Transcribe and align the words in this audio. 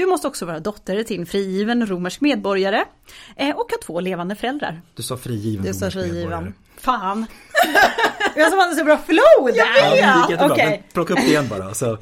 Du 0.00 0.06
måste 0.06 0.26
också 0.28 0.46
vara 0.46 0.60
dotter 0.60 1.02
till 1.02 1.20
en 1.20 1.26
frigiven 1.26 1.86
romersk 1.86 2.20
medborgare 2.20 2.84
eh, 3.36 3.48
och 3.56 3.70
ha 3.70 3.78
två 3.86 4.00
levande 4.00 4.34
föräldrar. 4.34 4.80
Du 4.94 5.02
sa 5.02 5.16
frigiven 5.16 5.66
Du 5.66 5.74
sa 5.74 5.84
romersk 5.86 5.96
medborgare. 5.96 6.20
frigiven. 6.30 6.54
Fan. 6.78 7.26
Jag 8.36 8.50
som 8.50 8.58
hade 8.58 8.74
så 8.74 8.84
bra 8.84 8.98
flow 8.98 9.46
där. 9.46 9.56
Ja, 9.56 9.90
det 9.90 10.20
gick 10.20 10.30
jättebra. 10.30 10.56
Men 10.56 10.78
plocka 10.92 11.12
upp 11.12 11.18
det 11.20 11.26
igen 11.26 11.48
bara. 11.50 11.74
Så. 11.74 11.98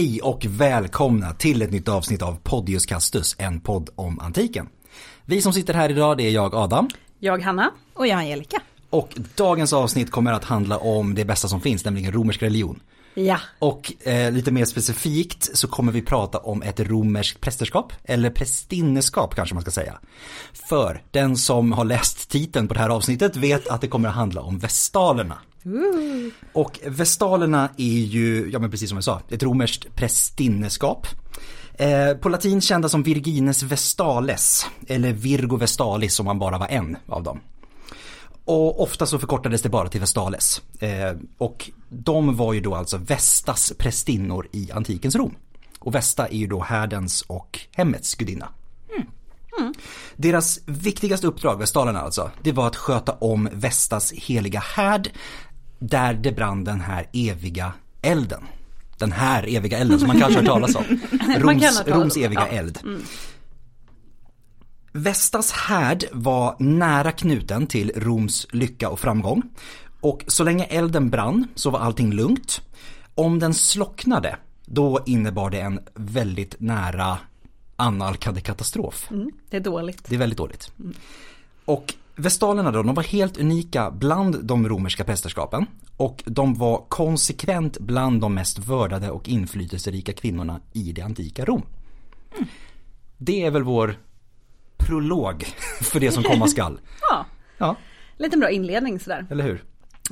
Hej 0.00 0.20
och 0.22 0.46
välkomna 0.48 1.32
till 1.32 1.62
ett 1.62 1.70
nytt 1.70 1.88
avsnitt 1.88 2.22
av 2.22 2.38
Podius 2.42 2.86
Castus, 2.86 3.36
en 3.38 3.60
podd 3.60 3.90
om 3.94 4.20
antiken. 4.20 4.68
Vi 5.24 5.42
som 5.42 5.52
sitter 5.52 5.74
här 5.74 5.90
idag 5.90 6.16
det 6.16 6.22
är 6.22 6.30
jag 6.30 6.54
Adam 6.54 6.88
Jag 7.18 7.42
Hanna. 7.42 7.70
Och 7.94 8.06
jag 8.06 8.18
Angelica. 8.18 8.60
och 8.90 9.08
dagens 9.34 9.72
avsnitt 9.72 10.10
kommer 10.10 10.32
att 10.32 10.44
handla 10.44 10.78
om 10.78 11.14
det 11.14 11.24
bästa 11.24 11.48
som 11.48 11.60
finns, 11.60 11.84
nämligen 11.84 12.12
romersk 12.12 12.42
religion. 12.42 12.80
Ja. 13.14 13.38
Och 13.58 14.06
eh, 14.06 14.32
lite 14.32 14.50
mer 14.50 14.64
specifikt 14.64 15.56
så 15.56 15.68
kommer 15.68 15.92
vi 15.92 16.02
prata 16.02 16.38
om 16.38 16.62
ett 16.62 16.80
romerskt 16.80 17.40
prästerskap, 17.40 17.92
eller 18.04 18.30
prästinneskap 18.30 19.34
kanske 19.34 19.54
man 19.54 19.62
ska 19.62 19.70
säga. 19.70 19.98
För 20.68 21.02
den 21.10 21.36
som 21.36 21.72
har 21.72 21.84
läst 21.84 22.30
titeln 22.30 22.68
på 22.68 22.74
det 22.74 22.80
här 22.80 22.88
avsnittet 22.88 23.36
vet 23.36 23.68
att 23.68 23.80
det 23.80 23.88
kommer 23.88 24.08
att 24.08 24.14
handla 24.14 24.40
om 24.40 24.58
vestalerna. 24.58 25.38
Och 26.52 26.80
vestalerna 26.86 27.70
är 27.76 27.84
ju, 27.84 28.50
ja 28.52 28.58
men 28.58 28.70
precis 28.70 28.88
som 28.88 28.96
jag 28.96 29.04
sa, 29.04 29.20
ett 29.28 29.42
romerskt 29.42 29.94
prästinneskap. 29.94 31.06
Eh, 31.74 32.14
på 32.14 32.28
latin 32.28 32.60
kända 32.60 32.88
som 32.88 33.02
Virgines 33.02 33.62
Vestales, 33.62 34.66
eller 34.86 35.12
Virgo 35.12 35.56
Vestalis 35.56 36.20
om 36.20 36.26
man 36.26 36.38
bara 36.38 36.58
var 36.58 36.66
en 36.66 36.96
av 37.06 37.22
dem. 37.22 37.40
Och 38.44 38.82
ofta 38.82 39.06
så 39.06 39.18
förkortades 39.18 39.62
det 39.62 39.68
bara 39.68 39.88
till 39.88 40.00
Vestales. 40.00 40.62
Eh, 40.78 41.16
och 41.38 41.70
de 41.88 42.36
var 42.36 42.52
ju 42.52 42.60
då 42.60 42.74
alltså 42.74 42.96
Vestas 42.96 43.72
prästinnor 43.78 44.48
i 44.52 44.72
antikens 44.72 45.16
Rom. 45.16 45.34
Och 45.78 45.94
Vesta 45.94 46.26
är 46.26 46.36
ju 46.36 46.46
då 46.46 46.62
härdens 46.62 47.22
och 47.22 47.60
hemmets 47.72 48.14
gudinna. 48.14 48.48
Deras 50.16 50.60
viktigaste 50.66 51.26
uppdrag, 51.26 51.58
Vestalerna 51.58 52.00
alltså, 52.00 52.30
det 52.42 52.52
var 52.52 52.66
att 52.66 52.76
sköta 52.76 53.12
om 53.12 53.48
Vestas 53.52 54.12
heliga 54.12 54.60
härd 54.60 55.10
där 55.80 56.14
det 56.14 56.32
brann 56.32 56.64
den 56.64 56.80
här 56.80 57.06
eviga 57.12 57.72
elden. 58.02 58.42
Den 58.98 59.12
här 59.12 59.56
eviga 59.56 59.78
elden 59.78 59.98
som 59.98 60.08
man 60.08 60.20
kanske 60.20 60.38
har 60.38 60.42
hört 60.42 60.52
talas 60.52 60.74
om. 60.74 60.84
Roms, 61.38 61.82
Roms 61.86 62.16
eviga 62.16 62.40
ja. 62.40 62.46
Mm. 62.46 62.58
eld. 62.58 62.78
Vestas 64.92 65.52
härd 65.52 66.04
var 66.12 66.56
nära 66.58 67.12
knuten 67.12 67.66
till 67.66 67.92
Roms 67.96 68.46
lycka 68.50 68.88
och 68.88 69.00
framgång. 69.00 69.42
Och 70.00 70.24
så 70.26 70.44
länge 70.44 70.64
elden 70.64 71.10
brann 71.10 71.46
så 71.54 71.70
var 71.70 71.80
allting 71.80 72.12
lugnt. 72.12 72.62
Om 73.14 73.38
den 73.38 73.54
slocknade, 73.54 74.36
då 74.64 75.00
innebar 75.06 75.50
det 75.50 75.60
en 75.60 75.80
väldigt 75.94 76.54
nära 76.58 77.18
annalkande 77.76 78.40
katastrof. 78.40 79.08
Mm, 79.10 79.30
det 79.50 79.56
är 79.56 79.60
dåligt. 79.60 80.04
Det 80.08 80.14
är 80.14 80.18
väldigt 80.18 80.38
dåligt. 80.38 80.72
Och 81.64 81.94
vestalerna 82.20 82.70
då, 82.70 82.82
de 82.82 82.94
var 82.94 83.02
helt 83.02 83.38
unika 83.38 83.90
bland 83.90 84.44
de 84.44 84.68
romerska 84.68 85.04
prästerskapen. 85.04 85.66
Och 85.96 86.22
de 86.26 86.54
var 86.54 86.84
konsekvent 86.88 87.78
bland 87.78 88.20
de 88.20 88.34
mest 88.34 88.58
vördade 88.58 89.10
och 89.10 89.28
inflytelserika 89.28 90.12
kvinnorna 90.12 90.60
i 90.72 90.92
det 90.92 91.02
antika 91.02 91.44
Rom. 91.44 91.62
Det 93.16 93.44
är 93.44 93.50
väl 93.50 93.62
vår 93.62 93.94
prolog 94.76 95.44
för 95.82 96.00
det 96.00 96.10
som 96.12 96.22
komma 96.22 96.46
skall. 96.46 96.80
Ja. 97.10 97.26
Ja, 97.58 97.76
Lite 98.16 98.36
bra 98.36 98.50
inledning 98.50 99.00
sådär. 99.00 99.26
eller 99.30 99.44
hur? 99.44 99.64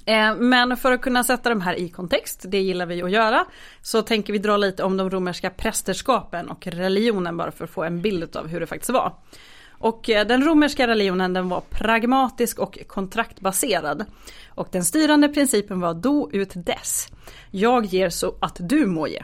Eh, 0.06 0.34
Men 0.36 0.76
för 0.76 0.92
att 0.92 1.00
kunna 1.02 1.24
sätta 1.24 1.48
de 1.48 1.60
här 1.60 1.74
i 1.74 1.88
kontext, 1.88 2.44
det 2.48 2.60
gillar 2.60 2.86
vi 2.86 3.02
att 3.02 3.10
göra, 3.10 3.44
så 3.82 4.02
tänker 4.02 4.32
vi 4.32 4.38
dra 4.38 4.56
lite 4.56 4.82
om 4.82 4.97
de 4.97 5.10
romerska 5.10 5.50
prästerskapen 5.50 6.48
och 6.50 6.66
religionen 6.66 7.36
bara 7.36 7.50
för 7.50 7.64
att 7.64 7.70
få 7.70 7.84
en 7.84 8.02
bild 8.02 8.36
av 8.36 8.47
hur 8.47 8.60
det 8.60 8.66
faktiskt 8.66 8.91
var. 8.91 9.12
Och 9.78 10.11
eh, 10.11 10.27
den 10.27 10.44
romerska 10.44 10.87
religionen 10.87 11.33
den 11.33 11.49
var 11.49 11.62
pragmatisk 11.71 12.59
och 12.59 12.78
kontraktbaserad. 12.87 14.05
Och 14.49 14.69
den 14.72 14.84
styrande 14.84 15.28
principen 15.28 15.81
var 15.81 15.94
do 15.94 16.31
ut 16.33 16.53
des. 16.55 17.09
Jag 17.50 17.84
ger 17.84 18.11
så 18.11 18.34
att 18.41 18.56
du 18.61 18.87
må 18.87 19.09
ge. 19.09 19.22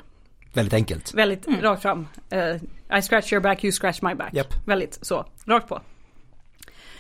Väldigt 0.53 0.75
enkelt. 0.75 1.15
Väldigt 1.15 1.49
rakt 1.63 1.83
fram. 1.83 2.07
Eh, 2.31 2.55
I 2.99 3.03
scratch 3.03 3.33
your 3.33 3.43
back, 3.43 3.65
you 3.65 3.73
scratch 3.73 4.03
my 4.03 4.15
back. 4.15 4.35
Japp. 4.35 4.55
Väldigt 4.67 4.99
så, 5.03 5.27
rakt 5.45 5.69
på. 5.69 5.81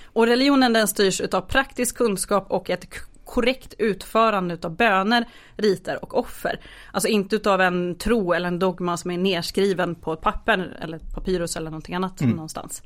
Och 0.05 0.27
religionen 0.27 0.73
den 0.73 0.89
styrs 0.89 1.21
utav 1.21 1.41
praktisk 1.41 1.97
kunskap 1.97 2.47
och 2.51 2.71
ett 2.71 2.87
korrekt 3.25 3.75
utförande 3.79 4.55
utav 4.55 4.77
böner, 4.77 5.25
riter 5.57 6.05
och 6.05 6.19
offer. 6.19 6.61
Alltså 6.93 7.09
inte 7.09 7.37
utav 7.37 7.61
en 7.61 7.95
tro 7.99 8.33
eller 8.33 8.49
en 8.49 8.59
dogma 8.59 8.97
som 8.97 9.11
är 9.11 9.19
nedskriven 9.19 9.95
på 9.95 10.13
ett 10.13 10.21
papper 10.21 10.79
eller 10.81 10.99
papyrus 10.99 11.57
eller 11.57 11.71
någonting 11.71 11.95
annat 11.95 12.21
någonstans. 12.21 12.83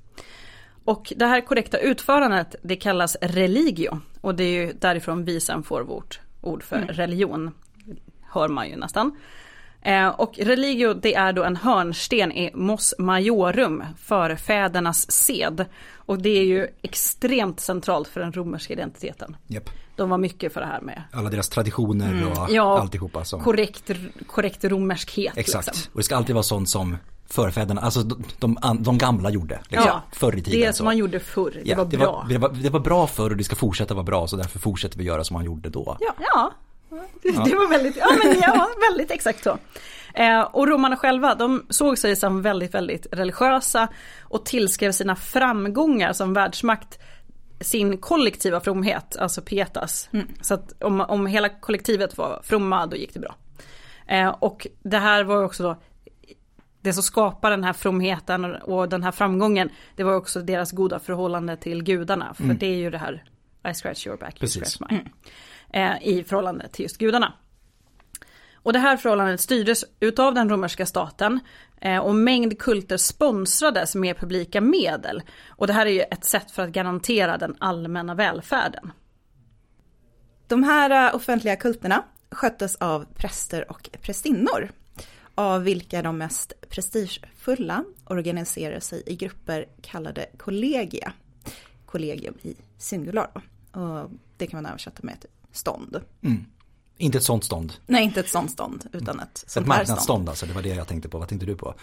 Och 0.89 1.13
det 1.17 1.27
här 1.27 1.41
korrekta 1.41 1.79
utförandet 1.79 2.55
det 2.63 2.77
kallas 2.77 3.17
religio. 3.21 4.01
Och 4.21 4.35
det 4.35 4.45
är 4.45 4.67
ju 4.67 4.73
därifrån 4.73 5.25
vi 5.25 5.41
sen 5.41 5.63
får 5.63 5.83
vårt 5.83 6.21
ord 6.41 6.63
för 6.63 6.79
religion. 6.79 7.51
Hör 8.23 8.49
man 8.49 8.69
ju 8.69 8.77
nästan. 8.77 9.17
Eh, 9.83 10.09
och 10.09 10.39
religio 10.39 10.95
det 10.95 11.15
är 11.15 11.33
då 11.33 11.45
en 11.45 11.57
hörnsten 11.57 12.33
i 12.33 12.51
mos 12.55 12.95
majorum, 12.99 13.85
förfädernas 13.99 15.11
sed. 15.11 15.65
Och 15.95 16.23
det 16.23 16.39
är 16.39 16.45
ju 16.45 16.67
extremt 16.83 17.61
centralt 17.61 18.09
för 18.09 18.21
den 18.21 18.33
romerska 18.33 18.73
identiteten. 18.73 19.37
Japp. 19.47 19.71
De 19.97 20.11
var 20.11 20.19
mycket 20.19 20.53
för 20.53 20.61
det 20.61 20.67
här 20.67 20.81
med 20.81 21.03
Alla 21.13 21.31
deras 21.31 21.49
traditioner 21.49 22.27
och 22.27 22.39
Mm. 22.39 22.55
ja, 22.55 22.81
alltihopa. 22.81 23.25
Som... 23.25 23.41
korrekt, 23.41 23.91
korrekt 24.27 24.65
romerskhet. 24.65 25.37
Exakt. 25.37 25.67
Liksom. 25.67 25.91
Och 25.93 25.99
det 25.99 26.05
ska 26.05 26.17
alltid 26.17 26.35
vara 26.35 26.43
sånt 26.43 26.69
som 26.69 26.97
förfäderna, 27.31 27.81
alltså 27.81 28.03
de, 28.03 28.25
de, 28.39 28.59
de 28.83 28.99
gamla 28.99 29.31
gjorde. 29.31 29.61
Liksom, 29.69 29.87
Ja, 29.89 30.03
förr 30.13 30.37
i 30.37 30.43
tiden. 30.43 30.61
det 30.61 30.73
så. 30.73 30.77
som 30.77 30.85
man 30.85 30.97
gjorde 30.97 31.21
förr, 31.21 31.51
det 31.65 31.71
Ja, 31.71 31.77
var 31.77 31.85
det 31.85 31.97
bra. 31.97 32.13
Var, 32.13 32.29
det, 32.29 32.39
var, 32.39 32.49
det 32.49 32.71
var 32.71 32.81
bra 32.81 33.07
förr 33.07 33.31
och 33.31 33.37
det 33.37 33.45
ska 33.45 33.57
fortsätta 33.57 33.95
vara 33.95 34.05
bra 34.05 34.27
så 34.27 34.37
därför 34.37 34.59
fortsätter 34.59 34.99
vi 34.99 35.05
göra 35.05 35.25
som 35.25 35.35
man 35.35 35.45
gjorde 35.45 35.69
då. 35.69 35.97
Ja, 36.01 36.15
ja. 36.33 36.53
Det, 37.23 37.31
det 37.31 37.55
var 37.55 37.69
väldigt, 37.69 37.97
ja, 37.97 38.07
men 38.25 38.41
ja, 38.41 38.69
väldigt 38.91 39.11
exakt 39.11 39.45
så. 39.45 39.59
Eh, 40.15 40.41
och 40.41 40.69
romarna 40.69 40.97
själva, 40.97 41.35
de 41.35 41.67
såg 41.71 41.99
sig 41.99 42.17
som 42.17 42.43
väldigt, 42.43 42.75
väldigt 42.75 43.07
religiösa 43.13 43.89
och 44.23 44.45
tillskrev 44.45 44.93
sina 44.93 45.17
framgångar 45.17 46.13
som 46.13 46.35
världsmakt 46.35 46.99
sin 47.61 47.99
kollektiva 47.99 48.61
fromhet, 48.61 49.17
alltså 49.17 49.43
pietas. 49.43 50.09
Så 50.41 50.55
att 50.55 50.83
om, 50.83 51.01
om 51.01 51.27
hela 51.27 51.49
kollektivet 51.49 52.19
var 52.19 52.41
fromma, 52.45 52.87
då 52.87 52.97
gick 52.97 53.15
det 53.15 53.21
bra. 53.21 53.35
Eh, 54.07 54.29
och 54.29 54.67
det 54.83 54.99
här 54.99 55.25
var 55.25 55.45
också 55.45 55.63
då 55.63 55.77
det 56.81 56.93
som 56.93 57.03
skapar 57.03 57.51
den 57.51 57.65
här 57.65 57.73
fromheten 57.73 58.45
och 58.45 58.89
den 58.89 59.03
här 59.03 59.13
framgången, 59.13 59.71
det 59.97 60.05
var 60.05 60.15
också 60.15 60.41
deras 60.41 60.73
goda 60.73 60.99
förhållande 60.99 61.57
till 61.57 61.83
gudarna. 61.83 62.35
För 62.35 62.45
det 62.45 62.67
är 62.67 62.77
ju 62.77 62.91
det 62.91 62.99
här 62.99 63.25
I 63.71 63.75
scratch 63.75 64.07
your 64.07 64.19
back, 64.19 64.35
you 64.35 64.41
Precis. 64.41 64.77
scratch 64.77 64.91
mine. 64.91 65.11
Eh, 65.73 66.09
I 66.09 66.25
förhållande 66.25 66.69
till 66.69 66.83
just 66.83 66.99
gudarna. 66.99 67.33
Och 68.55 68.73
det 68.73 68.79
här 68.79 68.97
förhållandet 68.97 69.41
styrdes 69.41 69.85
utav 70.01 70.35
den 70.35 70.49
romerska 70.49 70.87
staten 70.87 71.41
eh, 71.81 71.99
och 71.99 72.15
mängd 72.15 72.59
kulter 72.59 72.97
sponsrades 72.97 73.95
med 73.95 74.17
publika 74.17 74.61
medel. 74.61 75.23
Och 75.49 75.67
det 75.67 75.73
här 75.73 75.87
är 75.87 75.91
ju 75.91 76.01
ett 76.01 76.25
sätt 76.25 76.51
för 76.51 76.63
att 76.63 76.71
garantera 76.71 77.39
den 77.39 77.57
allmänna 77.59 78.15
välfärden. 78.15 78.93
De 80.47 80.63
här 80.63 81.09
eh, 81.09 81.15
offentliga 81.15 81.57
kulterna 81.57 82.05
sköttes 82.31 82.77
av 82.77 83.07
präster 83.15 83.71
och 83.71 83.91
prästinnor. 84.03 84.71
Av 85.39 85.63
vilka 85.63 86.03
de 86.03 86.19
mest 86.19 86.53
prestigefulla 86.69 87.85
organiserade 88.05 88.81
sig 88.81 89.03
i 89.07 89.17
grupper 89.17 89.67
kallade 89.83 90.27
kollegia. 90.37 91.13
Kollegium 91.87 92.35
i 92.43 92.55
singular. 92.79 93.31
Och 93.73 94.11
det 94.37 94.47
kan 94.47 94.63
man 94.63 94.71
översätta 94.71 94.99
med 95.03 95.15
ett 95.15 95.27
stånd. 95.53 96.01
Inte 96.97 97.19
ett 97.19 97.25
sånt 97.25 97.45
stånd. 97.45 97.73
Nej, 97.87 98.05
inte 98.05 98.21
ett 98.21 98.29
sånt 98.29 98.51
stånd, 98.51 98.89
utan 98.93 99.21
ett 99.21 99.29
Ett 99.29 99.39
sånt 99.39 99.51
stånd. 99.51 99.67
marknadsstånd 99.67 100.29
alltså, 100.29 100.47
det 100.47 100.53
var 100.53 100.63
det 100.63 100.69
jag 100.69 100.89
tänkte 100.89 101.09
på. 101.09 101.19
Vad 101.19 101.29
tänkte 101.29 101.47
du 101.47 101.57
på? 101.57 101.75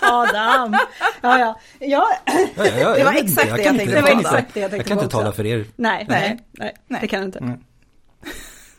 Adam! 0.00 0.72
Ja, 1.22 1.38
ja. 1.38 1.60
ja. 1.80 2.08
Ja, 2.56 2.66
ja, 2.66 2.66
ja, 2.78 2.94
Det 2.94 3.04
var 3.04 3.12
exakt 3.12 3.42
det 3.56 3.62
jag 3.62 3.72
inte- 3.74 3.84
tänkte 3.84 4.02
på 4.02 4.08
jag 4.18 4.30
tänkte 4.30 4.60
Jag 4.76 4.86
kan 4.86 4.98
inte 4.98 5.10
tala 5.10 5.32
för 5.32 5.46
er. 5.46 5.66
Nej, 5.76 6.06
nej, 6.08 6.38
nej, 6.52 6.74
Nej. 6.86 7.00
det 7.00 7.08
kan 7.08 7.20
du 7.20 7.26
inte. 7.26 7.38
Mm. 7.38 7.58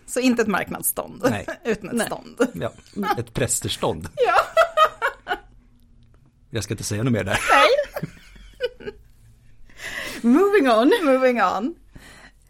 Så 0.09 0.19
inte 0.19 0.41
ett 0.41 0.47
marknadsstånd, 0.47 1.25
Nej. 1.29 1.45
utan 1.65 1.89
ett 1.89 1.95
Nej. 1.95 2.05
stånd. 2.05 2.47
Ja, 2.53 2.71
ett 3.17 3.33
prästerstånd. 3.33 4.09
Ja. 4.15 4.35
Jag 6.49 6.63
ska 6.63 6.73
inte 6.73 6.83
säga 6.83 7.03
något 7.03 7.13
mer 7.13 7.23
där. 7.23 7.39
Nej. 7.51 7.69
Moving 10.33 10.69
on. 10.69 10.91
Moving 11.03 11.41
on. 11.41 11.75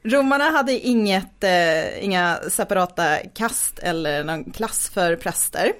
Romarna 0.03 0.43
hade 0.43 0.79
inget, 0.79 1.43
eh, 1.43 2.03
inga 2.05 2.39
separata 2.49 3.17
kast 3.35 3.79
eller 3.79 4.23
någon 4.23 4.51
klass 4.51 4.89
för 4.89 5.15
präster. 5.15 5.73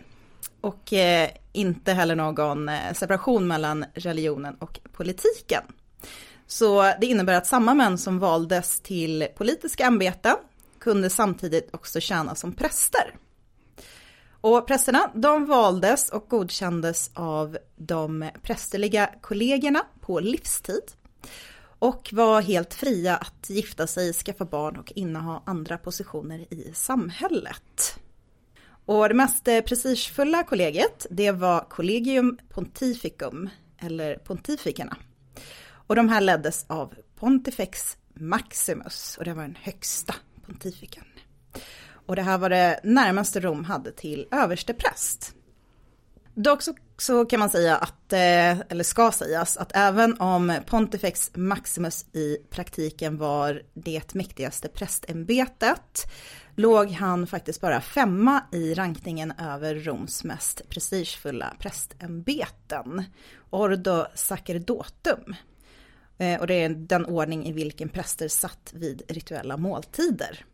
Och 0.62 0.94
eh, 0.94 1.30
inte 1.54 1.94
heller 1.94 2.16
någon 2.16 2.70
eh, 2.70 2.94
separation 2.94 3.48
mellan 3.48 3.86
religionen 3.94 4.56
och 4.56 4.80
politiken. 4.94 5.64
Så 6.48 6.82
det 7.02 7.06
innebär 7.06 7.34
att 7.34 7.48
samma 7.48 7.74
män 7.74 7.98
som 7.98 8.20
valdes 8.20 8.82
till 8.82 9.28
politiska 9.38 9.86
ämbeten 9.86 10.36
kunde 10.80 11.10
samtidigt 11.10 11.70
också 11.74 12.00
tjäna 12.00 12.36
som 12.36 12.54
präster. 12.54 13.16
Och 14.42 14.68
prästerna 14.68 15.12
de 15.16 15.46
valdes 15.46 16.10
och 16.10 16.26
godkändes 16.30 17.12
av 17.14 17.58
de 17.76 18.30
prästerliga 18.44 19.10
kollegorna 19.22 19.86
på 20.02 20.20
livstid 20.20 20.84
och 21.80 22.10
var 22.14 22.42
helt 22.42 22.74
fria 22.74 23.18
att 23.18 23.50
gifta 23.50 23.88
sig, 23.88 24.14
skaffa 24.14 24.46
barn 24.46 24.78
och 24.78 24.92
inneha 24.96 25.44
andra 25.46 25.78
positioner 25.78 26.54
i 26.54 26.72
samhället. 26.74 28.00
Och 28.86 29.10
det 29.10 29.16
mest 29.16 29.44
prestigefulla 29.44 30.44
kollegiet, 30.44 31.06
det 31.10 31.32
var 31.32 31.70
Collegium 31.70 32.38
Pontificum, 32.50 33.50
eller 33.78 34.16
pontifikerna. 34.16 34.98
Och 35.72 35.96
de 35.96 36.10
här 36.10 36.22
leddes 36.22 36.66
av 36.68 36.94
Pontifex 37.16 37.98
Maximus, 38.14 39.18
och 39.18 39.26
det 39.26 39.34
var 39.34 39.42
den 39.42 39.58
högsta 39.62 40.16
pontifiken. 40.50 41.04
Och 41.92 42.16
det 42.16 42.22
här 42.22 42.38
var 42.38 42.50
det 42.50 42.80
närmaste 42.84 43.40
Rom 43.40 43.64
hade 43.66 43.92
till 43.92 44.28
överstepräst. 44.32 45.36
Dock 46.34 46.62
så, 46.62 46.74
så, 46.98 47.26
kan 47.26 47.40
man 47.40 47.50
säga 47.50 47.78
att, 47.78 48.14
eh, 48.14 48.60
eller 48.60 48.84
ska 48.84 49.12
sägas, 49.12 49.58
att 49.58 49.72
även 49.76 50.22
om 50.22 50.56
Pontifex 50.66 51.32
Maximus 51.36 52.06
i 52.14 52.38
praktiken 52.50 53.18
var 53.18 53.62
det 53.74 54.14
mäktigaste 54.14 54.68
prästämbetet, 54.68 56.12
låg 56.56 56.92
han 56.92 57.28
faktiskt 57.28 57.62
bara 57.62 57.82
femma 57.82 58.44
i 58.52 58.74
rankningen 58.74 59.34
över 59.40 59.76
Roms 59.76 60.24
mest 60.24 60.70
prestigefulla 60.70 61.54
prästämbeten, 61.60 63.04
Ordo 63.50 64.06
Sacerdotum. 64.16 65.36
Eh, 66.20 66.40
och 66.40 66.48
det 66.48 66.54
är 66.54 66.70
den 66.70 67.06
ordning 67.06 67.46
i 67.46 67.52
vilken 67.52 67.90
präster 67.90 68.28
satt 68.28 68.74
vid 68.76 69.02
rituella 69.08 69.58
måltider. 69.58 70.46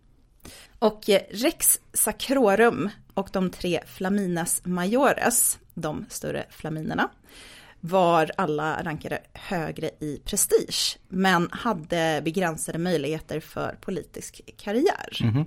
Och 0.79 1.09
eh, 1.09 1.21
Rex 1.29 1.79
Sacrorum 1.93 2.89
och 3.13 3.29
de 3.31 3.49
tre 3.49 3.83
Flaminas 3.85 4.61
Majores, 4.65 5.59
de 5.73 6.05
större 6.09 6.45
flaminerna, 6.49 7.09
var 7.79 8.31
alla 8.37 8.83
rankade 8.83 9.21
högre 9.33 9.89
i 9.99 10.21
prestige, 10.25 10.97
men 11.07 11.49
hade 11.51 12.21
begränsade 12.25 12.77
möjligheter 12.77 13.39
för 13.39 13.77
politisk 13.81 14.41
karriär. 14.57 15.17
Mm 15.21 15.33
-hmm. 15.35 15.45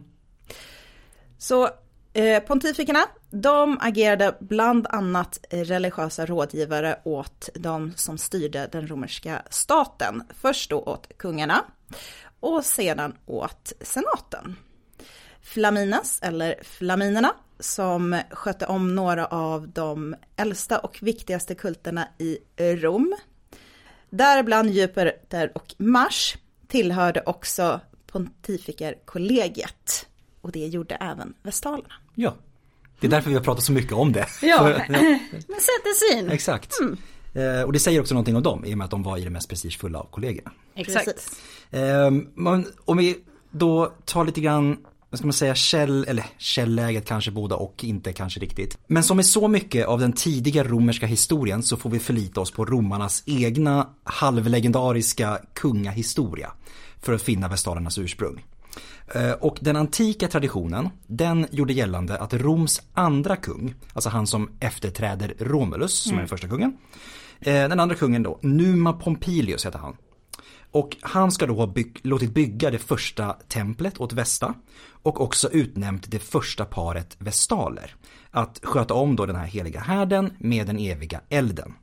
Så 1.38 1.68
eh, 2.12 2.42
pontifikerna, 2.42 3.00
de 3.30 3.78
agerade 3.80 4.36
bland 4.40 4.86
annat 4.90 5.38
religiösa 5.50 6.26
rådgivare 6.26 7.00
åt 7.04 7.48
de 7.54 7.92
som 7.96 8.18
styrde 8.18 8.68
den 8.72 8.88
romerska 8.88 9.42
staten. 9.50 10.22
Först 10.40 10.70
då 10.70 10.80
åt 10.80 11.08
kungarna 11.16 11.64
och 12.40 12.64
sedan 12.64 13.16
åt 13.26 13.72
senaten. 13.80 14.56
Flaminas, 15.42 16.18
eller 16.22 16.54
Flaminerna, 16.62 17.34
som 17.60 18.20
skötte 18.30 18.66
om 18.66 18.94
några 18.94 19.26
av 19.26 19.68
de 19.68 20.16
äldsta 20.36 20.78
och 20.78 20.98
viktigaste 21.02 21.54
kulterna 21.54 22.08
i 22.18 22.38
Rom. 22.56 23.16
Däribland 24.10 24.70
Jupiter 24.70 25.52
och 25.54 25.74
Mars 25.78 26.36
tillhörde 26.66 27.22
också 27.26 27.80
pontifikerkollegiet. 28.06 30.06
Och 30.40 30.52
det 30.52 30.66
gjorde 30.66 30.94
även 30.94 31.34
vestalerna. 31.42 31.94
Ja, 32.14 32.34
det 33.00 33.06
är 33.06 33.10
därför 33.10 33.30
vi 33.30 33.36
har 33.36 33.42
pratat 33.42 33.64
så 33.64 33.72
mycket 33.72 33.92
om 33.92 34.12
det. 34.12 34.26
Ja, 34.42 34.62
men 34.88 35.20
sätter 35.60 36.14
sin. 36.14 36.30
Exakt. 36.30 36.74
Mm. 36.80 36.96
Eh, 37.34 37.62
och 37.62 37.72
det 37.72 37.78
säger 37.78 38.00
också 38.00 38.14
någonting 38.14 38.36
om 38.36 38.42
dem 38.42 38.64
i 38.64 38.74
och 38.74 38.78
med 38.78 38.84
att 38.84 38.90
de 38.90 39.02
var 39.02 39.16
i 39.16 39.24
det 39.24 39.30
mest 39.30 39.48
prestigefulla 39.48 39.98
av 39.98 40.06
kollegorna. 40.10 40.50
Exakt. 40.74 41.36
Eh, 41.70 42.10
om 42.84 42.96
vi 42.96 43.16
då 43.50 43.92
tar 44.04 44.24
lite 44.24 44.40
grann 44.40 44.76
vad 45.10 45.18
ska 45.18 45.26
man 45.26 45.32
säga, 45.32 45.54
käll, 45.54 46.04
eller 46.08 46.24
källläget 46.38 47.06
kanske 47.06 47.30
båda 47.30 47.56
och 47.56 47.84
inte 47.84 48.12
kanske 48.12 48.40
riktigt. 48.40 48.78
Men 48.86 49.02
som 49.02 49.20
i 49.20 49.24
så 49.24 49.48
mycket 49.48 49.86
av 49.86 50.00
den 50.00 50.12
tidiga 50.12 50.64
romerska 50.64 51.06
historien 51.06 51.62
så 51.62 51.76
får 51.76 51.90
vi 51.90 51.98
förlita 51.98 52.40
oss 52.40 52.50
på 52.50 52.64
romarnas 52.64 53.22
egna 53.26 53.88
halvlegendariska 54.04 55.38
kungahistoria 55.54 56.52
för 57.02 57.12
att 57.12 57.22
finna 57.22 57.48
vestalernas 57.48 57.98
ursprung. 57.98 58.44
Eh, 59.14 59.32
och 59.32 59.58
den 59.60 59.76
antika 59.76 60.28
traditionen, 60.28 60.88
den 61.06 61.46
gjorde 61.50 61.72
gällande 61.72 62.18
att 62.18 62.34
Roms 62.34 62.82
andra 62.94 63.36
kung, 63.36 63.74
alltså 63.92 64.08
han 64.08 64.26
som 64.26 64.50
efterträder 64.60 65.34
Romulus 65.38 65.94
som 65.94 66.10
mm. 66.10 66.18
är 66.18 66.22
den 66.22 66.28
första 66.28 66.48
kungen. 66.48 66.76
Eh, 67.40 67.52
den 67.68 67.80
andra 67.80 67.96
kungen 67.96 68.22
då, 68.22 68.38
Numa 68.42 68.92
Pompilius 68.92 69.66
heter 69.66 69.78
han. 69.78 69.96
Och 70.70 70.96
han 71.00 71.32
ska 71.32 71.46
då 71.46 71.54
ha 71.54 71.66
bygg, 71.66 72.00
låtit 72.02 72.34
bygga 72.34 72.70
det 72.70 72.78
första 72.78 73.32
templet 73.32 74.00
åt 74.00 74.12
Vesta 74.12 74.54
och 75.02 75.20
också 75.20 75.50
utnämnt 75.52 76.10
det 76.10 76.18
första 76.18 76.64
paret 76.64 77.16
vestaler. 77.18 77.94
Att 78.30 78.60
sköta 78.62 78.94
om 78.94 79.16
då 79.16 79.26
den 79.26 79.36
här 79.36 79.46
heliga 79.46 79.80
härden 79.80 80.32
med 80.38 80.66
den 80.66 80.78
eviga 80.78 81.20
elden. 81.28 81.74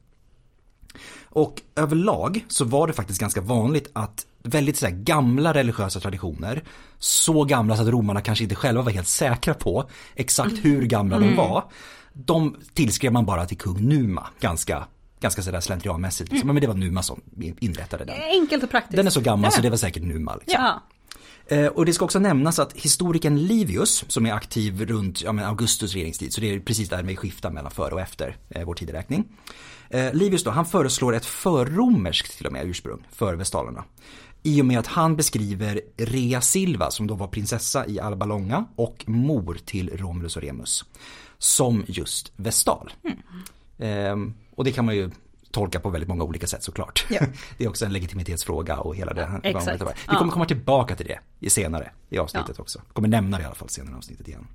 Och 1.24 1.62
överlag 1.76 2.46
så 2.48 2.66
var 2.66 2.88
det 2.88 2.94
faktiskt 2.94 3.20
ganska 3.20 3.42
vanligt 3.42 3.90
att 3.94 4.26
väldigt 4.46 4.78
så 4.78 4.88
gamla 4.92 5.54
religiösa 5.54 6.00
traditioner, 6.00 6.64
så 7.00 7.44
gamla 7.44 7.76
så 7.76 7.82
att 7.82 7.88
romarna 7.88 8.22
kanske 8.22 8.44
inte 8.44 8.56
själva 8.56 8.82
var 8.82 8.92
helt 8.92 9.08
säkra 9.08 9.54
på 9.54 9.90
exakt 10.16 10.54
hur 10.62 10.82
gamla 10.82 11.16
mm. 11.16 11.30
de 11.30 11.36
var, 11.36 11.64
de 12.14 12.56
tillskrev 12.74 13.14
man 13.14 13.26
bara 13.26 13.46
till 13.46 13.58
kung 13.58 13.90
Numa 13.90 14.28
ganska 14.40 14.88
ganska 15.20 15.42
sådär 15.42 15.60
slentrianmässigt. 15.60 16.32
Liksom. 16.32 16.50
Mm. 16.50 16.54
Men 16.54 16.62
det 16.62 16.68
var 16.68 16.76
Numa 16.76 17.04
som 17.04 17.22
inrättade 17.60 18.06
den. 18.06 18.16
Enkelt 18.22 18.64
och 18.64 18.70
praktiskt. 18.70 18.96
Den 18.96 19.08
är 19.08 19.12
så 19.12 19.22
gammal 19.22 19.48
ja. 19.48 19.56
så 19.56 19.62
det 19.62 19.70
var 19.70 19.78
säkert 19.78 20.04
Numa. 20.04 20.36
Liksom. 20.36 20.64
Ja. 20.64 20.82
Eh, 21.48 21.68
och 21.68 21.86
det 21.86 21.94
ska 21.94 22.06
också 22.06 22.20
nämnas 22.20 22.60
att 22.60 22.74
historikern 22.74 23.38
Livius, 23.38 24.06
som 24.08 24.26
är 24.26 24.34
aktiv 24.34 24.86
runt 24.86 25.22
ja, 25.22 25.46
Augustus 25.46 25.94
regeringstid, 25.94 26.34
så 26.34 26.42
det 26.42 26.54
är 26.54 26.60
precis 26.60 26.90
där 26.90 27.04
med 27.04 27.20
skiftar 27.20 27.52
mellan 27.52 27.72
före 27.72 27.94
och 27.94 28.02
efter 28.02 28.38
eh, 28.50 28.66
vår 28.66 28.74
tideräkning. 28.74 29.26
Eh, 29.90 30.14
Livius 30.14 30.44
då, 30.44 30.52
han 30.52 30.66
föreslår 30.66 31.16
ett 31.16 31.26
förromerskt 31.26 32.38
till 32.38 32.48
och 32.48 32.54
med 32.54 32.66
ursprung 32.66 33.08
för 33.12 33.36
vestalerna. 33.36 33.84
I 34.46 34.62
och 34.62 34.66
med 34.66 34.80
att 34.80 34.88
han 34.88 35.16
beskriver 35.16 35.82
Rea 35.98 36.42
Silva, 36.42 36.92
som 36.92 37.08
då 37.08 37.16
var 37.16 37.28
prinsessa 37.28 37.88
i 37.88 38.00
Alba 38.00 38.26
Longa 38.26 38.66
och 38.76 39.04
mor 39.08 39.58
till 39.66 39.98
Romulus 39.98 40.36
och 40.36 40.44
Remus, 40.44 40.86
som 41.38 41.84
just 41.88 42.32
vestal. 42.36 42.94
Mm. 43.04 44.28
Eh, 44.28 44.34
och 44.56 44.64
det 44.64 44.72
kan 44.72 44.86
man 44.86 44.96
ju 44.96 45.12
tolka 45.52 45.80
på 45.80 45.90
väldigt 45.90 46.08
många 46.08 46.24
olika 46.24 46.48
sätt 46.48 46.64
såklart. 46.64 47.06
Ja. 47.10 47.22
Det 47.58 47.64
är 47.64 47.70
också 47.70 47.86
en 47.86 47.94
legitimitetsfråga 47.94 48.78
och 48.78 48.96
hela 48.96 49.14
det. 49.14 49.40
Exakt. 49.44 49.82
Vi 50.10 50.16
kommer 50.16 50.32
komma 50.32 50.46
tillbaka 50.46 50.96
till 50.96 51.16
det 51.40 51.50
senare 51.50 51.92
i 52.10 52.18
avsnittet 52.18 52.56
ja. 52.58 52.62
också. 52.62 52.82
Kommer 52.94 53.08
nämna 53.08 53.38
det 53.38 53.44
i 53.44 53.46
alla 53.46 53.56
fall 53.56 53.70
senare 53.70 53.96
i 53.96 53.98
avsnittet 53.98 54.28
igen. 54.28 54.48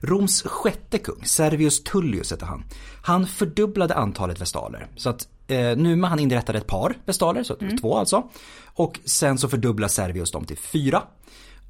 Roms 0.00 0.42
sjätte 0.42 0.98
kung, 0.98 1.24
Servius 1.24 1.84
Tullius 1.84 2.30
hette 2.30 2.44
han. 2.44 2.64
Han 3.02 3.26
fördubblade 3.26 3.94
antalet 3.94 4.40
vestaler. 4.40 4.86
Så 4.96 5.10
att 5.10 5.28
eh, 5.46 5.76
Numa 5.76 6.08
han 6.08 6.18
inrättade 6.18 6.58
ett 6.58 6.66
par 6.66 6.98
vestaler, 7.04 7.42
så 7.42 7.56
mm. 7.60 7.78
två 7.78 7.96
alltså. 7.96 8.28
Och 8.64 9.00
sen 9.04 9.38
så 9.38 9.48
fördubblar 9.48 9.88
Servius 9.88 10.30
dem 10.30 10.44
till 10.44 10.58
fyra. 10.58 11.02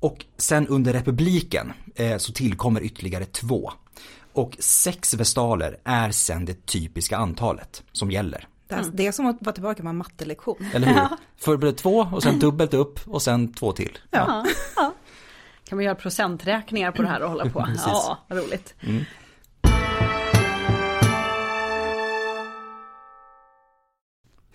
Och 0.00 0.25
sen 0.37 0.68
under 0.68 0.92
republiken 0.92 1.73
eh, 1.95 2.16
så 2.16 2.33
tillkommer 2.33 2.80
ytterligare 2.80 3.25
två. 3.25 3.73
Och 4.33 4.56
sex 4.59 5.14
vestaler 5.14 5.78
är 5.85 6.11
sen 6.11 6.45
det 6.45 6.66
typiska 6.66 7.16
antalet 7.16 7.83
som 7.92 8.11
gäller. 8.11 8.49
Mm. 8.68 8.90
Det 8.92 9.06
är 9.06 9.12
som 9.12 9.26
att 9.26 9.37
vara 9.40 9.52
tillbaka 9.52 9.83
på 9.83 9.88
en 9.88 9.97
mattelektion. 9.97 10.66
Eller 10.75 10.87
hur? 10.87 10.95
Ja. 10.95 11.16
Först 11.37 11.76
två 11.76 12.09
och 12.12 12.23
sen 12.23 12.38
dubbelt 12.38 12.75
upp 12.75 13.00
och 13.06 13.23
sen 13.23 13.52
två 13.52 13.73
till. 13.73 13.99
Ja. 14.11 14.47
ja. 14.76 14.92
Kan 15.64 15.76
man 15.76 15.85
göra 15.85 15.95
procenträkningar 15.95 16.92
på 16.92 17.02
det 17.02 17.09
här 17.09 17.23
och 17.23 17.30
hålla 17.30 17.50
på? 17.50 17.66
ja, 17.87 18.18
vad 18.28 18.38
roligt. 18.38 18.75
Mm. 18.80 19.04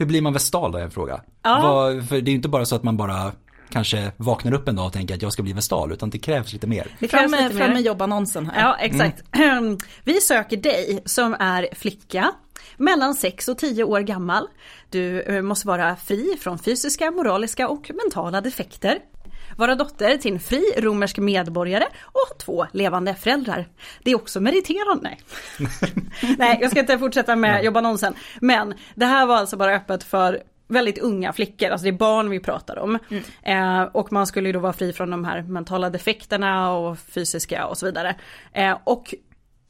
Hur 0.01 0.05
blir 0.05 0.21
man 0.21 0.33
vestal 0.33 0.71
då 0.71 0.77
är 0.77 0.83
en 0.83 0.91
fråga. 0.91 1.21
Ja. 1.43 1.61
Vad, 1.63 2.07
för 2.07 2.15
det 2.15 2.29
är 2.29 2.31
ju 2.31 2.35
inte 2.35 2.49
bara 2.49 2.65
så 2.65 2.75
att 2.75 2.83
man 2.83 2.97
bara 2.97 3.31
kanske 3.69 4.11
vaknar 4.17 4.53
upp 4.53 4.67
en 4.67 4.75
dag 4.75 4.85
och 4.85 4.93
tänker 4.93 5.15
att 5.15 5.21
jag 5.21 5.33
ska 5.33 5.43
bli 5.43 5.53
vestal 5.53 5.91
utan 5.91 6.09
det 6.09 6.19
krävs 6.19 6.53
lite 6.53 6.67
mer. 6.67 6.87
Det 6.99 7.07
krävs 7.07 7.21
fram 7.21 7.31
med, 7.31 7.43
lite 7.43 7.55
fram 7.55 7.73
med 7.73 7.81
jobbannonsen 7.81 8.47
här. 8.47 8.61
Ja 8.61 8.77
exakt. 8.79 9.23
Mm. 9.35 9.77
Vi 10.03 10.21
söker 10.21 10.57
dig 10.57 10.99
som 11.05 11.35
är 11.39 11.67
flicka 11.75 12.31
mellan 12.77 13.15
6 13.15 13.47
och 13.47 13.57
10 13.57 13.83
år 13.83 13.99
gammal. 13.99 14.47
Du 14.89 15.21
eh, 15.21 15.41
måste 15.41 15.67
vara 15.67 15.95
fri 15.95 16.37
från 16.39 16.59
fysiska, 16.59 17.11
moraliska 17.11 17.67
och 17.67 17.91
mentala 18.03 18.41
defekter. 18.41 18.99
Vara 19.57 19.75
dotter 19.75 20.17
till 20.17 20.33
en 20.33 20.39
fri 20.39 20.63
romersk 20.77 21.17
medborgare 21.17 21.85
och 22.03 22.19
ha 22.29 22.35
två 22.37 22.67
levande 22.73 23.15
föräldrar. 23.15 23.67
Det 24.03 24.11
är 24.11 24.15
också 24.15 24.41
meriterande. 24.41 25.17
Nej, 26.37 26.57
jag 26.61 26.71
ska 26.71 26.79
inte 26.79 26.99
fortsätta 26.99 27.35
med 27.35 27.63
jobbannonsen. 27.63 28.13
Men 28.41 28.73
det 28.95 29.05
här 29.05 29.25
var 29.25 29.35
alltså 29.35 29.57
bara 29.57 29.75
öppet 29.75 30.03
för 30.03 30.43
väldigt 30.67 30.99
unga 30.99 31.33
flickor, 31.33 31.69
alltså 31.69 31.83
det 31.83 31.89
är 31.89 31.97
barn 31.97 32.29
vi 32.29 32.39
pratar 32.39 32.79
om. 32.79 32.99
Mm. 33.09 33.23
Eh, 33.43 33.83
och 33.83 34.11
man 34.11 34.27
skulle 34.27 34.49
ju 34.49 34.53
då 34.53 34.59
vara 34.59 34.73
fri 34.73 34.93
från 34.93 35.09
de 35.09 35.25
här 35.25 35.41
mentala 35.41 35.89
defekterna 35.89 36.73
och 36.73 36.99
fysiska 36.99 37.65
och 37.65 37.77
så 37.77 37.85
vidare. 37.85 38.15
Eh, 38.53 38.77
och 38.83 39.13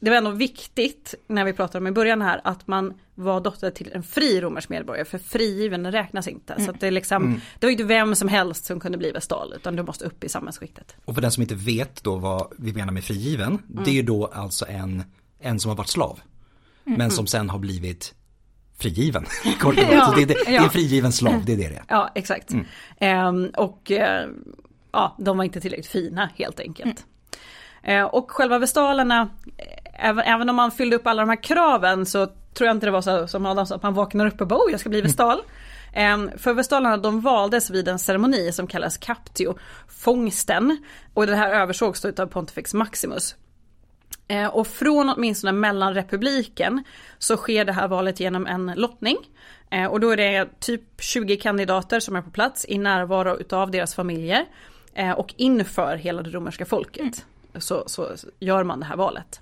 det 0.02 0.10
var 0.10 0.18
ändå 0.18 0.32
viktigt 0.32 1.16
när 1.28 1.46
vi 1.46 1.54
pratade 1.54 1.78
om 1.78 1.88
i 1.88 1.92
början 1.92 2.22
här 2.22 2.42
att 2.44 2.68
man 2.68 2.94
var 3.16 3.42
dotter 3.42 3.72
till 3.72 3.92
en 3.94 4.04
fri 4.04 4.42
romersk 4.42 4.70
medborgare 4.70 5.06
för 5.06 5.18
frigiven 5.18 5.92
räknas 5.92 6.28
inte. 6.28 6.54
Mm. 6.54 6.66
Så 6.66 6.72
det, 6.72 6.92
liksom, 6.92 7.24
mm. 7.24 7.42
det 7.60 7.66
var 7.66 7.72
inte 7.72 7.84
vem 7.84 8.16
som 8.16 8.28
helst 8.28 8.66
som 8.66 8.80
kunde 8.80 8.98
bli 8.98 9.12
vestal 9.12 9.54
utan 9.56 9.76
du 9.76 9.84
måste 9.84 10.06
upp 10.06 10.24
i 10.24 10.30
samhällsskiktet. 10.30 10.96
Och 11.06 11.16
för 11.16 11.22
den 11.22 11.32
som 11.32 11.42
inte 11.42 11.56
vet 11.56 12.04
då 12.04 12.16
vad 12.16 12.54
vi 12.58 12.74
menar 12.74 12.94
med 12.94 13.04
frigiven, 13.04 13.48
mm. 13.48 13.84
det 13.84 13.90
är 13.90 13.94
ju 13.94 14.02
då 14.02 14.26
alltså 14.26 14.66
en, 14.70 15.04
en 15.40 15.60
som 15.60 15.70
har 15.70 15.76
varit 15.76 15.90
slav. 15.90 16.20
Mm. 16.86 16.98
Men 16.98 17.12
som 17.12 17.28
sen 17.28 17.50
har 17.50 17.60
blivit 17.60 18.16
frigiven. 18.78 19.26
Kort 19.60 19.78
och 19.78 19.84
ja, 19.92 20.14
det, 20.16 20.26
det, 20.26 20.34
det, 20.46 20.56
är 20.56 20.70
frigiven 20.70 21.12
slav, 21.12 21.46
det 21.46 21.54
är 21.54 21.58
det 21.58 21.70
det 21.70 21.76
är. 21.76 21.84
Ja, 21.88 22.12
exakt. 22.16 22.52
Mm. 22.52 22.66
Ehm, 22.98 23.52
och 23.58 23.92
eh, 23.92 24.30
ja, 24.92 25.16
de 25.20 25.38
var 25.38 25.44
inte 25.44 25.62
tillräckligt 25.62 25.88
fina 25.88 26.30
helt 26.36 26.60
enkelt. 26.60 27.06
Mm. 27.84 28.02
Ehm, 28.02 28.08
och 28.08 28.32
själva 28.32 28.60
vestalerna, 28.60 29.30
även, 30.02 30.26
även 30.26 30.50
om 30.50 30.56
man 30.56 30.72
fyllde 30.72 30.96
upp 30.96 31.08
alla 31.08 31.22
de 31.22 31.30
här 31.30 31.44
kraven 31.44 32.06
så 32.06 32.26
tror 32.26 32.68
jag 32.68 32.76
inte 32.76 32.88
det 32.88 32.92
var 32.92 33.02
så 33.02 33.28
som 33.28 33.46
Adam 33.46 33.66
sa, 33.66 33.76
att 33.76 33.84
man 33.84 33.94
vaknar 33.94 34.28
upp 34.28 34.42
och 34.42 34.48
bara 34.48 34.60
oh, 34.60 34.72
jag 34.72 34.80
ska 34.80 34.90
bli 34.90 35.02
vestal. 35.02 35.42
Mm. 35.94 36.38
För 36.38 36.54
vestalerna 36.54 36.98
de 36.98 37.22
valdes 37.22 37.70
vid 37.70 37.88
en 37.88 38.00
ceremoni 38.00 38.52
som 38.52 38.68
kallas 38.68 38.98
captio, 38.98 39.56
fångsten. 39.88 40.78
Och 41.14 41.28
det 41.28 41.36
här 41.36 41.52
översågs 41.52 42.02
då 42.02 42.24
av 42.24 42.28
Pontifex 42.28 42.74
Maximus. 42.74 43.36
Eh, 44.28 44.48
och 44.48 44.68
från 44.68 45.10
åtminstone 45.10 45.52
mellanrepubliken 45.52 46.84
så 47.18 47.38
sker 47.38 47.66
det 47.66 47.74
här 47.74 47.88
valet 47.88 48.20
genom 48.20 48.48
en 48.48 48.74
lottning. 48.76 49.18
Eh, 49.72 49.86
och 49.86 50.00
då 50.00 50.10
är 50.10 50.18
det 50.18 50.60
typ 50.60 50.82
20 51.00 51.38
kandidater 51.38 52.00
som 52.00 52.16
är 52.16 52.22
på 52.22 52.32
plats 52.32 52.66
i 52.70 52.78
närvaro 52.78 53.38
utav 53.38 53.72
deras 53.72 53.96
familjer. 53.96 54.46
Och 55.18 55.34
inför 55.38 55.96
hela 55.96 56.22
det 56.22 56.30
romerska 56.30 56.66
folket 56.66 57.26
mm. 57.52 57.62
så, 57.62 57.84
så 57.88 58.08
gör 58.40 58.64
man 58.64 58.80
det 58.80 58.86
här 58.86 58.96
valet. 58.96 59.42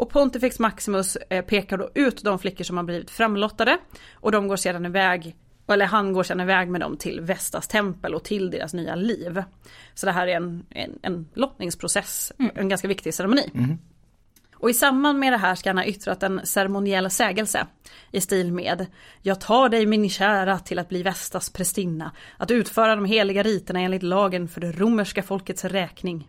Och 0.00 0.10
Pontifex 0.10 0.58
Maximus 0.58 1.18
pekar 1.46 1.76
då 1.76 1.90
ut 1.94 2.24
de 2.24 2.38
flickor 2.38 2.64
som 2.64 2.76
har 2.76 2.84
blivit 2.84 3.10
framlottade. 3.10 3.78
Och 4.14 4.32
de 4.32 4.48
går 4.48 4.56
sedan 4.56 4.86
iväg 4.86 5.36
eller 5.68 5.86
han 5.86 6.12
går 6.12 6.22
sedan 6.22 6.40
iväg 6.40 6.68
med 6.68 6.80
dem 6.80 6.96
till 6.96 7.20
Vestas 7.20 7.68
tempel 7.68 8.14
och 8.14 8.24
till 8.24 8.50
deras 8.50 8.74
nya 8.74 8.94
liv. 8.94 9.42
Så 9.94 10.06
det 10.06 10.12
här 10.12 10.26
är 10.26 10.36
en, 10.36 10.66
en, 10.70 10.98
en 11.02 11.28
lottningsprocess, 11.34 12.32
mm. 12.38 12.52
en 12.54 12.68
ganska 12.68 12.88
viktig 12.88 13.14
ceremoni. 13.14 13.50
Mm. 13.54 13.78
Och 14.54 14.70
i 14.70 14.74
samband 14.74 15.18
med 15.18 15.32
det 15.32 15.36
här 15.36 15.54
ska 15.54 15.70
han 15.70 15.78
ha 15.78 15.84
yttrat 15.84 16.22
en 16.22 16.40
ceremoniell 16.44 17.10
sägelse 17.10 17.66
i 18.10 18.20
stil 18.20 18.52
med 18.52 18.86
Jag 19.22 19.40
tar 19.40 19.68
dig 19.68 19.86
min 19.86 20.10
kära 20.10 20.58
till 20.58 20.78
att 20.78 20.88
bli 20.88 21.02
Vestas 21.02 21.50
prästinna, 21.50 22.12
att 22.36 22.50
utföra 22.50 22.94
de 22.94 23.04
heliga 23.04 23.42
riterna 23.42 23.80
enligt 23.80 24.02
lagen 24.02 24.48
för 24.48 24.60
det 24.60 24.72
romerska 24.72 25.22
folkets 25.22 25.64
räkning. 25.64 26.28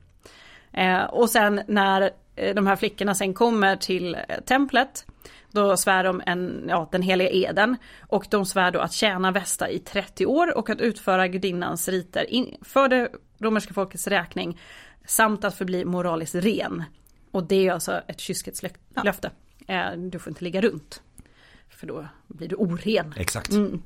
Eh, 0.73 1.03
och 1.03 1.29
sen 1.29 1.61
när 1.67 2.01
eh, 2.01 2.09
de 2.35 2.67
här 2.67 2.75
flickorna 2.75 3.15
sen 3.15 3.33
kommer 3.33 3.75
till 3.75 4.15
eh, 4.15 4.21
templet 4.45 5.05
då 5.51 5.77
svär 5.77 6.03
de 6.03 6.21
en, 6.25 6.65
ja, 6.69 6.89
den 6.91 7.01
heliga 7.01 7.29
eden 7.29 7.77
och 8.07 8.27
de 8.29 8.45
svär 8.45 8.71
då 8.71 8.79
att 8.79 8.93
tjäna 8.93 9.31
Vesta 9.31 9.69
i 9.69 9.79
30 9.79 10.25
år 10.25 10.57
och 10.57 10.69
att 10.69 10.81
utföra 10.81 11.27
gudinnans 11.27 11.87
riter 11.87 12.33
in, 12.33 12.57
för 12.61 12.87
det 12.87 13.09
romerska 13.39 13.73
folkets 13.73 14.07
räkning 14.07 14.59
samt 15.05 15.43
att 15.43 15.55
förbli 15.55 15.85
moraliskt 15.85 16.35
ren. 16.35 16.83
Och 17.31 17.43
det 17.43 17.67
är 17.67 17.71
alltså 17.71 18.01
ett 18.07 18.19
kyskhetslöfte. 18.19 19.31
Ja. 19.65 19.95
Du 19.95 20.19
får 20.19 20.31
inte 20.31 20.43
ligga 20.43 20.61
runt. 20.61 21.01
För 21.69 21.87
då 21.87 22.07
blir 22.27 22.47
du 22.47 22.55
oren. 22.55 23.13
Exakt. 23.17 23.51
Mm. 23.51 23.81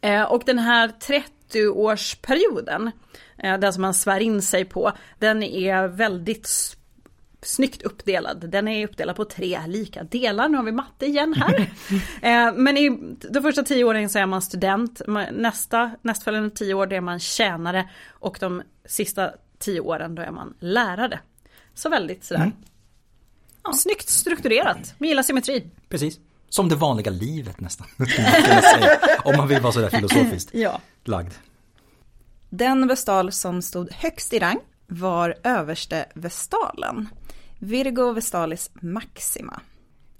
Eh, 0.00 0.22
och 0.22 0.42
den 0.46 0.58
här 0.58 0.88
30-årsperioden, 0.88 2.90
eh, 3.38 3.58
den 3.58 3.72
som 3.72 3.82
man 3.82 3.94
svär 3.94 4.20
in 4.20 4.42
sig 4.42 4.64
på, 4.64 4.92
den 5.18 5.42
är 5.42 5.88
väldigt 5.88 6.75
snyggt 7.46 7.82
uppdelad. 7.82 8.50
Den 8.50 8.68
är 8.68 8.86
uppdelad 8.86 9.16
på 9.16 9.24
tre 9.24 9.60
lika 9.66 10.02
delar. 10.02 10.48
Nu 10.48 10.56
har 10.56 10.64
vi 10.64 10.72
matte 10.72 11.06
igen 11.06 11.34
här. 11.34 11.70
Eh, 12.22 12.52
men 12.54 12.76
i 12.76 13.16
de 13.30 13.42
första 13.42 13.62
tio 13.62 13.84
åren 13.84 14.08
så 14.08 14.18
är 14.18 14.26
man 14.26 14.42
student. 14.42 15.02
Nästa, 15.32 15.90
nästföljande 16.02 16.50
tio 16.50 16.74
år 16.74 16.86
det 16.86 16.96
är 16.96 17.00
man 17.00 17.20
tjänare. 17.20 17.90
Och 18.10 18.36
de 18.40 18.62
sista 18.84 19.30
tio 19.58 19.80
åren 19.80 20.14
då 20.14 20.22
är 20.22 20.30
man 20.30 20.54
lärare. 20.60 21.20
Så 21.74 21.88
väldigt 21.88 22.24
sådär. 22.24 22.40
Mm. 22.40 22.52
Ja. 23.64 23.72
Snyggt 23.72 24.08
strukturerat, 24.08 24.94
man 24.98 25.08
gillar 25.08 25.22
symmetri. 25.22 25.70
Precis. 25.88 26.18
Som 26.48 26.68
det 26.68 26.76
vanliga 26.76 27.10
livet 27.10 27.60
nästan. 27.60 27.86
Om 29.24 29.36
man 29.36 29.48
vill 29.48 29.60
vara 29.60 29.72
sådär 29.72 29.90
filosofiskt 29.90 30.50
ja. 30.54 30.80
lagd. 31.04 31.32
Den 32.50 32.88
vestal 32.88 33.32
som 33.32 33.62
stod 33.62 33.92
högst 33.92 34.32
i 34.32 34.38
rang 34.38 34.58
var 34.86 35.34
överste 35.42 36.06
vestalen. 36.14 37.08
Virgo 37.58 38.12
Vestalis 38.12 38.70
Maxima. 38.74 39.60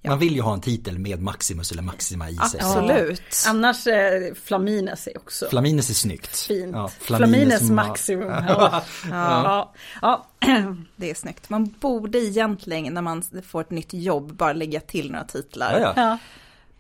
Ja. 0.07 0.11
Man 0.11 0.19
vill 0.19 0.35
ju 0.35 0.40
ha 0.40 0.55
en 0.55 0.61
titel 0.61 0.99
med 0.99 1.23
Maximus 1.23 1.73
eller 1.73 1.83
Maxima 1.83 2.31
i 2.31 2.37
sig. 2.37 2.61
Absolut. 2.61 3.23
Ja. 3.45 3.50
Annars 3.50 3.87
eh, 3.87 4.35
Flamines 4.35 5.07
är 5.07 5.19
också 5.19 5.47
Flamines 5.50 5.90
är 5.90 5.95
snyggt. 5.95 6.37
Fint. 6.37 6.76
Ja, 6.76 6.88
Flamines, 6.88 7.31
Flamines 7.31 7.71
Maximum. 7.71 8.28
ja. 8.49 8.83
Ja. 9.11 9.73
ja. 10.02 10.26
Det 10.97 11.11
är 11.11 11.14
snyggt. 11.14 11.50
Man 11.50 11.75
borde 11.81 12.19
egentligen 12.19 12.95
när 12.95 13.02
man 13.02 13.23
får 13.47 13.61
ett 13.61 13.71
nytt 13.71 13.95
jobb 13.95 14.33
bara 14.33 14.52
lägga 14.52 14.81
till 14.81 15.11
några 15.11 15.25
titlar. 15.25 15.93
Ja, 15.97 16.19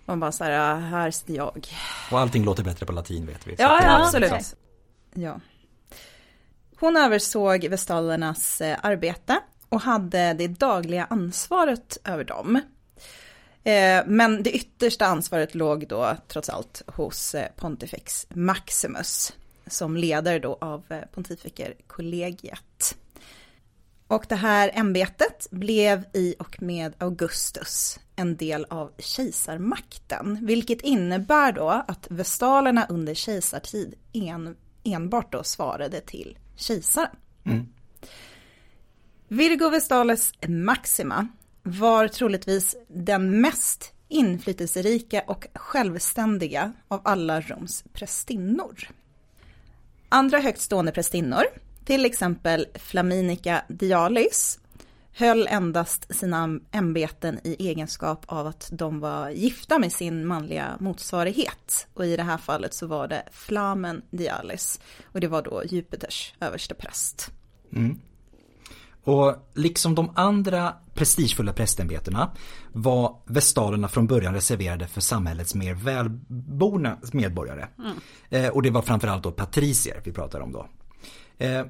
Man 0.04 0.20
bara 0.20 0.32
så 0.32 0.44
här, 0.44 0.80
här 0.80 1.10
sitter 1.10 1.34
jag. 1.34 1.68
Och 2.10 2.20
allting 2.20 2.44
låter 2.44 2.64
bättre 2.64 2.86
på 2.86 2.92
latin 2.92 3.26
vet 3.26 3.46
vi. 3.46 3.54
Ja, 3.58 3.80
ja 3.82 4.04
absolut. 4.04 4.56
Ja. 5.14 5.40
Hon 6.80 6.96
översåg 6.96 7.64
vestalernas 7.64 8.60
eh, 8.60 8.78
arbete 8.82 9.38
och 9.76 9.82
hade 9.82 10.34
det 10.34 10.48
dagliga 10.48 11.04
ansvaret 11.04 11.98
över 12.04 12.24
dem. 12.24 12.60
Eh, 13.64 14.02
men 14.06 14.42
det 14.42 14.50
yttersta 14.50 15.06
ansvaret 15.06 15.54
låg 15.54 15.88
då 15.88 16.16
trots 16.28 16.48
allt 16.48 16.82
hos 16.86 17.34
eh, 17.34 17.48
Pontifex 17.56 18.26
Maximus 18.30 19.32
som 19.66 19.96
ledare 19.96 20.38
då 20.38 20.58
av 20.60 20.84
eh, 20.88 21.00
pontifikerkollegiet. 21.14 22.96
Och 24.06 24.26
det 24.28 24.36
här 24.36 24.70
ämbetet 24.74 25.46
blev 25.50 26.04
i 26.12 26.34
och 26.38 26.62
med 26.62 26.94
Augustus 26.98 27.98
en 28.16 28.36
del 28.36 28.66
av 28.70 28.92
kejsarmakten, 28.98 30.38
vilket 30.46 30.80
innebär 30.80 31.52
då 31.52 31.68
att 31.68 32.06
vestalerna 32.10 32.86
under 32.88 33.14
kejsartid 33.14 33.94
en, 34.12 34.56
enbart 34.84 35.32
då 35.32 35.42
svarade 35.42 36.00
till 36.00 36.38
kejsaren. 36.56 37.16
Mm. 37.44 37.66
Virgo 39.28 39.68
Vestales 39.68 40.32
Maxima 40.48 41.28
var 41.62 42.08
troligtvis 42.08 42.76
den 42.88 43.40
mest 43.40 43.92
inflytelserika 44.08 45.22
och 45.26 45.46
självständiga 45.54 46.72
av 46.88 47.00
alla 47.04 47.40
Roms 47.40 47.84
prästinnor. 47.92 48.88
Andra 50.08 50.38
högt 50.38 50.60
stående 50.60 50.92
prästinnor, 50.92 51.42
till 51.84 52.04
exempel 52.04 52.66
Flaminica 52.74 53.62
Dialis, 53.68 54.60
höll 55.12 55.46
endast 55.46 56.14
sina 56.14 56.60
ämbeten 56.72 57.40
i 57.44 57.68
egenskap 57.68 58.24
av 58.26 58.46
att 58.46 58.68
de 58.72 59.00
var 59.00 59.30
gifta 59.30 59.78
med 59.78 59.92
sin 59.92 60.26
manliga 60.26 60.76
motsvarighet. 60.80 61.88
Och 61.94 62.06
i 62.06 62.16
det 62.16 62.22
här 62.22 62.38
fallet 62.38 62.74
så 62.74 62.86
var 62.86 63.08
det 63.08 63.22
Flamen 63.30 64.02
Dialis 64.10 64.80
och 65.12 65.20
det 65.20 65.28
var 65.28 65.42
då 65.42 65.62
Jupiters 65.64 66.34
överste 66.40 66.74
präst. 66.74 67.30
Mm. 67.72 68.00
Och 69.06 69.36
liksom 69.54 69.94
de 69.94 70.12
andra 70.14 70.74
prestigefulla 70.94 71.52
prästämbetena 71.52 72.30
var 72.72 73.16
vestalerna 73.26 73.88
från 73.88 74.06
början 74.06 74.34
reserverade 74.34 74.86
för 74.86 75.00
samhällets 75.00 75.54
mer 75.54 75.74
välborna 75.74 76.98
medborgare. 77.12 77.68
Mm. 77.78 77.96
Eh, 78.30 78.50
och 78.50 78.62
det 78.62 78.70
var 78.70 78.82
framförallt 78.82 79.22
då 79.22 79.30
patricier 79.30 80.00
vi 80.04 80.12
pratar 80.12 80.40
om 80.40 80.52
då. 80.52 80.68
Eh, 81.38 81.64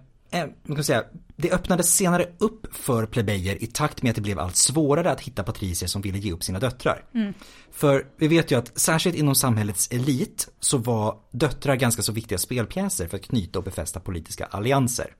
man 0.63 0.77
kan 0.77 0.85
säga, 0.85 1.05
det 1.37 1.53
öppnades 1.53 1.97
senare 1.97 2.27
upp 2.39 2.77
för 2.77 3.07
plebejer 3.07 3.63
i 3.63 3.67
takt 3.67 4.03
med 4.03 4.11
att 4.11 4.17
det 4.17 4.23
blev 4.23 4.39
allt 4.39 4.57
svårare 4.57 5.11
att 5.11 5.21
hitta 5.21 5.43
patricier 5.43 5.89
som 5.89 6.03
ville 6.03 6.19
ge 6.19 6.33
upp 6.33 6.45
sina 6.45 6.59
döttrar. 6.59 7.05
Mm. 7.15 7.35
För 7.73 8.07
vi 8.17 8.29
vet 8.29 8.51
ju 8.51 8.59
att 8.59 8.79
särskilt 8.79 9.17
inom 9.17 9.35
samhällets 9.35 9.89
elit 9.91 10.49
så 10.61 10.79
var 10.79 11.19
döttrar 11.31 11.77
ganska 11.77 12.03
så 12.03 12.13
viktiga 12.13 12.39
spelpjäser 12.39 13.09
för 13.09 13.17
att 13.17 13.25
knyta 13.25 13.59
och 13.59 13.65
befästa 13.65 14.01
politiska 14.01 14.45
allianser. 14.45 15.15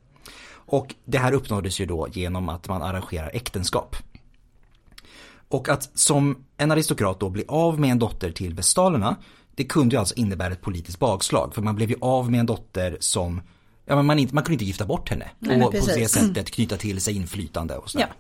Och 0.67 0.95
det 1.05 1.19
här 1.19 1.33
uppnåddes 1.33 1.81
ju 1.81 1.87
då 1.87 2.09
genom 2.13 2.49
att 2.49 2.69
man 2.69 2.83
arrangerar 2.83 3.31
äktenskap. 3.35 3.97
Och 5.49 5.69
att 5.69 5.99
som 5.99 6.45
en 6.57 6.71
aristokrat 6.71 7.21
då 7.21 7.29
bli 7.29 7.45
av 7.49 7.81
med 7.81 7.91
en 7.91 7.99
dotter 7.99 8.31
till 8.31 8.55
vestalerna, 8.55 9.17
det 9.55 9.65
kunde 9.65 9.95
ju 9.97 10.01
alltså 10.01 10.15
innebära 10.15 10.53
ett 10.53 10.61
politiskt 10.61 10.99
bakslag. 10.99 11.55
För 11.55 11.63
man 11.63 11.75
blev 11.75 11.91
ju 11.91 11.97
av 12.01 12.31
med 12.31 12.41
en 12.41 12.47
dotter 12.47 12.97
som, 13.01 13.43
ja 13.85 13.97
men 13.97 14.07
man, 14.07 14.19
inte, 14.19 14.35
man 14.35 14.45
kunde 14.45 14.55
inte 14.55 14.65
gifta 14.65 14.87
bort 14.87 15.11
henne. 15.11 15.31
Nej, 15.39 15.63
och 15.63 15.73
på 15.73 15.87
det 15.87 16.09
sättet 16.09 16.51
knyta 16.51 16.77
till 16.77 17.01
sig 17.01 17.17
inflytande 17.17 17.77
och 17.77 17.91
sådär. 17.91 18.13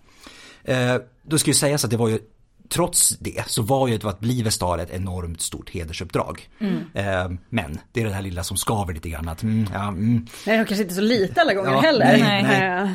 Ja. 0.64 0.72
Eh, 0.72 1.00
då 1.22 1.38
ska 1.38 1.50
ju 1.50 1.54
sägas 1.54 1.84
att 1.84 1.90
det 1.90 1.96
var 1.96 2.08
ju 2.08 2.18
trots 2.68 3.08
det 3.08 3.44
så 3.46 3.62
var 3.62 3.88
ju 3.88 4.08
att 4.08 4.20
bli 4.20 4.42
vestal 4.42 4.80
ett 4.80 4.90
enormt 4.90 5.40
stort 5.40 5.70
hedersuppdrag. 5.70 6.48
Eh, 6.94 7.30
men 7.48 7.78
det 7.92 8.00
är 8.00 8.04
det 8.04 8.12
här 8.12 8.22
lilla 8.22 8.44
som 8.44 8.56
skaver 8.56 8.94
lite 8.94 9.08
grann 9.08 9.28
att, 9.28 9.42
mm, 9.42 9.66
ja, 9.72 9.88
mm. 9.88 10.26
Nej, 10.46 10.58
de 10.58 10.64
kanske 10.64 10.82
inte 10.82 10.94
så 10.94 11.00
lite 11.00 11.40
alla 11.40 11.54
gånger 11.54 11.70
Ja, 11.70 11.80
heller. 11.80 12.18
nej, 12.18 12.42
nej. 12.42 12.82
Eh, 12.82 12.90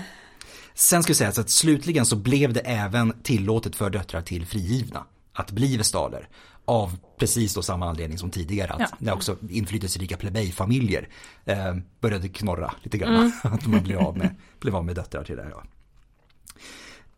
Sen 0.73 1.03
ska 1.03 1.09
jag 1.09 1.17
säga 1.17 1.29
att 1.29 1.49
slutligen 1.49 2.05
så 2.05 2.15
blev 2.15 2.53
det 2.53 2.59
även 2.59 3.13
tillåtet 3.23 3.75
för 3.75 3.89
döttrar 3.89 4.21
till 4.21 4.45
frigivna 4.45 5.03
att 5.33 5.51
bli 5.51 5.77
vestaler. 5.77 6.27
Av 6.65 6.97
precis 7.19 7.53
då 7.53 7.61
samma 7.61 7.89
anledning 7.89 8.17
som 8.17 8.29
tidigare, 8.31 8.71
att 8.73 8.79
Ja. 8.79 8.87
när 8.99 9.13
också 9.13 9.37
inflytelserika 9.49 10.17
plebejfamiljer 10.17 11.07
eh, 11.45 11.75
började 11.99 12.29
knorra 12.29 12.73
lite 12.83 12.97
grann. 12.97 13.31
Att 13.43 13.67
man 13.67 13.83
blev 13.83 13.99
av 13.99 14.17
med, 14.17 14.35
blev 14.59 14.75
av 14.75 14.85
med 14.85 14.95
döttrar 14.95 15.23
till 15.23 15.35
det 15.35 15.43
här. 15.43 15.51
Ja. 15.51 15.63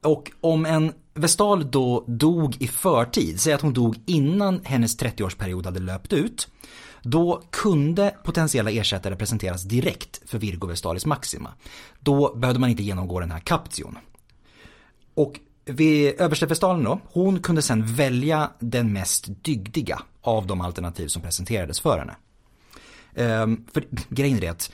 Och 0.09 0.31
om 0.41 0.65
en 0.65 0.93
vestal 1.13 1.71
då 1.71 2.03
dog 2.07 2.55
i 2.59 2.67
förtid, 2.67 3.41
säg 3.41 3.53
att 3.53 3.61
hon 3.61 3.73
dog 3.73 3.99
innan 4.05 4.61
hennes 4.63 4.99
30-årsperiod 4.99 5.65
hade 5.65 5.79
löpt 5.79 6.13
ut. 6.13 6.47
Då 7.01 7.43
kunde 7.49 8.15
potentiella 8.23 8.71
ersättare 8.71 9.15
presenteras 9.15 9.63
direkt 9.63 10.29
för 10.29 10.37
Virgo 10.37 10.67
Vestalis 10.67 11.05
Maxima. 11.05 11.53
Då 11.99 12.35
behövde 12.35 12.59
man 12.59 12.69
inte 12.69 12.83
genomgå 12.83 13.19
den 13.19 13.31
här 13.31 13.39
caption. 13.39 13.97
Och 15.13 15.39
vid 15.65 16.21
överstefestalen 16.21 16.83
då, 16.83 16.99
hon 17.05 17.39
kunde 17.39 17.61
sen 17.61 17.85
välja 17.85 18.51
den 18.59 18.93
mest 18.93 19.25
dygdiga 19.43 20.01
av 20.21 20.47
de 20.47 20.61
alternativ 20.61 21.07
som 21.07 21.21
presenterades 21.21 21.79
för 21.79 21.99
henne. 21.99 22.15
Ehm, 23.15 23.65
för 23.73 23.85
grejen 24.09 24.37
är 24.37 24.41
det 24.41 24.47
att 24.47 24.71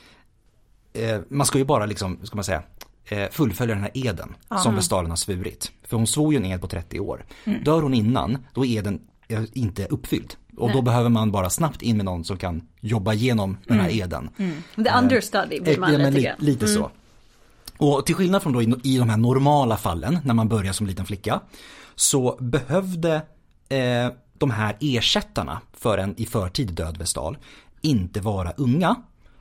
eh, 0.93 1.19
man 1.29 1.47
ska 1.47 1.57
ju 1.57 1.65
bara 1.65 1.85
liksom, 1.85 2.19
ska 2.23 2.35
man 2.35 2.43
säga, 2.43 2.63
eh, 3.05 3.29
fullfölja 3.29 3.75
den 3.75 3.83
här 3.83 3.91
eden 3.93 4.35
som 4.63 4.75
vestalen 4.75 5.09
har 5.09 5.17
svurit. 5.17 5.71
För 5.89 5.97
hon 5.97 6.07
svor 6.07 6.33
ju 6.33 6.37
en 6.37 6.45
ed 6.45 6.61
på 6.61 6.67
30 6.67 6.99
år. 6.99 7.25
Dör 7.65 7.81
hon 7.81 7.93
innan, 7.93 8.37
då 8.53 8.65
är 8.65 8.77
eden 8.79 8.99
eh, 9.27 9.43
inte 9.53 9.85
uppfylld. 9.85 10.33
Och 10.57 10.71
då 10.71 10.81
behöver 10.81 11.09
man 11.09 11.31
bara 11.31 11.49
snabbt 11.49 11.81
in 11.81 11.95
med 11.97 12.05
någon 12.05 12.23
som 12.23 12.37
kan 12.37 12.61
jobba 12.79 13.13
igenom 13.13 13.57
den 13.67 13.79
här 13.79 13.89
eden. 14.01 14.29
The 14.75 14.91
understudy 14.99 15.59
blir 15.61 15.77
man 15.77 15.91
Ja, 15.93 15.97
lite 15.97 16.11
li- 16.11 16.21
grann. 16.23 16.35
lite 16.39 16.67
så. 16.67 16.91
Och 17.77 18.05
till 18.05 18.15
skillnad 18.15 18.43
från 18.43 18.53
då 18.53 18.61
i, 18.61 18.73
i 18.83 18.97
de 18.97 19.09
här 19.09 19.17
normala 19.17 19.77
fallen 19.77 20.19
när 20.23 20.33
man 20.33 20.47
börjar 20.49 20.73
som 20.73 20.87
liten 20.87 21.05
flicka 21.05 21.41
så 21.95 22.37
behövde 22.41 23.15
eh, 23.69 24.07
de 24.37 24.51
här 24.51 24.77
ersättarna 24.79 25.61
för 25.73 25.97
en 25.97 26.15
i 26.19 26.25
förtid 26.25 26.73
död 26.73 26.97
vestal 26.97 27.37
inte 27.81 28.21
vara 28.21 28.51
unga 28.51 28.95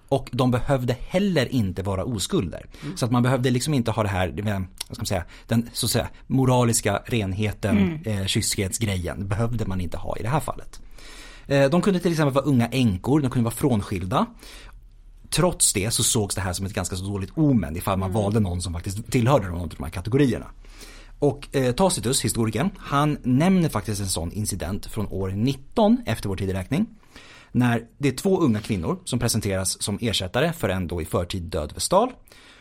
och 0.09 0.29
de 0.33 0.51
behövde 0.51 0.97
heller 1.09 1.53
inte 1.53 1.83
vara 1.83 2.05
oskulder. 2.05 2.67
Så 2.97 3.05
att 3.05 3.11
man 3.11 3.23
behövde 3.23 3.51
liksom 3.51 3.75
inte 3.75 3.91
ha 3.91 4.03
det 4.03 4.09
här, 4.09 4.29
vad 4.29 4.97
ska 4.97 4.99
man 4.99 5.07
säga, 5.07 5.25
den 5.47 5.71
så 5.73 5.87
att 5.87 5.91
säga, 5.91 6.09
moraliska 6.27 7.03
renheten, 7.07 8.01
eh, 8.05 8.27
kyskhetsgrejen 8.27 9.29
behövde 9.29 9.67
man 9.67 9.81
inte 9.81 9.97
ha 9.97 10.17
i 10.17 10.23
det 10.23 10.29
här 10.29 10.41
fallet. 10.41 10.81
Eh, 11.47 11.71
de 11.71 11.83
kunde 11.83 12.01
till 12.01 12.11
exempel 12.11 12.35
vara 12.35 12.45
unga 12.45 12.69
änkor, 12.69 13.21
de 13.21 13.31
kunde 13.31 13.45
vara 13.45 13.55
frånskilda. 13.55 14.27
Trots 15.31 15.73
det 15.73 15.91
så 15.91 16.03
sågs 16.03 16.35
det 16.35 16.41
här 16.41 16.53
som 16.53 16.67
ett 16.67 16.75
ganska 16.75 16.97
så 16.97 17.05
dåligt 17.05 17.31
omen 17.35 17.77
ifall 17.77 17.99
man 17.99 18.13
valde 18.13 18.41
någon 18.41 18.63
som 18.63 18.73
faktiskt 18.73 19.11
tillhörde 19.13 19.49
någon 19.49 19.61
av 19.61 19.69
de 19.69 19.85
här 19.85 19.91
kategorierna. 19.91 20.47
Och 21.19 21.57
eh, 21.57 21.73
Tacitus, 21.73 22.25
historikern, 22.25 22.71
han 22.79 23.19
nämner 23.23 23.69
faktiskt 23.69 24.01
en 24.01 24.09
sån 24.09 24.33
incident 24.33 24.87
från 24.87 25.07
år 25.07 25.29
19 25.29 26.03
efter 26.07 26.29
vår 26.29 26.37
tideräkning. 26.37 26.87
När 27.53 27.83
det 27.99 28.09
är 28.09 28.13
två 28.13 28.41
unga 28.41 28.61
kvinnor 28.61 28.99
som 29.05 29.19
presenteras 29.19 29.83
som 29.83 29.99
ersättare 30.01 30.53
för 30.53 30.69
en 30.69 30.87
då 30.89 31.03
i 31.03 31.05
förtid 31.05 31.43
död 31.43 31.73
vestal. 31.75 32.13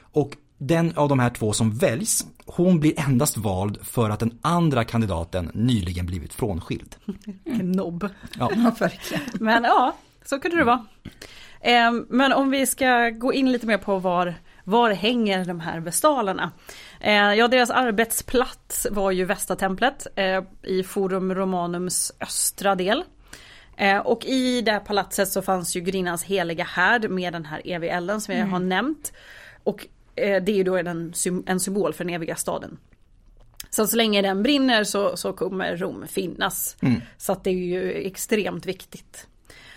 Och 0.02 0.32
den 0.58 0.94
av 0.96 1.10
de 1.10 1.20
här 1.20 1.30
två 1.30 1.54
som 1.54 1.72
väljs, 1.72 2.26
hon 2.46 2.80
blir 2.80 3.00
endast 3.00 3.38
vald 3.38 3.78
för 3.84 4.10
att 4.10 4.20
den 4.20 4.40
andra 4.42 4.84
kandidaten 4.84 5.52
nyligen 5.54 6.06
blivit 6.06 6.34
frånskild. 6.34 6.96
Vilken 7.46 7.72
Nobb. 7.72 8.10
Ja. 8.40 8.52
Ja, 8.56 8.72
verkligen. 8.80 9.24
Men 9.40 9.64
ja, 9.64 9.96
så 10.26 10.40
kunde 10.40 10.58
det 10.58 10.64
vara. 10.64 10.86
Eh, 11.62 11.92
Men 12.10 12.34
om 12.34 12.50
vi 12.52 12.66
ska 12.68 13.10
gå 13.10 13.34
in 13.34 13.52
lite 13.52 13.68
mer 13.68 13.78
på 13.78 14.00
var, 14.00 14.36
var 14.64 14.92
hänger 14.92 15.46
de 15.46 15.60
här 15.60 15.80
vestalerna? 15.80 16.52
Eh, 17.00 17.34
Ja, 17.34 17.48
deras 17.48 17.70
arbetsplats 17.70 18.88
var 18.92 19.12
ju 19.12 19.26
Vestatemplet 19.26 20.08
eh, 20.16 20.44
i 20.64 20.84
Forum 20.84 21.36
Romanums 21.36 22.12
östra 22.22 22.76
del. 22.76 23.04
Eh, 23.78 23.98
Och 23.98 24.26
i 24.26 24.62
det 24.62 24.72
här 24.72 24.80
palatset 24.80 25.28
så 25.28 25.42
fanns 25.42 25.76
ju 25.76 25.82
Grinnans 25.82 26.24
heliga 26.24 26.64
härd 26.64 27.10
med 27.10 27.34
den 27.34 27.46
här 27.46 27.62
eviga 27.66 27.98
elden 27.98 28.22
som 28.22 28.36
jag 28.36 28.46
har 28.46 28.60
nämnt. 28.60 29.14
Och 29.64 29.88
eh, 30.16 30.44
det 30.44 30.52
är 30.52 30.56
ju 30.56 30.64
då 30.64 30.78
en, 30.78 31.14
en 31.46 31.60
symbol 31.60 31.94
för 31.94 32.04
den 32.04 32.14
eviga 32.14 32.36
staden. 32.36 32.78
Så 33.70 33.88
så 33.88 33.96
länge 33.96 34.22
den 34.22 34.44
brinner 34.44 34.84
så, 34.84 35.18
så 35.18 35.34
kommer 35.34 35.78
Rom 35.78 36.08
finnas. 36.08 36.78
Så 37.18 37.32
att 37.32 37.44
det 37.44 37.50
är 37.50 37.54
ju 37.54 37.94
extremt 37.94 38.66
viktigt. 38.66 39.28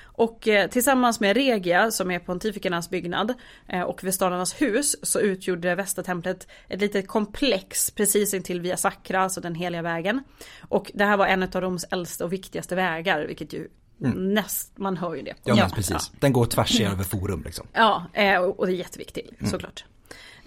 Och 0.02 0.48
eh, 0.48 0.68
tillsammans 0.68 1.20
med 1.20 1.36
Regia 1.36 1.90
som 1.90 2.10
är 2.10 2.18
pontifikernas 2.18 2.90
byggnad 2.90 3.34
eh, 3.68 3.82
och 3.82 4.04
Vestalernas 4.04 4.62
hus 4.62 4.96
så 5.02 5.20
utgjorde 5.20 5.74
Vestatemplet 5.74 6.48
ett 6.68 6.80
litet 6.80 7.08
komplex 7.08 7.90
precis 7.90 8.34
intill 8.34 8.60
Via 8.60 8.76
Sacra, 8.76 9.20
alltså 9.20 9.40
den 9.40 9.54
heliga 9.54 9.82
vägen. 9.82 10.22
Och 10.68 10.90
det 10.94 11.04
här 11.04 11.16
var 11.16 11.26
en 11.26 11.42
av 11.42 11.60
Roms 11.60 11.84
äldsta 11.90 12.24
och 12.24 12.32
viktigaste 12.32 12.74
vägar, 12.74 13.24
vilket 13.26 13.52
ju 13.52 13.68
näst, 14.08 14.78
man 14.78 14.96
hör 14.96 15.14
ju 15.14 15.22
det. 15.22 15.34
Ja, 15.44 15.54
men 15.54 15.70
precis. 15.70 16.12
Den 16.20 16.32
går 16.32 16.46
tvärs 16.46 16.80
över 16.80 17.04
forum 17.04 17.42
liksom. 17.44 17.66
Ja, 17.72 18.04
eh, 18.12 18.38
och 18.38 18.66
det 18.66 18.72
är 18.72 18.76
jätteviktigt 18.76 19.48
såklart. 19.50 19.84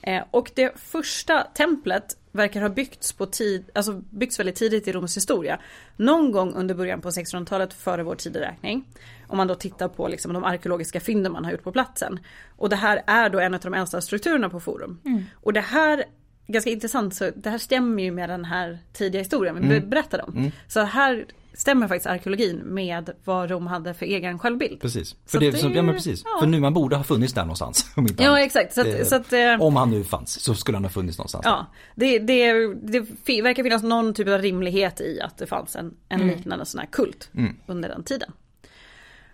Eh, 0.01 0.23
Och 0.31 0.51
det 0.55 0.71
första 0.79 1.41
templet 1.43 2.17
verkar 2.31 2.61
ha 2.61 2.69
byggts, 2.69 3.13
på 3.13 3.25
tid, 3.25 3.65
alltså 3.75 4.01
byggts 4.09 4.39
väldigt 4.39 4.55
tidigt 4.55 4.87
i 4.87 4.91
Roms 4.91 5.17
historia. 5.17 5.59
Någon 5.97 6.31
gång 6.31 6.53
under 6.53 6.75
början 6.75 7.01
på 7.01 7.09
1600-talet 7.09 7.73
före 7.73 8.03
vår 8.03 8.15
tideräkning. 8.15 8.85
Om 9.27 9.37
man 9.37 9.47
då 9.47 9.55
tittar 9.55 9.87
på 9.87 10.07
liksom 10.07 10.33
de 10.33 10.43
arkeologiska 10.43 10.99
fynden 10.99 11.31
man 11.31 11.45
har 11.45 11.51
gjort 11.51 11.63
på 11.63 11.71
platsen. 11.71 12.19
Och 12.57 12.69
det 12.69 12.75
här 12.75 13.01
är 13.07 13.29
då 13.29 13.39
en 13.39 13.53
av 13.53 13.59
de 13.59 13.73
äldsta 13.73 14.01
strukturerna 14.01 14.49
på 14.49 14.59
Forum. 14.59 14.99
Och 15.35 15.53
det 15.53 15.61
här, 15.61 16.03
ganska 16.47 16.69
intressant, 16.69 17.15
så 17.15 17.31
det 17.35 17.49
här 17.49 17.57
stämmer 17.57 18.03
ju 18.03 18.11
med 18.11 18.29
den 18.29 18.45
här 18.45 18.79
tidiga 18.93 19.21
historien 19.21 19.69
vi 19.69 19.79
berättade 19.79 20.23
om. 20.23 20.51
Så 20.67 20.79
här 20.81 21.25
stämmer 21.53 21.87
faktiskt 21.87 22.07
arkeologin 22.07 22.57
med 22.57 23.09
vad 23.25 23.49
Rom 23.49 23.67
hade 23.67 23.93
för 23.93 24.05
egen 24.05 24.39
självbild. 24.39 24.81
Precis. 24.81 25.15
För, 25.25 25.39
det, 25.39 25.51
det- 25.51 25.57
så, 25.57 25.71
ja, 25.73 25.81
men 25.81 25.95
precis. 25.95 26.21
ja. 26.25 26.37
för 26.39 26.47
nu 26.47 26.59
man 26.59 26.73
borde 26.73 26.95
ha 26.95 27.03
funnits 27.03 27.33
där 27.33 27.41
någonstans. 27.41 27.91
Om, 27.95 28.03
inte 28.07 28.23
Ja 28.23 28.29
annat. 28.29 28.41
exakt, 28.41 28.73
så 28.73 28.81
att, 28.81 28.87
Det- 28.87 29.05
så 29.05 29.15
att 29.15 29.33
eh, 29.33 29.61
om 29.61 29.75
han 29.75 29.89
nu 29.91 30.03
fanns 30.03 30.39
så 30.41 30.53
skulle 30.55 30.75
han 30.77 30.83
ha 30.85 30.91
funnits 30.91 31.17
någonstans. 31.17 31.45
Ja, 31.45 31.65
det, 31.95 32.19
det, 32.19 32.53
det 32.73 33.41
verkar 33.41 33.63
finnas 33.63 33.83
någon 33.83 34.13
typ 34.13 34.27
av 34.27 34.41
rimlighet 34.41 35.01
i 35.01 35.21
att 35.21 35.37
det 35.37 35.47
fanns 35.47 35.75
en, 35.75 35.93
en 36.09 36.27
liknande 36.27 36.65
sån 36.65 36.79
här 36.79 36.87
kult 36.87 37.29
under 37.65 37.89
den 37.89 38.03
tiden. 38.03 38.31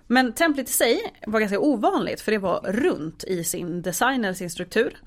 Men 0.07 0.33
templet 0.33 0.69
i 0.69 0.73
sig 0.73 0.99
var 1.27 1.39
ganska 1.39 1.59
ovanligt 1.59 2.21
för 2.21 2.31
det 2.31 2.37
var 2.37 2.59
runt 2.67 3.23
i 3.23 3.43
sin 3.43 3.81
design 3.81 4.25
eller 4.25 4.33
sin 4.33 4.49
struktur. 4.49 4.97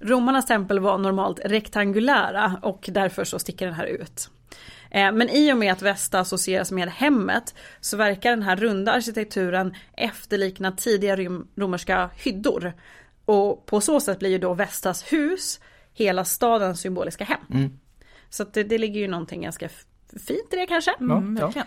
Romarnas 0.00 0.46
tempel 0.46 0.78
var 0.80 0.98
normalt 0.98 1.40
rektangulära 1.44 2.58
och 2.62 2.88
därför 2.92 3.24
så 3.24 3.38
sticker 3.38 3.66
den 3.66 3.74
här 3.74 3.86
ut. 3.86 4.30
Eh, 4.94 5.12
Men 5.12 5.30
i 5.30 5.52
och 5.52 5.56
med 5.56 5.72
att 5.72 5.82
Vesta 5.82 6.20
associeras 6.20 6.72
med 6.72 6.88
hemmet 6.88 7.54
så 7.80 7.96
verkar 7.96 8.30
den 8.30 8.42
här 8.42 8.56
runda 8.56 8.92
arkitekturen 8.92 9.74
efterlikna 9.96 10.72
tidiga 10.72 11.16
romerska 11.56 12.10
hyddor. 12.16 12.72
Och 13.24 13.66
på 13.66 13.80
så 13.80 14.00
sätt 14.00 14.18
blir 14.18 14.30
ju 14.30 14.38
då 14.38 14.54
Vestas 14.54 15.12
hus 15.12 15.60
hela 15.92 16.24
stadens 16.24 16.80
symboliska 16.80 17.24
hem. 17.24 17.40
Så 18.30 18.42
att 18.42 18.52
det, 18.54 18.64
det 18.64 18.78
ligger 18.78 19.00
ju 19.00 19.08
någonting 19.08 19.42
ganska 19.42 19.68
fint 20.26 20.52
i 20.52 20.56
det 20.56 20.66
kanske. 20.66 20.94
Ja, 21.40 21.52
ja. 21.54 21.62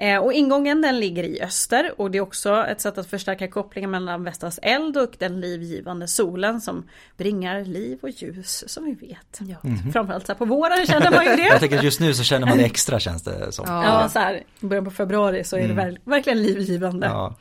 Eh, 0.00 0.18
och 0.18 0.32
ingången 0.32 0.82
den 0.82 1.00
ligger 1.00 1.24
i 1.24 1.42
öster 1.42 1.92
och 2.00 2.10
det 2.10 2.18
är 2.18 2.22
också 2.22 2.64
ett 2.66 2.80
sätt 2.80 2.98
att 2.98 3.06
förstärka 3.10 3.48
kopplingen 3.48 3.90
mellan 3.90 4.24
Vestas 4.24 4.58
eld 4.62 4.96
och 4.96 5.14
den 5.18 5.40
livgivande 5.40 6.08
solen 6.08 6.60
som 6.60 6.88
bringar 7.16 7.64
liv 7.64 7.98
och 8.02 8.10
ljus 8.10 8.64
som 8.66 8.84
vi 8.84 8.94
vet. 8.94 9.38
Ja. 9.40 9.56
Framförallt 9.92 10.26
så 10.26 10.32
här 10.32 10.38
på 10.38 10.44
våren 10.44 10.86
känner 10.86 11.10
man 11.10 11.24
ju 11.24 11.36
det. 11.36 11.42
Jag 11.48 11.60
tänker 11.60 11.82
just 11.82 12.00
nu 12.00 12.14
så 12.14 12.22
känner 12.22 12.46
man 12.46 12.58
det 12.58 12.64
extra 12.64 13.00
känns 13.00 13.22
det 13.22 13.52
som. 13.52 13.64
Ja. 13.68 13.84
Ja, 13.84 14.08
så 14.08 14.18
här 14.18 14.42
i 14.60 14.66
början 14.66 14.84
på 14.84 14.90
februari 14.90 15.44
så 15.44 15.56
är 15.56 15.68
det 15.68 15.74
ver- 15.74 15.98
verkligen 16.04 16.42
livgivande. 16.42 17.06
Ja. 17.06 17.34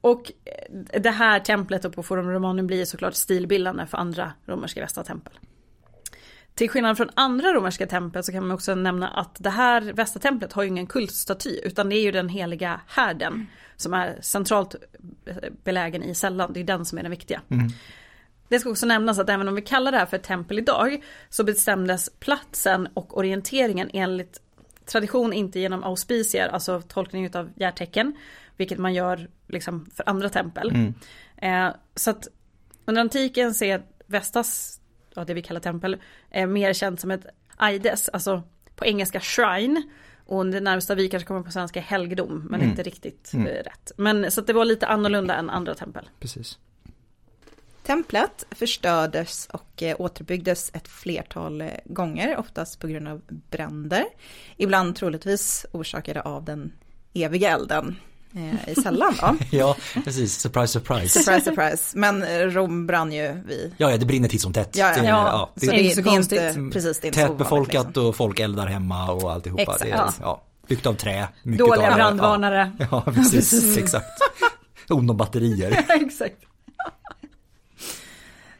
Och 0.00 0.32
eh, 0.44 1.00
det 1.00 1.10
här 1.10 1.40
templet 1.40 1.94
på 1.94 2.02
Forum 2.02 2.30
Romanum 2.30 2.66
blir 2.66 2.84
såklart 2.84 3.14
stilbildande 3.14 3.86
för 3.86 3.98
andra 3.98 4.32
romerska 4.46 4.80
västatempel. 4.80 5.32
Till 6.54 6.70
skillnad 6.70 6.96
från 6.96 7.10
andra 7.14 7.52
romerska 7.52 7.86
tempel 7.86 8.24
så 8.24 8.32
kan 8.32 8.46
man 8.46 8.54
också 8.54 8.74
nämna 8.74 9.08
att 9.08 9.36
det 9.38 9.50
här 9.50 9.80
västatemplet 9.80 10.52
har 10.52 10.62
ju 10.62 10.68
ingen 10.68 10.86
kultstaty 10.86 11.60
utan 11.64 11.88
det 11.88 11.96
är 11.96 12.02
ju 12.02 12.12
den 12.12 12.28
heliga 12.28 12.80
härden 12.86 13.46
som 13.76 13.94
är 13.94 14.18
centralt 14.20 14.74
eh, 15.26 15.36
belägen 15.64 16.02
i 16.02 16.14
sällan, 16.14 16.52
det 16.52 16.60
är 16.60 16.64
den 16.64 16.84
som 16.84 16.98
är 16.98 17.02
den 17.02 17.10
viktiga. 17.10 17.40
Det 18.48 18.58
ska 18.58 18.70
också 18.70 18.86
nämnas 18.86 19.18
att 19.18 19.28
även 19.28 19.48
om 19.48 19.54
vi 19.54 19.62
kallar 19.62 19.92
det 19.92 19.98
här 19.98 20.06
för 20.06 20.16
ett 20.16 20.22
tempel 20.22 20.58
idag 20.58 21.02
så 21.28 21.44
bestämdes 21.44 22.10
platsen 22.18 22.88
och 22.94 23.18
orienteringen 23.18 23.90
enligt 23.92 24.40
tradition 24.86 25.32
inte 25.32 25.60
genom 25.60 25.84
auspicier, 25.84 26.48
alltså 26.48 26.82
tolkning 26.88 27.36
av 27.36 27.50
järtecken, 27.56 28.16
vilket 28.56 28.78
man 28.78 28.94
gör 28.94 29.28
liksom 29.48 29.90
för 29.94 30.08
andra 30.08 30.28
tempel. 30.28 30.92
Eh, 31.36 31.68
så 31.94 32.10
att 32.10 32.28
under 32.84 33.00
antiken 33.00 33.54
så 33.54 33.64
är 33.64 33.82
Vestas, 34.06 34.80
ja, 35.14 35.24
det 35.24 35.34
vi 35.34 35.42
kallar 35.42 35.60
tempel, 35.60 35.96
eh, 36.30 36.46
mer 36.46 36.72
känt 36.72 37.00
som 37.00 37.10
ett 37.10 37.26
aides, 37.56 38.08
alltså 38.08 38.42
på 38.76 38.84
engelska 38.86 39.20
shrine. 39.20 39.82
Och 40.26 40.46
det 40.46 40.60
närmsta 40.60 40.94
vi 40.94 41.08
kanske 41.08 41.26
kommer 41.26 41.42
på 41.42 41.50
svenska 41.50 41.80
är 41.80 41.84
helgdom, 41.84 42.46
men 42.50 42.60
Mm. 42.60 42.70
inte 42.70 42.82
riktigt 42.82 43.32
eh, 43.34 43.40
rätt. 43.42 43.92
Men 43.96 44.30
så 44.30 44.40
att 44.40 44.46
det 44.46 44.52
var 44.52 44.64
lite 44.64 44.86
annorlunda 44.86 45.34
än 45.34 45.50
andra 45.50 45.74
tempel. 45.74 46.08
Precis. 46.20 46.58
Templet 47.82 48.46
förstördes 48.50 49.46
och 49.52 49.82
eh, 49.82 49.96
återbyggdes 50.00 50.70
ett 50.74 50.88
flertal 50.88 51.64
gånger, 51.84 52.36
oftast 52.36 52.80
på 52.80 52.86
grund 52.86 53.08
av 53.08 53.20
bränder. 53.28 54.04
Ibland 54.56 54.96
troligtvis 54.96 55.66
orsakade 55.72 56.20
av 56.22 56.44
den 56.44 56.72
eviga 57.14 57.50
elden 57.50 57.96
eh, 58.36 58.68
i 58.68 58.74
sällan 58.74 59.14
då. 59.20 59.36
Ja, 59.50 59.76
precis. 60.04 60.38
Surprise, 60.40 60.66
surprise. 60.72 61.22
Surprise, 61.22 61.44
surprise. 61.44 61.98
Men 61.98 62.24
Rom 62.50 62.86
brann 62.86 63.12
ju 63.12 63.42
vid... 63.46 63.74
Ja, 63.76 63.90
ja, 63.90 63.96
det 63.96 64.06
brinner 64.06 64.28
titt 64.28 64.42
som 64.42 64.52
tätt. 64.52 64.76
Ja, 64.76 64.86
ja. 64.96 65.02
Det- 65.02 65.08
Ja, 65.08 65.50
det 65.54 65.66
Så 65.66 65.72
är 65.72 65.76
det, 65.76 65.78
är 65.78 65.82
det, 65.82 65.88
inte 65.88 66.02
så 66.02 66.08
konstigt. 66.10 66.42
inte, 66.56 66.72
precis, 66.72 67.00
det 67.00 67.06
är 67.06 67.08
inte 67.08 67.20
så 67.20 67.28
tätbefolkat 67.28 67.74
ovanligt, 67.74 67.86
liksom. 67.96 68.06
och 68.08 68.16
folk 68.16 68.40
eldar 68.40 68.66
hemma 68.66 69.10
och 69.12 69.32
alltihopa. 69.32 69.62
Exakt. 69.62 69.82
Det 69.82 69.90
är, 69.90 70.10
Ja. 70.20 70.42
Byggt 70.68 70.86
av 70.86 70.94
trä. 70.94 71.28
Mycket 71.42 71.66
Dåliga 71.66 71.88
av 71.90 71.94
brandvarnare. 71.94 72.72
Ja, 72.78 72.86
ja 72.90 73.12
precis. 73.12 73.76
Exakt. 73.78 74.06
Ont 74.88 75.10
om 75.10 75.16
batterier. 75.16 75.84
Exakt. 75.88 76.36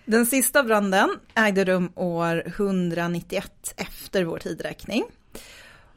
Den 0.04 0.26
sista 0.26 0.62
branden 0.62 1.08
ägde 1.34 1.64
rum 1.64 1.92
år 1.94 2.42
191 2.46 3.74
efter 3.76 4.24
vår 4.24 4.38
tidräkning. 4.38 5.04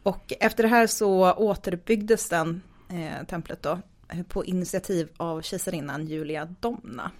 Och 0.04 0.34
efter 0.40 0.64
det 0.64 0.70
här 0.70 0.88
så 0.88 1.34
återbyggdes 1.34 2.30
den, 2.30 2.62
eh, 2.90 3.26
templet 3.28 3.64
då, 3.64 3.80
eh, 4.10 4.24
på 4.24 4.46
initiativ 4.46 5.10
av 5.18 5.42
kejsarinnan 5.42 6.08
Julia 6.08 6.46
Domna. 6.60 7.12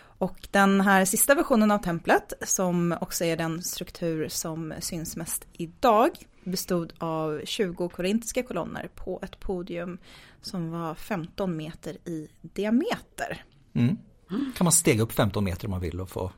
Och 0.00 0.48
den 0.50 0.80
här 0.80 1.04
sista 1.04 1.34
versionen 1.34 1.70
av 1.70 1.78
templet, 1.78 2.32
som 2.42 2.96
också 3.00 3.24
är 3.24 3.36
den 3.36 3.62
struktur 3.62 4.28
som 4.28 4.74
syns 4.80 5.16
mest 5.16 5.46
idag, 5.52 6.10
bestod 6.44 6.92
av 6.98 7.40
20 7.44 7.88
korintiska 7.88 8.42
kolonner 8.42 8.88
på 8.94 9.20
ett 9.22 9.40
podium 9.40 9.98
som 10.40 10.70
var 10.70 10.94
15 10.94 11.56
meter 11.56 11.96
i 12.04 12.28
diameter. 12.42 13.44
Mm. 13.72 13.96
Kan 14.28 14.64
man 14.64 14.72
stega 14.72 15.02
upp 15.02 15.12
15 15.12 15.44
meter 15.44 15.66
om 15.66 15.70
man 15.70 15.80
vill 15.80 16.00
och 16.00 16.10
få 16.10 16.32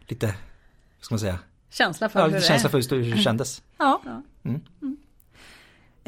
lite, 0.00 0.26
vad 0.26 1.04
ska 1.04 1.14
man 1.14 1.20
säga, 1.20 1.38
Känsla 1.70 2.08
för 2.08 2.20
ja, 2.20 2.26
hur 2.26 2.40
känsla 2.40 2.70
för 2.70 2.94
hur 2.94 3.16
det 3.16 3.22
kändes. 3.22 3.62
Ja. 3.78 4.02
Ja. 4.04 4.22
Mm. 4.44 4.60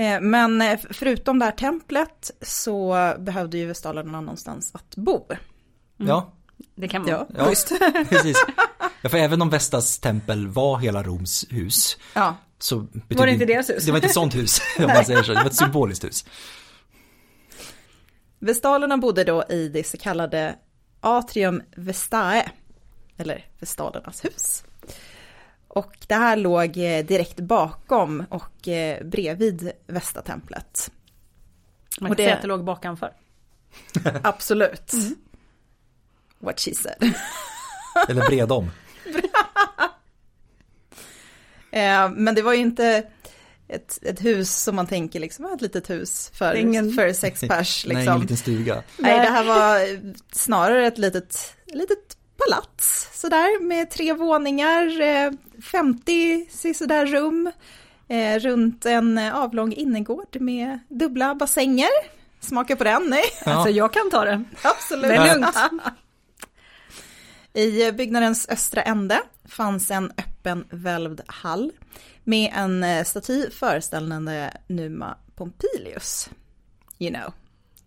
Eh, 0.02 0.20
Men 0.20 0.62
eh, 0.62 0.78
förutom 0.90 1.38
det 1.38 1.44
här 1.44 1.52
templet 1.52 2.30
så 2.42 2.96
behövde 3.18 3.58
ju 3.58 3.66
vestalerna 3.66 4.20
någonstans 4.20 4.70
att 4.74 4.96
bo. 4.96 5.26
Ja, 5.96 6.32
Det 6.74 6.88
kan 6.88 7.04
vara. 7.04 7.26
ja 7.36 7.44
precis. 8.08 8.44
Ja, 9.02 9.08
för 9.08 9.18
även 9.18 9.42
om 9.42 9.50
Vestas 9.50 9.98
tempel 9.98 10.48
var 10.48 10.78
hela 10.78 11.02
Roms 11.02 11.44
hus 11.50 11.96
Ja. 12.14 12.36
så 12.58 12.86
Var 13.08 13.26
det 13.26 13.32
inte 13.32 13.44
deras 13.44 13.70
hus? 13.70 13.84
Det 13.84 13.90
var 13.92 13.98
inte 13.98 14.06
ett 14.06 14.14
sånt 14.14 14.34
hus, 14.34 14.60
om 14.78 14.84
man 14.86 15.04
säger 15.04 15.22
så. 15.22 15.32
Det 15.32 15.38
var 15.40 15.46
ett 15.50 15.56
symboliskt 15.56 16.04
hus. 16.04 16.24
Vestalerna 18.38 18.96
bodde 18.98 19.24
då 19.24 19.44
i 19.48 19.68
det 19.68 19.86
så 19.86 19.96
kallade 19.96 20.54
Atrium 21.00 21.62
Vestae, 21.76 22.50
eller 23.16 23.46
Vestalernas 23.58 24.24
hus. 24.24 24.64
Och 25.74 25.96
det 26.06 26.14
här 26.14 26.36
låg 26.36 26.76
eh, 26.76 27.04
direkt 27.04 27.36
bakom 27.40 28.24
och 28.30 28.68
eh, 28.68 29.04
bredvid 29.04 29.72
Vestatemplet. 29.86 30.90
Man 32.00 32.10
Och 32.10 32.16
kan 32.16 32.24
det- 32.24 32.28
säga 32.28 32.36
att 32.36 32.42
det 32.42 32.48
låg 32.48 32.64
bakanför. 32.64 33.12
Absolut. 34.22 34.92
What 36.38 36.60
she 36.60 36.74
said. 36.74 37.14
Eller 38.08 38.26
bredom. 38.26 38.70
Eh, 41.70 42.10
Men 42.10 42.34
det 42.34 42.42
var 42.42 42.52
ju 42.52 42.58
inte 42.60 43.02
ett, 43.68 43.98
ett 44.02 44.24
hus 44.24 44.56
som 44.62 44.76
man 44.76 44.86
tänker 44.86 45.20
liksom, 45.20 45.44
ett 45.44 45.60
litet 45.60 45.90
hus 45.90 46.30
för, 46.34 46.54
Ingen- 46.54 46.92
för 46.92 47.12
sex 47.12 47.40
pers. 47.40 47.84
Nej, 47.86 47.92
ingen 47.92 48.04
Liksom. 48.04 48.20
liten 48.20 48.36
stuga. 48.36 48.82
Nej, 48.98 49.20
det 49.20 49.30
här 49.32 49.44
var 49.44 50.00
snarare 50.34 50.86
ett 50.86 50.98
litet, 50.98 51.54
litet 51.66 52.16
palats 52.46 53.08
sådär 53.20 53.62
med 53.62 53.90
tre 53.90 54.12
våningar, 54.12 55.00
eh, 55.00 55.32
50 55.62 56.74
sådär 56.74 57.06
rum, 57.06 57.52
eh, 58.08 58.38
runt 58.38 58.86
en 58.86 59.18
eh, 59.18 59.36
avlång 59.36 59.72
innergård 59.72 60.36
med 60.40 60.78
dubbla 60.88 61.34
bassänger. 61.34 61.88
Smaka 62.40 62.76
på 62.76 62.84
den, 62.84 63.02
nej? 63.06 63.22
Ja. 63.44 63.52
Alltså 63.52 63.70
jag 63.70 63.92
kan 63.92 64.10
ta 64.10 64.24
det. 64.24 64.44
Absolut. 64.62 65.08
Det 65.08 65.14
är 65.14 65.34
lugnt. 65.34 65.56
I 67.54 67.86
eh, 67.86 67.92
byggnadens 67.94 68.48
östra 68.48 68.82
ände 68.82 69.20
fanns 69.44 69.90
en 69.90 70.12
öppen 70.18 70.64
välvd 70.70 71.20
hall 71.26 71.72
med 72.24 72.52
en 72.54 72.84
eh, 72.84 73.04
staty 73.04 73.50
föreställande 73.50 74.56
Numa 74.66 75.16
Pompilius. 75.36 76.30
You 76.98 77.14
know. 77.14 77.32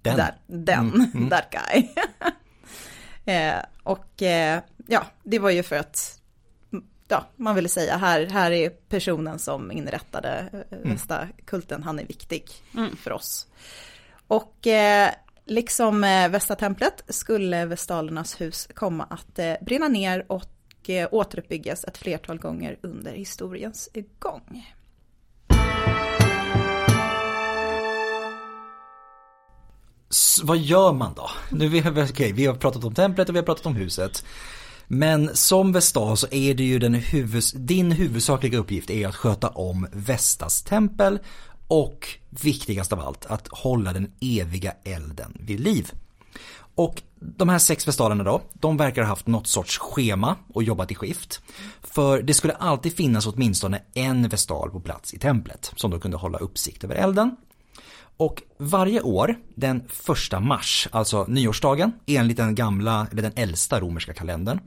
Den. 0.01 0.17
That, 0.17 0.33
den, 0.47 0.89
Mm, 0.89 1.11
mm. 1.13 1.29
that 1.29 1.45
guy. 1.51 1.87
eh, 3.25 3.55
och 3.83 4.21
eh, 4.21 4.61
ja, 4.87 5.05
det 5.23 5.39
var 5.39 5.49
ju 5.49 5.63
för 5.63 5.75
att 5.75 6.21
mm, 6.73 6.85
ja, 7.07 7.25
man 7.35 7.55
ville 7.55 7.69
säga 7.69 7.97
här, 7.97 8.25
här 8.25 8.51
är 8.51 8.69
personen 8.69 9.39
som 9.39 9.71
inrättade 9.71 10.49
eh, 10.69 10.77
nästa 10.83 11.27
kulten, 11.45 11.83
han 11.83 11.99
är 11.99 12.05
viktig 12.05 12.43
Mm. 12.77 12.95
för 12.95 13.11
oss. 13.11 13.47
Och 14.27 14.67
eh, 14.67 15.09
liksom 15.45 16.03
eh, 16.03 16.29
Västatemplet 16.29 17.03
skulle 17.07 17.65
Vestalernas 17.65 18.41
hus 18.41 18.67
komma 18.73 19.03
att 19.09 19.39
eh, 19.39 19.53
brinna 19.61 19.87
ner 19.87 20.25
och 20.31 20.89
eh, 20.89 21.09
återuppbyggas 21.11 21.83
ett 21.83 21.97
flertal 21.97 22.37
gånger 22.39 22.77
under 22.81 23.11
historiens 23.11 23.89
gång. 24.19 24.65
Vad 30.43 30.57
gör 30.57 30.93
man 30.93 31.13
då? 31.13 31.29
Nu 31.49 31.67
vi, 31.67 31.79
har- 31.79 32.31
vi 32.33 32.45
har 32.45 32.55
pratat 32.55 32.83
om 32.83 32.93
templet 32.93 33.29
och 33.29 33.35
vi 33.35 33.39
har 33.39 33.45
pratat 33.45 33.65
om 33.65 33.75
huset. 33.75 34.25
Men 34.87 35.29
som 35.35 35.71
Vestas 35.71 36.19
så 36.19 36.27
är 36.31 36.53
det 36.53 36.63
ju 36.63 36.79
den 36.79 36.93
huvud, 36.93 37.43
din 37.55 37.91
huvudsakliga 37.91 38.57
uppgift 38.57 38.89
är 38.89 39.07
att 39.07 39.15
sköta 39.15 39.47
om 39.49 39.87
Vestas 39.91 40.63
tempel 40.63 41.19
och 41.67 42.07
viktigast 42.29 42.93
av 42.93 42.99
allt 42.99 43.25
att 43.25 43.47
hålla 43.51 43.93
den 43.93 44.11
eviga 44.21 44.73
elden 44.83 45.37
vid 45.39 45.59
liv. 45.59 45.91
Och 46.75 47.01
de 47.19 47.49
här 47.49 47.59
sex 47.59 47.87
vestalerna 47.87 48.23
då, 48.23 48.41
de 48.53 48.77
verkar 48.77 49.01
ha 49.01 49.09
haft 49.09 49.27
något 49.27 49.47
sorts 49.47 49.77
schema 49.77 50.35
och 50.53 50.63
jobbat 50.63 50.91
i 50.91 50.95
skift. 50.95 51.41
För 51.81 52.21
det 52.21 52.33
skulle 52.33 52.53
alltid 52.53 52.95
finnas 52.95 53.27
åtminstone 53.27 53.81
en 53.93 54.29
vestal 54.29 54.69
på 54.69 54.79
plats 54.79 55.13
i 55.13 55.19
templet 55.19 55.71
som 55.75 55.91
då 55.91 55.99
kunde 55.99 56.17
hålla 56.17 56.37
uppsikt 56.37 56.83
över 56.83 56.95
elden. 56.95 57.35
Och 58.17 58.43
varje 58.57 59.01
år, 59.01 59.35
den 59.55 59.83
första 59.87 60.39
mars, 60.39 60.87
alltså 60.91 61.25
nyårsdagen, 61.27 61.91
enligt 62.05 62.37
den 62.37 62.55
gamla, 62.55 63.07
eller 63.11 63.21
den 63.21 63.33
äldsta 63.35 63.79
romerska 63.79 64.13
kalendern, 64.13 64.59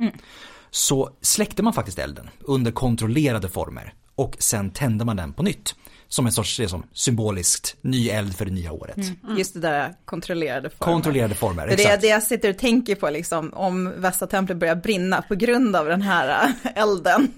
så 0.70 1.10
släckte 1.20 1.62
man 1.62 1.72
faktiskt 1.72 1.98
elden 1.98 2.30
under 2.40 2.70
kontrollerade 2.70 3.48
former 3.48 3.94
och 4.14 4.36
sen 4.38 4.70
tände 4.70 5.04
man 5.04 5.16
den 5.16 5.32
på 5.32 5.42
nytt. 5.42 5.74
Som 6.10 6.26
en 6.26 6.32
sorts, 6.32 6.56
det 6.56 6.64
är 6.64 6.68
som 6.68 6.82
symboliskt, 6.92 7.76
ny 7.80 8.08
eld 8.08 8.36
för 8.36 8.44
det 8.44 8.50
nya 8.50 8.72
året. 8.72 8.96
Just 9.36 9.54
det 9.54 9.60
där 9.60 9.94
kontrollerade 10.04 10.70
former. 10.70 10.92
Kontrollerade 10.92 11.34
former, 11.34 11.66
Det 11.66 11.72
är 11.72 11.78
exakt. 11.78 12.00
det 12.02 12.08
jag 12.08 12.22
sitter 12.22 12.50
och 12.50 12.58
tänker 12.58 12.94
på, 12.94 13.10
liksom, 13.10 13.54
om 13.54 13.92
Västatemplet 14.00 14.58
börjar 14.58 14.74
brinna 14.76 15.22
på 15.22 15.34
grund 15.34 15.76
av 15.76 15.86
den 15.86 16.02
här 16.02 16.48
äh, 16.64 16.82
elden. 16.82 17.32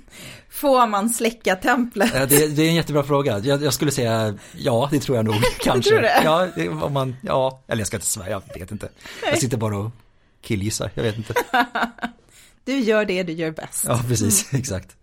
Får 0.50 0.86
man 0.86 1.10
släcka 1.10 1.56
templet? 1.56 2.12
Det, 2.12 2.46
det 2.56 2.62
är 2.62 2.68
en 2.68 2.74
jättebra 2.74 3.02
fråga. 3.04 3.38
Jag, 3.38 3.62
jag 3.62 3.72
skulle 3.74 3.90
säga 3.90 4.34
ja, 4.56 4.88
det 4.92 5.00
tror 5.00 5.16
jag 5.16 5.24
nog 5.24 5.34
kanske. 5.60 5.90
tror 5.90 6.00
det? 6.00 6.20
Ja, 6.24 6.48
det, 6.54 6.68
om 6.68 6.92
man, 6.92 7.16
ja, 7.22 7.62
eller 7.68 7.80
jag 7.80 7.86
ska 7.86 7.96
inte 7.96 8.06
svära, 8.06 8.30
jag 8.30 8.42
vet 8.58 8.72
inte. 8.72 8.88
Jag 9.26 9.38
sitter 9.38 9.56
bara 9.56 9.78
och 9.78 9.90
killgissar, 10.42 10.90
jag 10.94 11.02
vet 11.02 11.16
inte. 11.16 11.34
Du 12.64 12.78
gör 12.78 13.04
det 13.04 13.22
du 13.22 13.32
gör 13.32 13.50
bäst. 13.50 13.84
Ja, 13.88 14.00
precis, 14.08 14.48
exakt. 14.54 14.96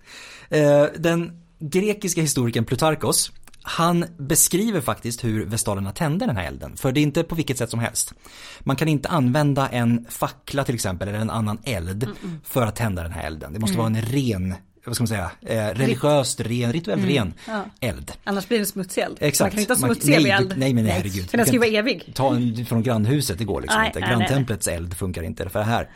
Eh, 0.50 0.86
Den 0.98 1.42
grekiska 1.60 2.22
historikern 2.22 2.66
Plutarkos, 2.66 3.32
han 3.70 4.06
beskriver 4.18 4.82
faktiskt 4.82 5.24
hur 5.24 5.46
vestalerna 5.46 5.92
tände 5.92 6.26
den 6.26 6.38
här 6.38 6.48
elden, 6.48 6.78
för 6.78 6.92
det 6.92 7.00
är 7.00 7.02
inte 7.02 7.24
på 7.24 7.36
vilket 7.36 7.58
sätt 7.58 7.70
som 7.70 7.80
helst. 7.80 8.14
Man 8.60 8.76
kan 8.76 8.88
inte 8.88 9.10
använda 9.10 9.68
en 9.70 10.06
fackla 10.10 10.64
till 10.64 10.76
exempel, 10.76 11.08
eller 11.08 11.20
en 11.20 11.30
annan 11.30 11.58
eld, 11.64 12.08
för 12.44 12.66
att 12.66 12.76
tända 12.76 13.04
den 13.04 13.12
här 13.12 13.28
elden. 13.28 13.54
Det 13.54 13.60
måste 13.60 13.78
vara 13.78 13.88
en 13.88 14.02
ren, 14.02 14.56
vad 14.86 14.96
ska 14.96 15.02
man 15.04 15.08
säga, 15.08 15.32
eh, 15.42 15.76
religiöst 15.78 16.40
ren, 16.42 16.74
rituellt 16.74 17.06
ren 17.06 17.34
Ja. 17.48 17.66
eld. 17.80 18.12
Annars 18.24 18.48
blir 18.48 18.60
det 18.60 18.66
smutsig 18.66 19.02
eld. 19.02 19.18
Exakt. 19.20 19.42
Man 19.44 19.52
kan 19.52 19.60
inte 19.60 19.74
ha 19.74 19.78
smutsig 19.88 20.12
nej, 20.22 20.32
eld. 20.32 20.54
nej, 20.58 20.74
men 20.74 20.84
nej, 20.84 20.94
herregud. 20.94 21.30
För 21.30 21.38
den 21.38 21.46
ska 21.46 21.54
ju 21.54 21.60
vara 21.60 21.70
evig. 21.70 22.12
Ta 22.16 22.36
en 22.36 22.66
från 22.66 22.84
grannhuset, 22.84 23.38
det 23.38 23.46
går 23.46 23.62
liksom 23.62 23.80
Nej, 23.80 23.88
inte. 23.88 24.00
nej. 24.00 24.10
Granntemplets 24.10 24.68
eld 24.68 24.98
funkar 24.98 25.24
inte 25.24 25.50
för 25.50 25.60
det 25.60 25.66
här. 25.66 25.90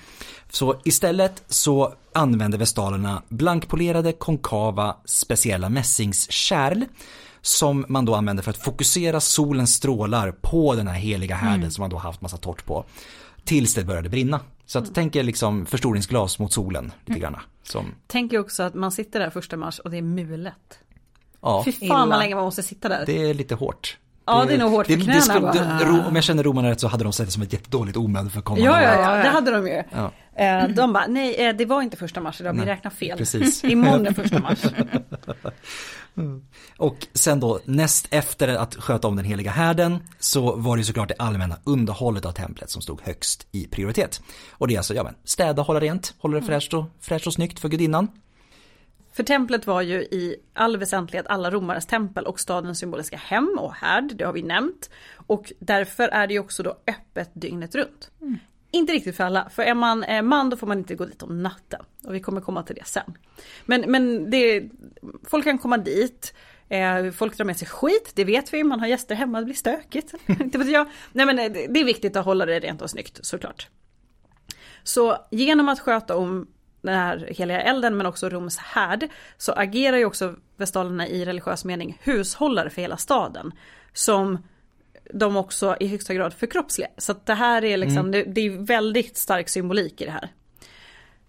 Så 0.50 0.82
istället 0.84 1.44
så 1.48 1.94
använde 2.14 2.58
vestalerna 2.58 3.22
blankpolerade 3.30 4.12
konkava 4.12 4.96
speciella 5.06 5.70
mässingskärl 5.70 6.84
som 7.42 7.86
man 7.90 8.06
då 8.06 8.16
använde 8.16 8.42
för 8.44 8.50
att 8.50 8.58
fokusera 8.58 9.20
solens 9.20 9.74
strålar 9.76 10.32
på 10.32 10.76
den 10.76 10.88
här 10.88 10.96
heliga 11.00 11.36
härden 11.36 11.60
Mm. 11.60 11.72
som 11.72 11.82
man 11.82 11.90
då 11.90 11.98
haft 11.98 12.22
massa 12.22 12.38
torrt 12.38 12.66
på. 12.66 12.86
Tills 13.44 13.74
det 13.74 13.84
började 13.84 14.10
brinna. 14.10 14.40
Så 14.66 14.80
att 14.80 14.96
tänk 14.96 15.16
er 15.16 15.24
liksom 15.24 15.66
förstoringsglas 15.66 16.40
mot 16.40 16.54
solen 16.54 16.86
lite 16.86 17.12
Mm. 17.12 17.22
granna. 17.22 17.42
Som, 17.64 17.86
Tänk 18.08 18.34
ju 18.34 18.40
också 18.40 18.64
att 18.64 18.74
man 18.74 18.92
sitter 18.92 19.20
där 19.20 19.30
första 19.30 19.58
mars 19.58 19.80
och 19.80 19.92
det 19.92 19.98
är 19.98 20.02
mulet. 20.02 20.80
Ja, 21.42 21.62
Fy 21.66 21.72
fan 21.72 21.86
Illa. 21.86 22.06
vad 22.06 22.20
länge 22.20 22.36
man 22.36 22.44
måste 22.44 22.64
sitta 22.64 22.90
där. 22.90 23.04
det 23.06 23.30
är 23.30 23.34
lite 23.34 23.56
hårt. 23.56 23.98
Ja, 24.26 24.46
det 24.48 24.54
är 24.54 24.58
nog 24.58 24.72
hårt 24.72 24.86
för 24.88 24.94
knäna 25.00 25.52
det, 25.52 25.86
ro, 25.86 26.00
Om 26.08 26.16
jag 26.16 26.24
känner 26.24 26.44
romarna 26.44 26.70
rätt 26.70 26.80
så 26.80 26.88
hade 26.88 27.04
de 27.04 27.14
sett 27.14 27.26
det 27.26 27.32
som 27.32 27.44
ett 27.44 27.54
jättedåligt 27.54 27.98
omen 27.98 28.30
för 28.30 28.42
kommande 28.42 28.66
Ja, 28.66 28.82
ja, 28.82 29.02
ja, 29.18 29.24
det 29.24 29.30
hade 29.30 29.52
de 29.52 29.68
ju. 29.68 29.84
Ja. 29.92 30.12
Eh, 30.44 30.68
De 30.70 30.94
bara, 30.94 31.08
nej 31.08 31.36
eh, 31.48 31.56
det 31.56 31.66
var 31.66 31.82
inte 31.82 31.98
första 31.98 32.22
mars 32.22 32.42
idag, 32.42 32.54
vi 32.54 32.66
räknar 32.66 32.92
fel. 32.92 33.18
Precis. 33.18 33.64
Imorgon 33.64 34.08
är 34.08 34.14
första 34.14 34.40
mars. 34.40 34.60
Och 36.78 37.08
sen 37.14 37.40
då 37.40 37.60
näst 37.66 38.08
efter 38.12 38.48
att 38.48 38.76
sköta 38.76 39.08
om 39.08 39.16
den 39.16 39.26
heliga 39.26 39.52
härden 39.52 40.00
så 40.20 40.56
var 40.56 40.78
det 40.78 40.84
såklart 40.84 41.08
det 41.08 41.16
allmänna 41.20 41.58
underhållet 41.64 42.26
av 42.26 42.32
templet 42.32 42.70
som 42.70 42.82
stod 42.82 43.02
högst 43.02 43.48
i 43.52 43.68
prioritet. 43.68 44.22
Och 44.52 44.68
det 44.68 44.74
är 44.74 44.78
alltså, 44.78 44.94
ja 44.94 45.04
men, 45.04 45.16
städa, 45.24 45.62
hålla 45.62 45.80
rent, 45.80 46.14
hålla 46.18 46.40
det 46.40 46.46
fräscht 46.46 46.74
och, 46.74 46.86
fräscht 47.00 47.28
och 47.28 47.34
snyggt 47.34 47.60
för 47.60 47.70
gudinnan. 47.70 48.08
För 49.14 49.24
templet 49.24 49.68
var 49.68 49.82
ju 49.82 50.02
i 50.02 50.36
all 50.54 50.78
väsentlighet 50.78 51.28
alla 51.28 51.52
romares 51.52 51.86
tempel 51.86 52.26
och 52.26 52.40
stadens 52.40 52.80
symboliska 52.80 53.18
hem 53.18 53.58
och 53.60 53.74
härd, 53.74 54.16
det 54.16 54.24
har 54.24 54.34
vi 54.34 54.42
nämnt. 54.42 54.90
Och 55.16 55.52
därför 55.60 56.08
är 56.08 56.28
det 56.28 56.34
ju 56.34 56.40
också 56.40 56.64
då 56.64 56.78
öppet 56.88 57.30
dygnet 57.34 57.76
runt. 57.76 58.12
Inte 58.72 58.94
riktigt 58.94 59.18
för 59.18 59.24
alla, 59.24 59.50
för 59.50 59.64
är 59.64 59.74
man 59.74 60.06
man 60.24 60.50
då 60.50 60.58
får 60.58 60.68
man 60.68 60.78
inte 60.78 60.96
gå 60.96 61.06
dit 61.06 61.24
om 61.24 61.44
natten. 61.44 61.86
Och 62.04 62.16
vi 62.16 62.20
kommer 62.20 62.42
komma 62.42 62.64
till 62.64 62.76
det 62.76 62.86
sen. 62.86 63.18
Men, 63.66 63.82
men 63.82 64.30
det, 64.30 64.70
folk 65.28 65.44
kan 65.44 65.58
komma 65.58 65.78
dit, 65.78 66.34
eh, 66.70 67.12
folk 67.12 67.38
drar 67.38 67.46
med 67.46 67.58
sig 67.58 67.68
skit, 67.68 68.12
det 68.16 68.24
vet 68.24 68.54
vi, 68.54 68.64
man 68.64 68.80
har 68.80 68.88
gäster 68.88 69.16
hemma, 69.16 69.40
det 69.40 69.46
blir 69.46 69.56
stökigt. 69.56 70.14
inte 70.28 70.58
vet 70.58 70.72
jag. 70.72 70.88
Nej 71.12 71.26
men 71.26 71.36
det 71.36 71.50
det 71.50 71.80
är 71.80 71.86
viktigt 71.86 72.16
att 72.16 72.26
hålla 72.26 72.46
det 72.46 72.60
rent 72.60 72.82
och 72.82 72.90
snyggt 72.90 73.26
såklart. 73.26 73.68
Så 74.84 75.18
genom 75.32 75.70
att 75.70 75.80
sköta 75.80 76.16
om 76.16 76.48
den 76.82 76.96
här 76.96 77.28
heliga 77.38 77.62
elden 77.62 77.98
men 77.98 78.06
också 78.06 78.30
Roms 78.30 78.58
härd 78.58 79.08
så 79.38 79.52
agerar 79.52 79.98
ju 79.98 80.06
också 80.06 80.36
vestalerna 80.58 81.08
i 81.08 81.26
religiös 81.26 81.66
mening 81.66 81.98
hushållare 82.02 82.70
för 82.70 82.82
hela 82.82 82.98
staden. 82.98 83.52
Som 83.94 84.38
de 85.14 85.38
också 85.38 85.78
i 85.80 85.88
högsta 85.88 86.14
grad 86.14 86.34
förkroppsligar. 86.34 86.92
Så 86.98 87.12
att 87.12 87.26
det 87.26 87.34
här 87.34 87.64
är 87.64 87.78
liksom, 87.78 88.12
det, 88.12 88.24
det 88.24 88.42
är 88.42 88.50
väldigt 88.50 89.18
stark 89.18 89.50
symbolik 89.50 90.02
i 90.02 90.06
det 90.06 90.12
här. 90.12 90.30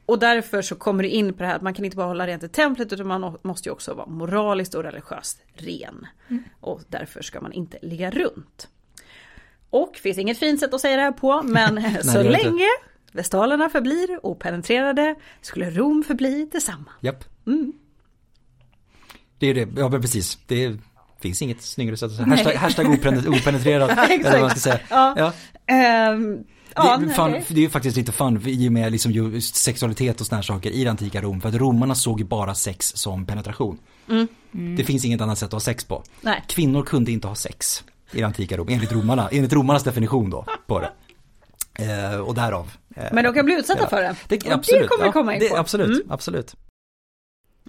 Och 0.06 0.18
därför 0.18 0.62
så 0.62 0.74
kommer 0.74 1.02
det 1.02 1.08
in 1.08 1.32
på 1.34 1.42
det 1.42 1.46
här 1.46 1.56
att 1.56 1.62
man 1.62 1.74
kan 1.74 1.84
inte 1.84 1.96
bara 1.96 2.06
hålla 2.06 2.26
rent 2.26 2.42
i 2.42 2.48
templet 2.48 2.92
utan 2.92 3.06
man 3.06 3.38
måste 3.42 3.68
ju 3.68 3.72
också 3.72 3.94
vara 3.94 4.06
moraliskt 4.06 4.74
och 4.74 4.82
religiöst 4.82 5.42
ren. 5.54 6.06
Och 6.60 6.80
därför 6.88 7.22
ska 7.22 7.40
man 7.40 7.52
inte 7.52 7.78
ligga 7.82 8.10
runt. 8.10 8.68
Och 9.70 9.96
finns 9.96 10.18
inget 10.18 10.38
fint 10.38 10.60
sätt 10.60 10.74
att 10.74 10.80
säga 10.80 10.96
det 10.96 11.02
här 11.02 11.12
på 11.12 11.42
men 11.42 11.82
så 12.02 12.12
det 12.12 12.26
inte. 12.26 12.42
länge 12.42 12.66
vestalerna 13.12 13.68
förblir 13.68 14.26
openetrerade 14.26 15.14
skulle 15.40 15.70
Rom 15.70 16.04
förbli 16.04 16.48
detsamma. 16.52 16.90
Japp. 17.00 17.24
Mm. 17.46 17.72
Det 19.38 19.46
är 19.46 19.54
det, 19.54 19.68
ja 19.76 19.88
men 19.88 20.00
precis. 20.00 20.38
Det 20.46 20.78
finns 21.22 21.42
inget 21.42 21.62
snyggare 21.62 21.96
sätt 21.96 22.10
att 22.10 22.16
säga. 22.16 22.28
Hashtag, 22.28 22.52
hashtag 22.54 22.86
openet- 22.86 23.28
openetrerat. 23.28 23.90
eller 24.10 24.30
vad 24.32 24.40
man 24.40 24.50
ska 24.50 24.58
säga. 24.60 24.78
Ja. 24.90 25.14
Ja. 25.16 25.32
Ehm, 25.74 26.38
ja, 26.74 26.96
det, 26.96 27.10
fan, 27.14 27.32
det- 27.32 27.44
det 27.48 27.54
är 27.54 27.62
ju 27.62 27.70
faktiskt 27.70 27.96
lite 27.96 28.12
fun 28.12 28.42
i 28.46 28.68
och 28.68 28.72
med 28.72 28.92
liksom 28.92 29.12
just 29.12 29.54
sexualitet 29.56 30.20
och 30.20 30.26
såna 30.26 30.36
här 30.36 30.42
saker 30.42 30.70
i 30.70 30.84
det 30.84 30.90
antika 30.90 31.20
Rom. 31.22 31.40
För 31.40 31.48
att 31.48 31.54
romarna 31.54 31.94
såg 31.94 32.18
ju 32.20 32.26
bara 32.26 32.54
sex 32.54 32.92
som 32.96 33.26
penetration. 33.26 33.78
Det 34.76 34.84
finns 34.84 35.04
inget 35.04 35.20
annat 35.20 35.38
sätt 35.38 35.46
att 35.46 35.52
ha 35.52 35.60
sex 35.60 35.84
på. 35.84 36.02
Nej. 36.20 36.44
Kvinnor 36.48 36.82
kunde 36.82 37.12
inte 37.12 37.28
ha 37.28 37.34
sex 37.34 37.84
i 38.12 38.16
det 38.18 38.22
antika 38.22 38.56
Rom, 38.56 38.68
enligt 38.68 38.92
romarna, 38.92 39.28
enligt 39.32 39.52
romarnas 39.52 39.82
definition 39.84 40.30
då 40.30 40.44
på 40.66 40.80
det. 40.80 40.90
Eh, 41.74 42.20
och 42.20 42.34
därav. 42.34 42.70
eh, 42.96 43.04
Men 43.12 43.24
de 43.24 43.34
kan 43.34 43.44
bli 43.44 43.54
utsatta 43.54 43.80
ja. 43.82 43.88
för 43.88 44.02
det. 44.02 44.16
Det, 44.28 44.36
Och 44.46 44.52
absolut, 44.52 44.82
det 44.82 44.88
kommer 44.88 45.02
vi 45.04 45.08
ja, 45.08 45.12
komma 45.12 45.34
in 45.34 45.40
det, 45.40 45.48
på. 45.48 45.56
Absolut, 45.56 45.88
Mm. 45.88 46.02
absolut. 46.10 46.54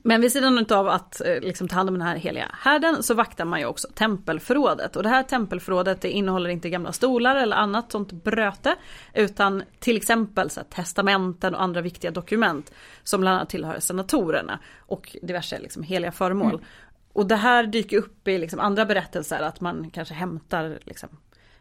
Men 0.06 0.22
vid 0.22 0.32
sidan 0.32 0.66
av 0.72 0.88
att 0.88 1.22
eh, 1.22 1.40
liksom, 1.42 1.68
ta 1.68 1.76
hand 1.76 1.90
om 1.90 1.98
den 2.00 2.08
här 2.08 2.16
heliga 2.16 2.52
härden 2.54 3.04
så 3.04 3.14
vaktar 3.14 3.46
man 3.46 3.60
ju 3.60 3.66
också 3.66 3.88
tempelförrådet. 3.94 4.96
Och 4.96 5.04
det 5.04 5.10
här 5.10 5.24
tempelförrådet 5.24 6.02
det 6.02 6.12
innehåller 6.12 6.50
inte 6.50 6.70
gamla 6.70 6.92
stolar 6.92 7.36
eller 7.36 7.56
annat 7.58 7.92
sånt 7.92 8.12
bröte. 8.12 8.76
Utan 9.14 9.64
till 9.80 9.98
exempel 9.98 10.50
så 10.50 10.60
här, 10.60 10.68
testamenten 10.68 11.56
och 11.56 11.62
andra 11.62 11.82
viktiga 11.82 12.12
dokument. 12.12 12.72
Som 13.04 13.22
bland 13.22 13.38
annat 13.38 13.50
tillhör 13.50 13.80
senatorerna. 13.80 14.60
Och 14.80 15.18
diverse 15.22 15.60
liksom, 15.60 15.84
heliga 15.84 16.12
föremål. 16.12 16.66
Och 17.14 17.28
det 17.28 17.36
här 17.36 17.64
dyker 17.64 17.98
upp 17.98 18.28
i 18.28 18.38
liksom, 18.38 18.60
andra 18.60 18.86
berättelser 18.86 19.42
att 19.42 19.62
man 19.62 19.90
kanske 19.90 20.14
hämtar 20.14 20.80
liksom, 20.84 21.10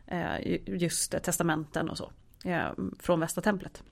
eh, 0.06 0.40
ju- 0.46 0.62
just 0.66 1.22
testamenten 1.22 1.90
och 1.90 1.98
så. 1.98 2.10
Eh, 2.44 2.66
från 3.00 3.20
västra 3.20 3.42
templet. 3.42 3.82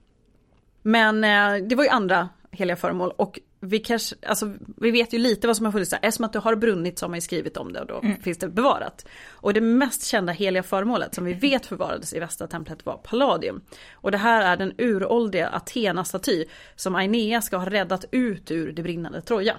Men 0.81 1.21
det 1.69 1.75
var 1.75 1.83
ju 1.83 1.89
andra 1.89 2.29
heliga 2.51 2.75
föremål 2.75 3.11
och 3.17 3.39
vi 3.63 3.79
kanske, 3.79 4.15
alltså 4.25 4.53
vi 4.77 4.91
vet 4.91 5.13
ju 5.13 5.17
lite 5.17 5.47
vad 5.47 5.57
som 5.57 5.65
har 5.65 5.71
funnits 5.71 5.91
där. 5.91 5.99
Eftersom 6.01 6.25
att 6.25 6.33
det 6.33 6.39
har 6.39 6.55
brunnit 6.55 6.99
så 6.99 7.05
har 7.05 7.09
man 7.09 7.17
ju 7.17 7.21
skrivit 7.21 7.57
om 7.57 7.73
det 7.73 7.81
och 7.81 7.87
då 7.87 8.01
finns 8.21 8.37
det 8.37 8.47
bevarat. 8.47 9.05
Och 9.29 9.53
det 9.53 9.61
mest 9.61 10.05
kända 10.05 10.33
heliga 10.33 10.63
föremålet 10.63 11.15
som 11.15 11.25
vi 11.25 11.33
vet 11.33 11.65
förvarades 11.65 12.13
i 12.13 12.19
västra 12.19 12.47
templet 12.47 12.85
var 12.85 12.97
Palladium. 12.97 13.61
Och 13.93 14.11
det 14.11 14.17
här 14.17 14.41
är 14.41 14.57
den 14.57 14.73
uråldriga 14.77 15.49
Athena-staty 15.49 16.45
som 16.75 16.95
Aeneas 16.95 17.45
ska 17.45 17.57
ha 17.57 17.69
räddat 17.69 18.05
ut 18.11 18.51
ur 18.51 18.71
det 18.71 18.83
brinnande 18.83 19.21
Troja. 19.21 19.57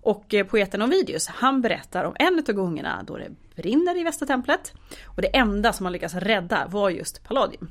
Och 0.00 0.34
eh, 0.34 0.46
poeten 0.46 0.82
Ovidius, 0.82 1.26
han 1.26 1.60
berättar 1.62 2.04
om 2.04 2.16
en 2.18 2.42
av 2.48 2.54
gångerna 2.54 3.02
då 3.06 3.16
det 3.16 3.30
brinner 3.56 4.00
i 4.00 4.04
västra 4.04 4.26
templet. 4.26 4.72
Och 5.06 5.22
det 5.22 5.36
enda 5.36 5.72
som 5.72 5.84
man 5.84 5.92
lyckas 5.92 6.14
rädda 6.14 6.66
var 6.66 6.90
just 6.90 7.24
Palladium. 7.24 7.68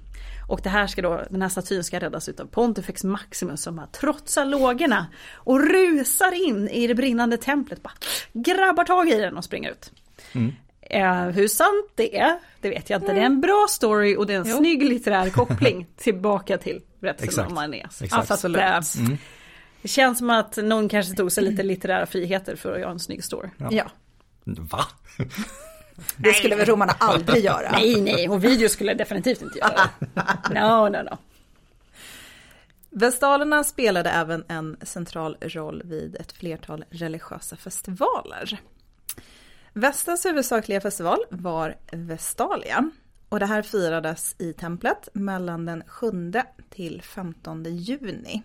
Och 0.47 0.59
det 0.63 0.69
här 0.69 0.87
ska 0.87 1.01
då, 1.01 1.23
den 1.29 1.41
här 1.41 1.49
statyn 1.49 1.83
ska 1.83 1.99
räddas 1.99 2.29
utav 2.29 2.45
Pontifex 2.45 3.03
Maximus 3.03 3.61
som 3.61 3.75
bara 3.75 3.87
trotsar 3.87 4.45
lågorna 4.45 5.07
och 5.33 5.59
rusar 5.59 6.47
in 6.47 6.69
i 6.69 6.87
det 6.87 6.95
brinnande 6.95 7.37
templet. 7.37 7.83
Bara 7.83 7.93
grabbar 8.33 8.83
tag 8.83 9.09
i 9.09 9.15
den 9.15 9.37
och 9.37 9.43
springer 9.43 9.71
ut. 9.71 9.91
Eh, 10.81 11.21
hur 11.23 11.47
sant 11.47 11.91
det 11.95 12.17
är, 12.17 12.39
det 12.61 12.69
vet 12.69 12.89
jag 12.89 13.01
inte. 13.01 13.13
Det 13.13 13.19
är 13.19 13.25
en 13.25 13.41
bra 13.41 13.65
story 13.69 14.15
och 14.15 14.27
det 14.27 14.33
är 14.33 14.37
en 14.37 14.47
Jo. 14.47 14.57
snygg 14.57 14.83
litterär 14.83 15.29
koppling 15.29 15.87
tillbaka 15.97 16.57
till 16.57 16.81
berättelsen 16.99 17.47
om 17.47 17.57
Aeneas. 17.57 18.01
Exakt. 18.01 18.31
Absolut. 18.31 18.61
Det 19.87 19.91
känns 19.91 20.17
som 20.17 20.29
att 20.29 20.57
någon 20.57 20.89
kanske 20.89 21.13
tog 21.13 21.31
sig 21.31 21.43
lite 21.43 21.63
litterära 21.63 22.05
friheter 22.05 22.55
för 22.55 22.73
att 22.73 22.79
göra 22.79 22.91
en 22.91 22.99
snygg 22.99 23.23
story. 23.23 23.49
Ja, 23.57 23.91
Va? 24.43 24.85
det 26.17 26.33
skulle 26.33 26.55
väl 26.55 26.65
romarna 26.65 26.95
aldrig 26.99 27.45
göra. 27.45 27.71
Nej, 27.71 28.01
nej, 28.01 28.29
och 28.29 28.43
video 28.43 28.69
skulle 28.69 28.91
jag 28.91 28.97
definitivt 28.97 29.41
inte 29.41 29.59
göra. 29.59 29.89
No, 30.49 30.89
no, 30.89 31.03
no. 31.03 31.17
Vestalerna 32.89 33.63
spelade 33.63 34.09
även 34.09 34.43
en 34.47 34.77
central 34.81 35.37
roll 35.41 35.81
vid 35.85 36.15
ett 36.15 36.31
flertal 36.31 36.85
religiösa 36.89 37.55
festivaler. 37.55 38.59
Västens 39.73 40.25
huvudsakliga 40.25 40.81
festival 40.81 41.19
var 41.29 41.75
Vestalia 41.91 42.91
och 43.29 43.39
det 43.39 43.45
här 43.45 43.61
firades 43.61 44.35
i 44.39 44.53
templet 44.53 45.09
mellan 45.13 45.65
den 45.65 45.83
7 45.87 46.33
till 46.69 47.01
15 47.01 47.63
juni. 47.63 48.43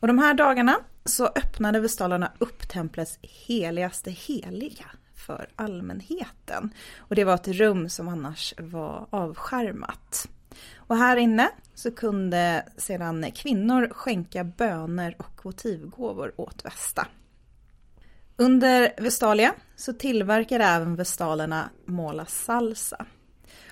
Och 0.00 0.06
de 0.06 0.18
här 0.18 0.34
dagarna 0.34 0.76
så 1.04 1.26
öppnade 1.26 1.80
vestalerna 1.80 2.32
upp 2.38 2.68
templets 2.68 3.18
heligaste 3.22 4.10
heliga 4.10 4.86
för 5.14 5.48
allmänheten. 5.56 6.74
Och 6.98 7.14
det 7.14 7.24
var 7.24 7.34
ett 7.34 7.48
rum 7.48 7.88
som 7.88 8.08
annars 8.08 8.54
var 8.58 9.06
avskärmat. 9.10 10.28
Och 10.76 10.96
här 10.96 11.16
inne 11.16 11.50
så 11.74 11.90
kunde 11.90 12.68
sedan 12.76 13.32
kvinnor 13.34 13.88
skänka 13.90 14.44
böner 14.44 15.16
och 15.18 15.44
votivgåvor 15.44 16.32
åt 16.36 16.64
Vesta. 16.64 17.06
Under 18.36 18.92
Vestalia 18.98 19.54
så 19.76 19.92
tillverkade 19.92 20.64
även 20.64 20.96
vestalerna 20.96 21.70
måla 21.84 22.26
Salsa. 22.26 23.06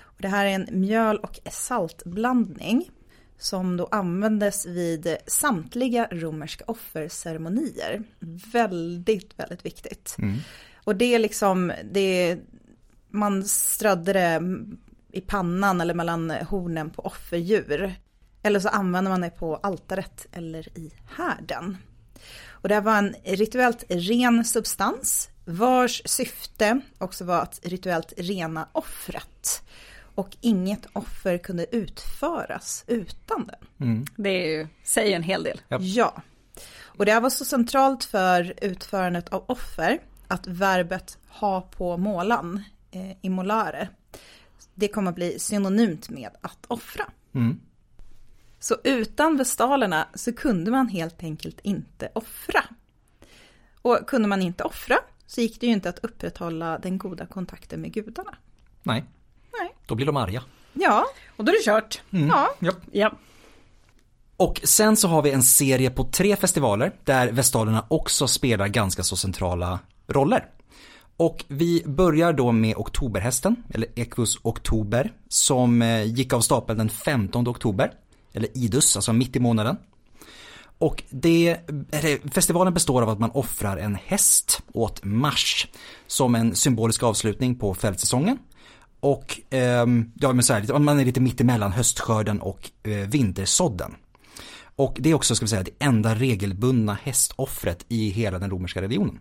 Och 0.01 0.21
det 0.21 0.27
här 0.27 0.45
är 0.45 0.49
en 0.49 0.67
mjöl 0.71 1.17
och 1.17 1.39
saltblandning 1.51 2.91
som 3.39 3.77
då 3.77 3.87
användes 3.91 4.65
vid 4.65 5.17
samtliga 5.27 6.07
romerska 6.11 6.63
offerceremonier. 6.67 8.03
Väldigt, 8.53 9.39
väldigt 9.39 9.65
viktigt. 9.65 10.15
Och 10.83 10.95
det 10.95 11.15
är 11.15 11.19
liksom, 11.19 11.71
det, 11.91 12.37
man 13.09 13.43
strödde 13.43 14.13
det 14.13 14.41
i 15.11 15.21
pannan 15.21 15.81
eller 15.81 15.93
mellan 15.93 16.31
hornen 16.31 16.89
på 16.89 17.05
offerdjur. 17.05 17.93
Eller 18.43 18.59
så 18.59 18.69
använder 18.69 19.11
man 19.11 19.21
det 19.21 19.29
på 19.29 19.55
altaret 19.55 20.27
eller 20.31 20.77
i 20.77 20.91
härden. 21.17 21.77
Och 22.49 22.69
det 22.69 22.75
här 22.75 22.81
var 22.81 22.97
en 22.97 23.15
rituellt 23.23 23.83
ren 23.89 24.45
substans 24.45 25.29
vars 25.45 26.01
syfte 26.05 26.79
också 26.97 27.25
var 27.25 27.41
att 27.41 27.59
rituellt 27.63 28.13
rena 28.17 28.69
offret. 28.71 29.63
Och 30.19 30.37
inget 30.41 30.87
offer 30.93 31.37
kunde 31.37 31.75
utföras 31.75 32.83
utan 32.87 33.47
den. 33.47 33.59
Det 34.15 34.29
är 34.29 34.57
ju, 34.57 34.67
säger 34.83 35.15
en 35.15 35.23
hel 35.23 35.43
del. 35.43 35.61
Japp. 35.69 35.81
Ja. 35.83 36.21
Och 36.81 37.05
det 37.05 37.11
här 37.11 37.21
var 37.21 37.29
så 37.29 37.45
centralt 37.45 38.03
för 38.03 38.53
utförandet 38.61 39.29
av 39.29 39.43
offer 39.47 39.99
att 40.27 40.47
verbet 40.47 41.17
ha 41.27 41.61
på 41.61 41.97
målan, 41.97 42.63
eh, 42.91 43.11
immolare, 43.21 43.89
det 44.73 44.87
kommer 44.87 45.09
att 45.09 45.15
bli 45.15 45.39
synonymt 45.39 46.09
med 46.09 46.29
att 46.41 46.65
offra. 46.67 47.05
Mm. 47.33 47.59
Så 48.59 48.75
utan 48.83 49.37
vestalerna 49.37 50.07
så 50.13 50.33
kunde 50.33 50.71
man 50.71 50.87
helt 50.87 51.23
enkelt 51.23 51.59
inte 51.63 52.09
offra. 52.15 52.63
Och 53.81 54.07
kunde 54.07 54.27
man 54.27 54.41
inte 54.41 54.63
offra 54.63 54.97
så 55.25 55.41
gick 55.41 55.61
det 55.61 55.67
ju 55.67 55.73
inte 55.73 55.89
att 55.89 55.99
upprätthålla 55.99 56.79
den 56.79 56.97
goda 56.97 57.25
kontakten 57.25 57.81
med 57.81 57.93
gudarna. 57.93 58.37
Nej. 58.83 59.05
Nej. 59.59 59.75
Då 59.85 59.95
blir 59.95 60.05
de 60.05 60.17
arga. 60.17 60.43
Ja, 60.73 61.05
Och 61.37 61.45
då 61.45 61.51
är 61.51 61.55
det 61.57 61.63
kört. 61.65 62.01
ja. 62.09 62.49
Ja. 62.59 62.71
Ja. 62.91 63.11
Och 64.37 64.61
sen 64.63 64.97
så 64.97 65.07
har 65.07 65.21
vi 65.21 65.31
en 65.31 65.43
serie 65.43 65.89
på 65.89 66.03
tre 66.03 66.35
festivaler 66.35 66.91
där 67.03 67.31
Vestalerna 67.31 67.85
också 67.87 68.27
spelar 68.27 68.67
ganska 68.67 69.03
så 69.03 69.15
centrala 69.15 69.79
roller. 70.07 70.45
Och 71.17 71.45
vi 71.47 71.83
börjar 71.85 72.33
då 72.33 72.51
med 72.51 72.75
Oktoberhästen, 72.77 73.55
eller 73.73 73.87
Equus 73.95 74.37
Oktober, 74.41 75.13
som 75.29 75.81
eh, 75.81 76.03
gick 76.03 76.33
av 76.33 76.41
stapeln 76.41 76.77
den 76.77 76.89
15 76.89 77.47
oktober. 77.47 77.91
Eller 78.33 78.57
Idus, 78.57 78.95
alltså 78.95 79.13
mitt 79.13 79.35
i 79.35 79.39
månaden. 79.39 79.77
Och 80.77 81.03
det, 81.09 81.57
eller, 81.91 82.29
festivalen 82.31 82.73
består 82.73 83.01
av 83.01 83.09
att 83.09 83.19
man 83.19 83.31
offrar 83.31 83.77
en 83.77 83.95
häst 84.05 84.61
åt 84.73 85.03
Mars 85.03 85.67
som 86.07 86.35
en 86.35 86.55
symbolisk 86.55 87.03
avslutning 87.03 87.55
på 87.55 87.73
fältsäsongen. 87.73 88.37
Och 88.99 89.41
ehm, 89.49 90.11
ja, 90.15 90.33
men 90.33 90.43
så 90.43 90.53
här, 90.53 90.79
man 90.79 90.99
är 90.99 91.05
lite 91.05 91.19
mitt 91.21 91.41
emellan 91.41 91.71
höstskörden 91.71 92.41
och 92.41 92.71
eh, 92.83 92.91
vintersådden. 92.91 93.95
Och 94.75 94.97
det 94.99 95.09
är 95.09 95.13
också, 95.13 95.35
ska 95.35 95.45
vi 95.45 95.49
säga, 95.49 95.63
det 95.63 95.71
enda 95.79 96.15
regelbundna 96.15 96.97
hästoffret 97.03 97.85
i 97.87 98.09
hela 98.09 98.39
den 98.39 98.49
romerska 98.49 98.81
religionen. 98.81 99.19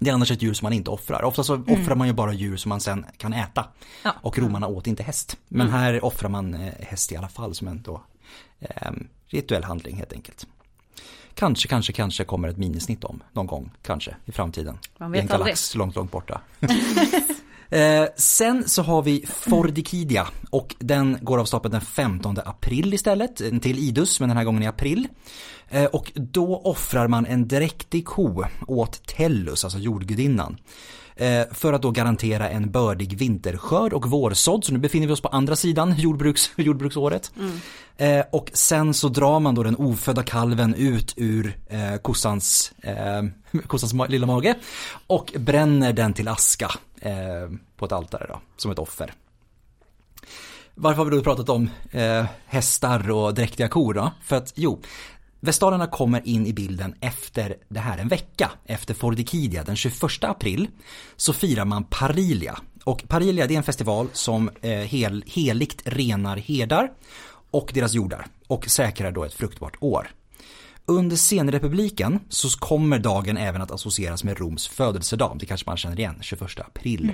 Det 0.00 0.10
är 0.10 0.14
annars 0.14 0.30
ett 0.30 0.42
djur 0.42 0.54
som 0.54 0.66
man 0.66 0.72
inte 0.72 0.90
offrar. 0.90 1.22
Ofta 1.22 1.44
så 1.44 1.54
offrar 1.54 1.94
man 1.94 2.06
ju 2.06 2.12
bara 2.12 2.32
djur 2.32 2.56
som 2.56 2.68
man 2.68 2.80
sen 2.80 3.04
kan 3.16 3.32
äta. 3.32 3.68
Ja. 4.04 4.14
Och 4.22 4.38
romarna 4.38 4.66
åt 4.66 4.86
inte 4.86 5.02
häst. 5.02 5.36
Men 5.48 5.68
här 5.70 6.04
offrar 6.04 6.30
man 6.30 6.54
eh, 6.54 6.72
häst 6.80 7.12
i 7.12 7.16
alla 7.16 7.28
fall 7.28 7.54
som 7.54 7.68
en 7.68 7.82
då, 7.82 8.02
eh, 8.60 8.90
rituell 9.26 9.64
handling 9.64 9.96
helt 9.96 10.12
enkelt. 10.12 10.46
Kanske, 11.34 11.68
kanske, 11.68 11.92
kanske 11.92 12.24
kommer 12.24 12.48
ett 12.48 12.56
minisnitt 12.56 13.04
om 13.04 13.22
någon 13.32 13.46
gång, 13.46 13.70
kanske 13.82 14.16
i 14.24 14.32
framtiden. 14.32 14.78
Man 14.98 15.14
I 15.14 15.18
en 15.18 15.24
vet 15.24 15.32
aldrig. 15.32 15.46
galax 15.46 15.74
långt, 15.74 15.94
långt 15.94 16.10
borta. 16.10 16.40
Eh, 17.72 18.06
sen 18.16 18.68
så 18.68 18.82
har 18.82 19.02
vi 19.02 19.24
Fordikidia 19.26 20.28
och 20.50 20.74
den 20.78 21.18
går 21.20 21.38
av 21.38 21.44
stapeln 21.44 21.72
den 21.72 21.80
15 21.80 22.36
april 22.44 22.94
istället, 22.94 23.40
en 23.40 23.60
till 23.60 23.78
Idus 23.78 24.20
men 24.20 24.28
den 24.28 24.38
här 24.38 24.44
gången 24.44 24.62
i 24.62 24.66
april. 24.66 25.08
Eh, 25.68 25.84
och 25.84 26.12
då 26.14 26.56
offrar 26.64 27.08
man 27.08 27.26
en 27.26 27.48
dräktig 27.48 28.04
ko 28.04 28.44
åt 28.66 29.06
Tellus, 29.06 29.64
alltså 29.64 29.78
jordgudinnan. 29.78 30.56
Eh, 31.22 31.46
för 31.50 31.72
att 31.72 31.82
då 31.82 31.90
garantera 31.90 32.50
en 32.50 32.70
bördig 32.70 33.18
vinterskörd 33.18 33.92
och 33.92 34.10
vårsådd, 34.10 34.64
så 34.64 34.72
nu 34.72 34.78
befinner 34.78 35.06
vi 35.06 35.12
oss 35.12 35.20
på 35.20 35.28
andra 35.28 35.56
sidan 35.56 35.94
jordbruks, 35.98 36.50
jordbruksåret. 36.56 37.32
Eh, 37.96 38.24
och 38.32 38.50
sen 38.52 38.94
så 38.94 39.08
drar 39.08 39.40
man 39.40 39.54
då 39.54 39.62
den 39.62 39.76
ofödda 39.76 40.22
kalven 40.22 40.74
ut 40.74 41.14
ur 41.16 41.58
eh, 41.68 41.96
kossans, 41.96 42.72
eh, 42.82 43.22
kossans 43.66 44.08
lilla 44.08 44.26
mage 44.26 44.54
och 45.06 45.32
bränner 45.36 45.92
den 45.92 46.12
till 46.12 46.28
aska 46.28 46.70
på 47.76 47.84
ett 47.84 47.92
altare 47.92 48.26
då, 48.28 48.40
som 48.56 48.70
ett 48.70 48.78
offer. 48.78 49.12
Varför 50.74 50.98
har 50.98 51.04
vi 51.04 51.16
då 51.16 51.22
pratat 51.22 51.48
om 51.48 51.70
eh, 51.90 52.24
hästar 52.46 53.10
och 53.10 53.34
dräktiga 53.34 53.68
kor 53.68 53.94
då? 53.94 54.12
För 54.22 54.36
att 54.36 54.52
jo, 54.56 54.80
Vestalerna 55.44 55.86
kommer 55.86 56.28
in 56.28 56.46
i 56.46 56.52
bilden 56.52 56.94
efter 57.00 57.56
det 57.68 57.80
här 57.80 57.98
en 57.98 58.08
vecka 58.08 58.50
efter 58.66 58.94
Fordikidia 58.94 59.64
den 59.64 59.76
21 59.76 60.24
april 60.24 60.68
så 61.16 61.32
firar 61.32 61.64
man 61.64 61.84
Parilia. 61.84 62.58
Och 62.84 63.08
Parilia 63.08 63.46
det 63.46 63.54
är 63.54 63.58
en 63.58 63.62
festival 63.62 64.08
som 64.12 64.50
eh, 64.60 64.70
hel, 64.70 65.24
heligt 65.26 65.82
renar 65.84 66.36
herdar 66.36 66.92
och 67.50 67.70
deras 67.74 67.94
jordar 67.94 68.26
och 68.46 68.68
säkrar 68.68 69.12
då 69.12 69.24
ett 69.24 69.34
fruktbart 69.34 69.76
år. 69.80 70.10
Under 70.86 71.16
senrepubliken 71.16 72.20
så 72.28 72.58
kommer 72.58 72.98
dagen 72.98 73.36
även 73.36 73.62
att 73.62 73.70
associeras 73.70 74.24
med 74.24 74.38
Roms 74.38 74.68
födelsedag, 74.68 75.36
det 75.40 75.46
kanske 75.46 75.70
man 75.70 75.76
känner 75.76 75.98
igen, 75.98 76.18
21 76.20 76.60
april. 76.60 77.12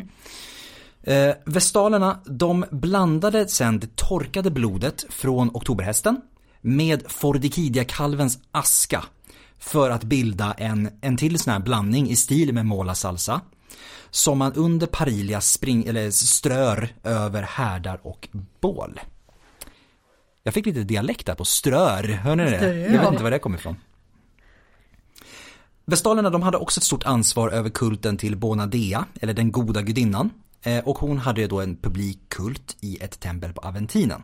Eh, 1.03 1.31
Vestalerna 1.45 2.21
de 2.27 2.65
blandade 2.71 3.49
sen 3.49 3.81
det 3.81 3.97
torkade 3.97 4.51
blodet 4.51 5.05
från 5.09 5.51
oktoberhästen 5.55 6.21
med 6.61 7.03
Fordikidia-kalvens 7.09 8.39
aska 8.53 9.05
för 9.59 9.91
att 9.91 10.05
bilda 10.05 10.53
en, 10.59 10.91
en 11.01 11.17
till 11.17 11.39
sån 11.39 11.53
här 11.53 11.61
blandning 11.61 12.11
i 12.11 12.17
stil 12.17 12.55
med 12.55 12.67
Mola 12.67 12.95
Salsa 12.95 13.41
som 14.11 14.39
man 14.39 14.53
under 14.53 14.87
Parilia 14.87 15.41
spring, 15.41 15.85
eller 15.87 16.11
strör 16.11 16.89
över 17.05 17.43
härdar 17.43 18.01
och 18.03 18.29
bål. 18.61 19.01
Jag 20.43 20.55
fick 20.55 20.67
lite 20.67 20.85
dialekt 20.85 21.27
där 21.27 21.35
på 21.35 21.45
strör, 21.45 22.05
hör 22.05 22.37
ni 22.37 22.45
det? 22.45 22.77
Jag 22.77 23.01
vet 23.01 23.11
inte 23.11 23.23
var 23.23 23.31
det 23.31 23.39
kommer 23.39 23.59
ifrån. 23.59 23.77
Vestalerna 25.85 26.31
de 26.31 26.43
hade 26.43 26.57
också 26.59 26.81
ett 26.81 26.85
stort 26.85 27.05
ansvar 27.05 27.49
över 27.51 27.71
kulten 27.71 28.17
till 28.17 28.37
Bonadea, 28.37 29.05
eller 29.21 29.35
den 29.35 29.53
goda 29.53 29.83
gudinnan. 29.83 30.31
Eh, 30.63 30.79
Och 30.79 30.99
hon 30.99 31.19
hade 31.19 31.47
då 31.47 31.61
en 31.61 31.77
publik 31.77 32.19
kult 32.29 32.77
i 32.81 32.99
ett 33.01 33.21
tempel 33.21 33.53
på 33.53 33.61
Aventinen. 33.61 34.23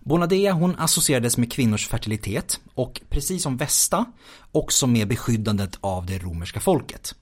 Bonadea 0.00 0.52
hon 0.52 0.76
associerades 0.78 1.36
med 1.36 1.52
kvinnors 1.52 1.88
fertilitet 1.88 2.60
och 2.74 3.00
precis 3.08 3.42
som 3.42 3.56
Vesta 3.56 4.04
också 4.52 4.86
med 4.86 5.08
beskyddandet 5.08 5.78
av 5.80 6.06
det 6.06 6.18
romerska 6.18 6.60
folket. 6.60 7.14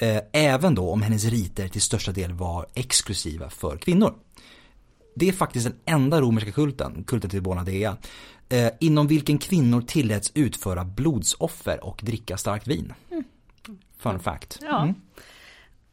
Eh, 0.00 0.20
Även 0.32 0.74
då 0.74 0.90
om 0.90 1.02
hennes 1.02 1.24
riter 1.24 1.68
till 1.68 1.82
största 1.82 2.12
del 2.12 2.32
var 2.32 2.66
exklusiva 2.74 3.50
för 3.50 3.76
kvinnor. 3.76 4.14
Det 5.16 5.28
är 5.28 5.32
faktiskt 5.32 5.66
den 5.66 5.76
enda 5.84 6.20
romerska 6.20 6.52
kulten, 6.52 7.04
kulten 7.04 7.30
till 7.30 7.42
Bonadea, 7.42 7.96
eh, 8.48 8.68
inom 8.80 9.06
vilken 9.06 9.38
kvinnor 9.38 9.82
tilläts 9.82 10.32
utföra 10.34 10.84
blodsoffer 10.84 11.84
och 11.84 12.00
dricka 12.02 12.36
starkt 12.36 12.66
vin. 12.66 12.92
Fun 13.98 14.20
fact. 14.20 14.58
Ja. 14.62 14.82
Mm. 14.82 14.94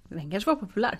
Den 0.09 0.31
kanske 0.31 0.49
var 0.49 0.55
populär. 0.55 0.99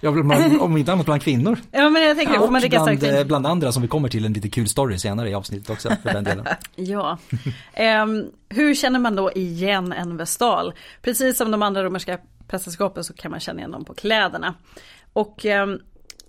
Ja, 0.00 0.10
bland- 0.10 0.60
om 0.60 0.76
inte 0.76 0.92
annat 0.92 1.06
bland 1.06 1.22
kvinnor. 1.22 1.58
Ja 1.70 1.90
men 1.90 2.02
jag 2.02 2.16
tänker, 2.16 2.38
får 2.38 2.50
man 2.50 2.60
dricka 2.60 2.80
starkt 2.80 3.00
bland, 3.00 3.16
eh, 3.18 3.24
bland 3.24 3.46
andra 3.46 3.72
som 3.72 3.82
vi 3.82 3.88
kommer 3.88 4.08
till 4.08 4.24
en 4.24 4.32
lite 4.32 4.48
kul 4.48 4.68
story 4.68 4.98
senare 4.98 5.30
i 5.30 5.34
avsnittet 5.34 5.70
också 5.70 5.88
för 6.02 6.12
den 6.12 6.24
delen. 6.24 6.46
Ja. 6.76 7.18
Ehm, 7.72 8.24
hur 8.48 8.74
känner 8.74 8.98
man 8.98 9.16
då 9.16 9.32
igen 9.32 9.92
en 9.92 10.16
vestal? 10.16 10.74
Precis 11.02 11.36
som 11.36 11.50
de 11.50 11.62
andra 11.62 11.84
romerska 11.84 12.18
prästerskapen 12.48 13.04
så 13.04 13.14
kan 13.14 13.30
man 13.30 13.40
känna 13.40 13.58
igen 13.58 13.70
dem 13.70 13.84
på 13.84 13.94
kläderna. 13.94 14.54
Och 15.12 15.46
ehm, 15.46 15.78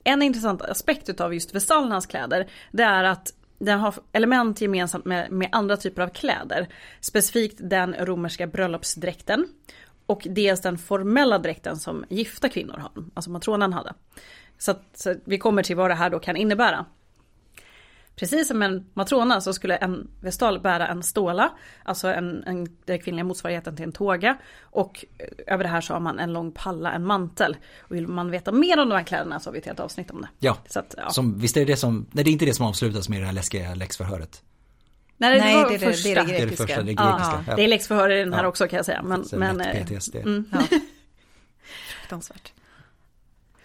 en 0.04 0.22
intressant 0.22 0.62
aspekt 0.62 1.10
utav 1.10 1.34
just 1.34 1.56
vestalernas 1.56 2.06
kläder 2.06 2.48
det 2.72 2.84
är 2.84 3.04
att 3.04 3.34
den 3.60 3.80
har 3.80 3.94
element 4.12 4.62
gemensamt 4.62 5.06
med, 5.06 5.32
med 5.32 5.50
andra 5.52 5.78
typer 5.78 6.02
av 6.02 6.10
kläder. 6.10 6.68
Specifikt 7.02 7.58
den 7.60 7.94
romerska 7.94 8.48
bröllopsdräkten. 8.48 9.48
Och 10.08 10.28
dels 10.30 10.62
den 10.62 10.78
formella 10.78 11.38
dräkten 11.39 11.78
som 11.78 12.06
gifta 12.10 12.50
kvinnor 12.50 12.78
har, 12.78 12.91
alltså 13.13 13.30
matronen 13.32 13.74
hade. 13.74 13.93
Så, 14.58 14.72
att, 14.72 14.84
så 14.93 15.12
att 15.12 15.17
vi 15.26 15.38
kommer 15.38 15.63
till 15.63 15.76
vad 15.76 15.89
det 15.89 15.96
här 15.96 16.10
då 16.10 16.20
kan 16.20 16.36
innebära. 16.36 16.86
Precis 18.15 18.48
som 18.48 18.62
en 18.62 18.86
matrona 18.93 19.41
så 19.41 19.54
skulle 19.54 19.76
en 19.76 20.08
vestal 20.22 20.60
bära 20.60 20.88
en 20.88 21.04
ståla, 21.04 21.52
alltså 21.84 22.08
en, 22.08 22.43
en, 22.43 22.78
den 22.86 23.00
kvinnliga 23.00 23.24
motsvarigheten 23.24 23.76
till 23.76 23.86
en 23.86 23.91
tåga. 23.91 24.38
Och 24.62 25.06
eh, 25.17 25.54
över 25.54 25.63
det 25.63 25.70
här 25.70 25.82
så 25.82 25.93
har 25.93 26.00
man 26.00 26.20
en 26.20 26.34
lång 26.34 26.52
palla, 26.52 26.91
en 26.91 27.06
mantel. 27.06 27.58
Och 27.80 27.96
vill 27.96 28.08
man 28.08 28.32
veta 28.32 28.52
mer 28.52 28.80
om 28.80 28.89
de 28.89 28.96
här 28.96 29.04
kläderna 29.04 29.39
så 29.39 29.50
har 29.50 29.54
vi 29.54 29.60
ett 29.60 29.65
helt 29.65 29.80
avsnitt 29.80 30.12
om 30.12 30.22
det. 30.22 30.28
Ja, 30.39 30.58
Så 30.67 30.80
att, 30.80 30.96
ja. 30.98 31.10
som, 31.10 31.39
visst 31.39 31.58
är 31.58 31.62
det 31.62 31.74
det 31.74 31.78
som, 31.78 32.06
nej 32.12 32.24
det 32.24 32.30
är 32.30 32.32
inte 32.32 32.46
det 32.46 32.54
som 32.54 32.65
avslutas 32.65 33.10
med 33.10 33.22
det 33.22 33.26
här 33.26 33.34
läskiga 33.34 33.76
läxförhöret. 33.76 34.43
Nej, 35.18 35.40
Nej, 35.40 35.56
var 35.56 35.70
det 35.70 35.76
är 35.76 35.80
det- 35.80 35.86
det 35.86 35.86
är 35.86 35.92
första. 35.92 36.10
det 36.10 36.16
Det 36.16 36.22
är 36.22 36.26
det 36.26 36.40
Grekiska. 36.42 36.68
första, 36.68 36.82
det 36.84 36.92
Ja, 36.92 37.04
grekiska. 37.18 37.44
Ja, 37.48 37.56
det 37.56 37.64
är 37.64 37.68
läxförhör 37.68 38.10
i 38.10 38.20
den 38.20 38.34
här 38.34 38.44
Ja. 38.44 38.48
också 38.50 38.68
kan 38.68 38.78
jag 38.78 38.86
säga. 38.86 39.02
Men, 39.04 39.26
Så 39.26 39.38
men, 39.38 39.58
lätt 39.58 39.76
eh, 39.76 39.86
PTSD. 39.86 40.16
mm. 40.16 40.46
Fruktansvärt. 42.00 42.52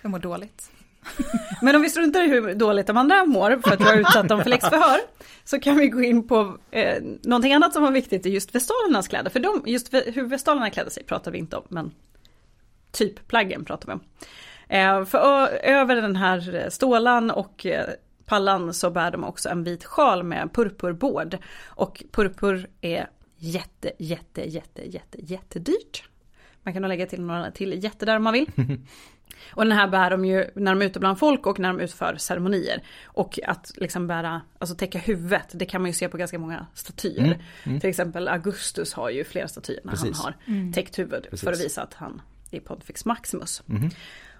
Jag 0.03 0.11
mår 0.11 0.19
dåligt. 0.19 0.71
Men 1.63 1.77
om 1.77 1.83
vi 1.83 1.91
struntar 1.91 2.21
i 2.23 2.29
hur 2.29 2.55
dåligt 2.55 2.87
de 2.87 2.97
andra 2.97 3.25
mår 3.25 3.61
för 3.65 3.73
att 3.75 3.81
vi 3.81 3.85
har 3.85 3.97
utsatt 3.97 4.29
dem 4.29 4.43
för 4.43 4.51
läxförhör. 4.51 4.99
Så 5.45 5.61
kan 5.61 5.77
vi 5.77 5.89
gå 5.89 6.03
in 6.03 6.29
på 6.29 6.59
eh, 6.71 7.03
någonting 7.23 7.53
annat 7.53 7.73
som 7.73 7.83
var 7.83 7.91
viktigt 7.91 8.27
i 8.27 8.31
just 8.31 8.55
vestalernas 8.55 9.09
kläder. 9.09 9.31
För 9.31 9.41
de, 9.41 9.63
just 9.67 9.95
hur 9.95 10.25
vestalerna 10.27 10.71
klädde 10.71 10.91
sig 10.91 11.05
pratar 11.05 11.31
vi 11.31 11.39
inte 11.39 11.57
om. 11.57 11.65
Men 11.69 11.91
typ 12.93 13.29
plaggen 13.29 13.65
pratar 13.65 13.87
vi 13.87 13.93
om. 13.93 14.01
Eh, 14.69 15.05
för 15.05 15.19
ö- 15.19 15.49
över 15.63 15.97
den 15.97 16.17
här 16.17 16.69
stålan 16.71 17.31
och 17.31 17.67
eh, 17.67 17.87
pallan 18.33 18.75
så 18.75 18.91
bär 18.91 19.11
de 19.11 19.25
också 19.25 19.49
en 19.49 19.65
vit 19.65 19.85
sjal 19.85 20.23
med 20.23 20.53
purpurbård. 20.53 21.39
Och 21.67 22.05
purpur 22.13 22.71
är 22.81 23.11
jätte, 23.37 23.93
jätte, 23.99 24.51
jätte, 24.51 24.83
jätte, 24.91 25.19
jättedyrt. 25.21 26.05
Man 26.63 26.73
kan 26.73 26.83
nog 26.83 26.89
lägga 26.89 27.07
till 27.07 27.23
några 27.23 27.51
till 27.51 27.85
jätte 27.85 28.07
där 28.07 28.17
om 28.17 28.25
man 28.25 28.33
vill. 28.33 28.51
Och 29.53 29.65
den 29.65 29.73
här 29.73 29.89
bär 29.89 30.11
de 30.11 30.25
ju 30.25 30.51
när 30.55 30.75
de 30.75 30.83
är 30.83 30.87
ute 30.87 31.01
bland 31.01 31.19
folk 31.19 31.47
och 31.47 31.59
när 31.59 31.69
de 31.69 31.81
utför 31.81 32.17
ceremonier. 32.17 32.83
Och 33.05 33.39
att 33.47 33.73
liksom 33.77 34.07
bära, 34.07 34.41
alltså 34.59 34.77
täcka 34.77 34.99
huvudet, 34.99 35.49
det 35.53 35.67
kan 35.67 35.83
man 35.83 35.91
ju 35.91 35.95
se 35.95 36.09
på 36.09 36.17
ganska 36.17 36.39
många 36.39 36.67
statyer. 36.75 37.45
Till 37.65 37.91
exempel 37.91 38.29
Augustus 38.29 38.93
har 38.93 39.11
ju 39.11 39.25
flera 39.25 39.49
statyer 39.49 39.81
när 39.85 39.93
Precis. 39.93 40.19
han 40.23 40.33
har 40.45 40.73
täckt 40.73 40.99
huvud 40.99 41.23
Precis. 41.23 41.41
för 41.41 41.53
att 41.53 41.61
visa 41.61 41.83
att 41.83 41.95
han 41.95 42.23
är 42.51 42.61
Pontifex 42.61 43.05
Maximus. 43.05 43.63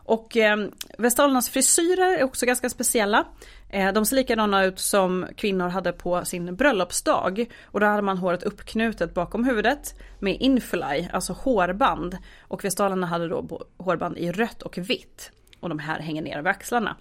Och 0.05 0.37
eh, 0.37 0.69
vestalernas 0.99 1.51
frisyrer 1.51 2.19
är 2.19 2.23
också 2.23 2.47
ganska 2.47 2.69
speciella. 2.69 3.27
Eh, 3.73 3.93
de 3.93 4.07
ser 4.07 4.17
likadana 4.17 4.65
ut 4.65 4.79
som 4.79 5.27
kvinnor 5.37 5.69
hade 5.69 5.93
på 5.93 6.25
sin 6.25 6.57
bröllopsdag. 6.57 7.47
Och 7.65 7.81
då 7.81 7.87
hade 7.87 8.03
man 8.03 8.19
håret 8.19 8.43
uppknutet 8.43 9.15
bakom 9.15 9.45
huvudet 9.45 9.95
med 10.19 10.37
infly, 10.41 11.09
alltså 11.13 11.33
hårband. 11.33 12.19
Och 12.41 12.65
vestalerna 12.65 13.07
hade 13.07 13.29
då 13.29 13.61
hårband 13.79 14.19
i 14.19 14.33
rött 14.33 14.63
och 14.63 14.79
vitt. 14.79 15.31
Och 15.61 15.69
de 15.69 15.79
här 15.79 16.01
hänger 16.01 16.23
ner 16.23 16.39
över 16.39 16.51
axlarna. 16.51 16.97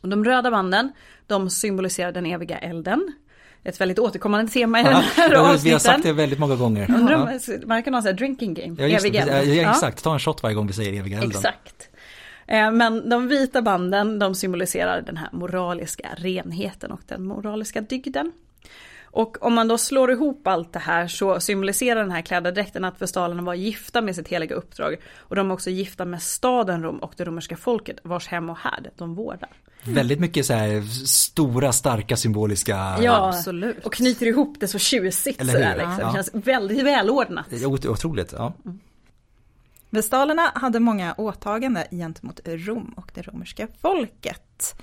Och 0.00 0.08
de 0.08 0.24
röda 0.24 0.50
banden, 0.50 0.92
de 1.26 1.50
symboliserar 1.50 2.12
den 2.12 2.26
eviga 2.26 2.58
elden. 2.58 3.12
Ett 3.64 3.80
väldigt 3.80 3.98
återkommande 3.98 4.52
tema 4.52 4.80
i 4.80 4.82
den 4.82 4.92
här 4.92 5.32
ja, 5.32 5.40
avsnitten. 5.40 5.64
Vi 5.64 5.70
har 5.70 5.78
sagt 5.78 6.02
det 6.02 6.12
väldigt 6.12 6.38
många 6.38 6.56
gånger. 6.56 6.90
Undrar 6.90 7.14
om 7.14 7.38
man 7.66 7.82
kan 7.82 7.94
ha 7.94 8.08
en 8.08 8.16
drinking 8.16 8.54
game, 8.54 8.76
ja, 8.78 8.86
just, 8.86 9.06
evig 9.06 9.18
eld. 9.18 9.48
Ja, 9.48 9.70
exakt, 9.70 10.04
ta 10.04 10.12
en 10.12 10.18
shot 10.18 10.42
varje 10.42 10.54
gång 10.54 10.66
vi 10.66 10.72
säger 10.72 10.92
eviga 11.00 11.16
elden. 11.16 11.30
Exakt. 11.30 11.88
Eh, 12.52 12.70
men 12.70 13.08
de 13.08 13.28
vita 13.28 13.62
banden 13.62 14.18
de 14.18 14.34
symboliserar 14.34 15.02
den 15.02 15.16
här 15.16 15.28
moraliska 15.32 16.08
renheten 16.16 16.92
och 16.92 17.00
den 17.06 17.24
moraliska 17.24 17.80
dygden. 17.80 18.32
Och 19.04 19.42
om 19.42 19.54
man 19.54 19.68
då 19.68 19.78
slår 19.78 20.12
ihop 20.12 20.46
allt 20.46 20.72
det 20.72 20.78
här 20.78 21.08
så 21.08 21.40
symboliserar 21.40 22.00
den 22.00 22.10
här 22.10 22.22
klädedräkten 22.22 22.84
att 22.84 23.02
vestalerna 23.02 23.42
var 23.42 23.54
gifta 23.54 24.00
med 24.00 24.14
sitt 24.14 24.28
heliga 24.28 24.54
uppdrag. 24.54 24.96
Och 25.16 25.36
de 25.36 25.50
är 25.50 25.54
också 25.54 25.70
gifta 25.70 26.04
med 26.04 26.22
staden 26.22 26.82
Rom 26.82 26.98
och 26.98 27.12
det 27.16 27.24
romerska 27.24 27.56
folket 27.56 27.98
vars 28.02 28.28
hem 28.28 28.50
och 28.50 28.58
härd 28.58 28.90
de 28.96 29.14
vårdar. 29.14 29.50
Väldigt 29.84 30.20
mycket 30.20 30.46
så 30.46 30.52
här 30.52 30.82
stora 31.06 31.72
starka 31.72 32.16
symboliska. 32.16 32.98
Ja, 33.02 33.28
absolut. 33.28 33.86
Och 33.86 33.92
knyter 33.92 34.26
ihop 34.26 34.56
det 34.60 34.68
så 34.68 34.78
tjusigt 34.78 35.46
sådär 35.46 35.76
liksom. 35.76 35.98
Ja. 36.00 36.06
Det 36.06 36.12
känns 36.12 36.30
väldigt 36.32 36.82
välordnat. 36.82 37.46
Otroligt, 37.86 38.32
ja. 38.32 38.52
Mm. 38.64 38.78
Vestalerna 39.92 40.52
hade 40.54 40.80
många 40.80 41.14
åtaganden 41.18 41.84
gentemot 41.90 42.40
Rom 42.44 42.94
och 42.96 43.10
det 43.14 43.22
romerska 43.22 43.68
folket. 43.80 44.82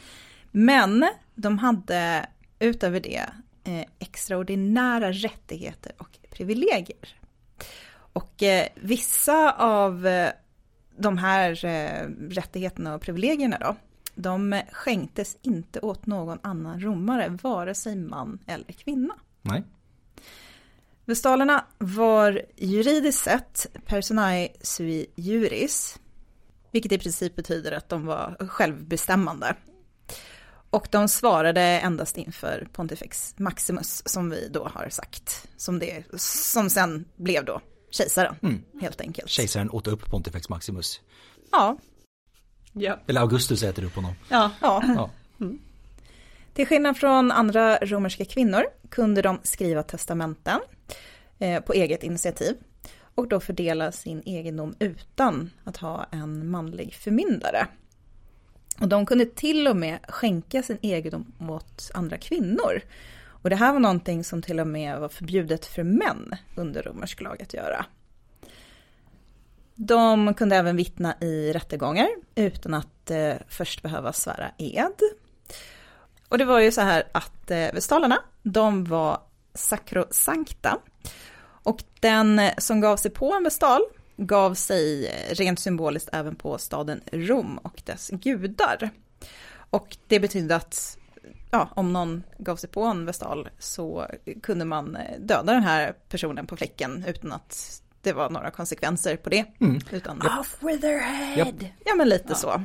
Men 0.52 1.06
de 1.36 1.60
hade 1.60 2.26
utöver 2.60 3.00
det 3.00 3.26
eh, 3.64 3.86
extraordinära 4.00 5.12
rättigheter 5.12 5.92
och 5.98 6.20
privilegier. 6.32 7.20
Och 8.14 8.44
eh, 8.44 8.68
vissa 8.76 9.52
av 9.52 10.08
eh, 10.08 10.30
de 10.98 11.18
här 11.18 11.66
eh, 11.66 12.10
rättigheterna 12.30 12.96
och 12.96 13.02
privilegierna 13.02 13.58
då, 13.60 13.76
de 14.16 14.62
skänktes 14.72 15.38
inte 15.42 15.80
åt 15.80 16.06
någon 16.06 16.40
annan 16.44 16.80
romare, 16.80 17.38
vare 17.42 17.76
sig 17.76 17.96
man 17.96 18.40
eller 18.48 18.72
kvinna. 18.74 19.14
Nej. 19.42 19.64
Vestalerna 21.10 21.66
var 21.78 22.42
juridiskt 22.56 23.24
sett 23.24 23.68
personae 23.86 24.50
sui 24.62 25.06
juris, 25.16 26.00
vilket 26.72 26.92
i 26.92 26.98
princip 26.98 27.36
betyder 27.36 27.72
att 27.72 27.90
de 27.90 28.06
var 28.06 28.48
självbestämmande. 28.50 29.56
Och 30.70 30.88
de 30.92 31.08
svarade 31.08 31.62
endast 31.62 32.18
inför 32.18 32.68
Pontifex 32.74 33.36
Maximus, 33.38 34.02
som 34.06 34.30
vi 34.30 34.50
då 34.50 34.68
har 34.74 34.90
sagt, 34.90 35.48
som, 35.58 35.80
det, 35.80 36.04
som 36.18 36.70
sen 36.70 37.06
blev 37.16 37.46
då 37.46 37.62
kejsaren, 37.92 38.36
mm. 38.42 38.64
helt 38.82 39.02
enkelt. 39.02 39.30
Kejsaren 39.30 39.70
åt 39.70 39.88
upp 39.88 40.06
Pontifex 40.06 40.50
Maximus. 40.50 41.02
Ja. 41.52 41.78
ja. 42.74 43.00
Eller 43.08 43.22
Augustus 43.22 43.64
äter 43.64 43.84
upp 43.84 43.96
honom. 43.96 44.14
Ja. 44.30 44.52
ja. 44.62 44.84
ja. 44.96 45.10
Mm. 45.40 45.60
Till 46.60 46.68
skillnad 46.68 46.98
från 46.98 47.32
andra 47.32 47.78
romerska 47.78 48.26
kvinnor 48.26 48.64
kunde 48.90 49.22
de 49.22 49.40
skriva 49.44 49.84
testamenten 49.84 50.60
eh, 51.40 51.64
på 51.64 51.74
eget 51.74 52.04
initiativ 52.04 52.58
och 53.16 53.28
då 53.28 53.40
fördela 53.40 53.92
sin 53.92 54.24
egendom 54.26 54.76
utan 54.80 55.52
att 55.64 55.78
ha 55.78 56.06
en 56.12 56.50
manlig 56.50 56.94
förmyndare. 56.94 57.68
Och 58.82 58.88
de 58.88 59.06
kunde 59.06 59.26
till 59.26 59.68
och 59.68 59.76
med 59.76 60.00
skänka 60.08 60.64
sin 60.64 60.78
egendom 60.82 61.34
åt 61.50 61.92
andra 61.94 62.18
kvinnor. 62.18 62.82
Och 63.22 63.50
det 63.50 63.56
här 63.56 63.74
var 63.74 63.80
någonting 63.80 64.24
som 64.24 64.42
till 64.42 64.60
och 64.60 64.68
med 64.68 65.00
var 65.00 65.10
förbjudet 65.10 65.66
för 65.66 65.84
män 65.84 66.36
under 66.56 66.84
romersk 66.84 67.22
lag 67.22 67.42
att 67.42 67.54
göra. 67.54 67.86
De 69.76 70.34
kunde 70.34 70.56
även 70.56 70.76
vittna 70.76 71.16
i 71.22 71.54
rättegångar 71.54 72.10
utan 72.36 72.74
att 72.74 73.12
eh, 73.12 73.34
först 73.48 73.82
behöva 73.82 74.14
svära 74.14 74.52
ed. 74.58 74.94
Och 76.30 76.38
det 76.38 76.46
var 76.46 76.60
ju 76.60 76.72
så 76.72 76.82
här 76.82 77.04
att 77.12 77.52
eh, 77.52 77.74
vestalerna, 77.74 78.24
de 78.44 78.84
var 78.84 79.22
sakrosankta. 79.54 80.78
Och 81.64 81.84
den 82.00 82.42
som 82.58 82.82
gav 82.82 82.98
sig 82.98 83.12
på 83.12 83.34
en 83.34 83.44
vestal 83.44 83.82
gav 84.18 84.54
sig 84.54 85.08
eh, 85.08 85.36
rent 85.36 85.60
symboliskt 85.60 86.10
även 86.14 86.36
på 86.36 86.58
staden 86.58 87.02
Rom 87.12 87.58
och 87.58 87.82
dess 87.86 88.10
gudar. 88.10 88.90
Och 89.70 89.98
det 90.08 90.20
betydde 90.20 90.56
att 90.56 90.98
ja, 91.52 91.70
om 91.76 91.94
någon 91.94 92.24
gav 92.38 92.56
sig 92.56 92.70
på 92.70 92.84
en 92.84 93.06
vestal 93.06 93.50
så 93.60 94.08
kunde 94.44 94.66
man 94.66 94.96
eh, 94.96 95.20
döda 95.20 95.54
den 95.54 95.64
här 95.64 95.94
personen 96.10 96.48
på 96.48 96.58
fläcken 96.58 97.04
utan 97.08 97.32
att 97.32 97.82
det 98.02 98.14
var 98.14 98.30
några 98.30 98.52
konsekvenser 98.52 99.16
på 99.16 99.30
det. 99.30 99.46
Mm. 99.60 99.80
Utan, 99.92 100.22
Off 100.40 100.58
with 100.62 100.82
their 100.82 101.00
head! 101.00 101.70
Ja, 101.86 101.96
men 101.96 102.10
lite 102.10 102.26
ja. 102.30 102.36
så. 102.36 102.64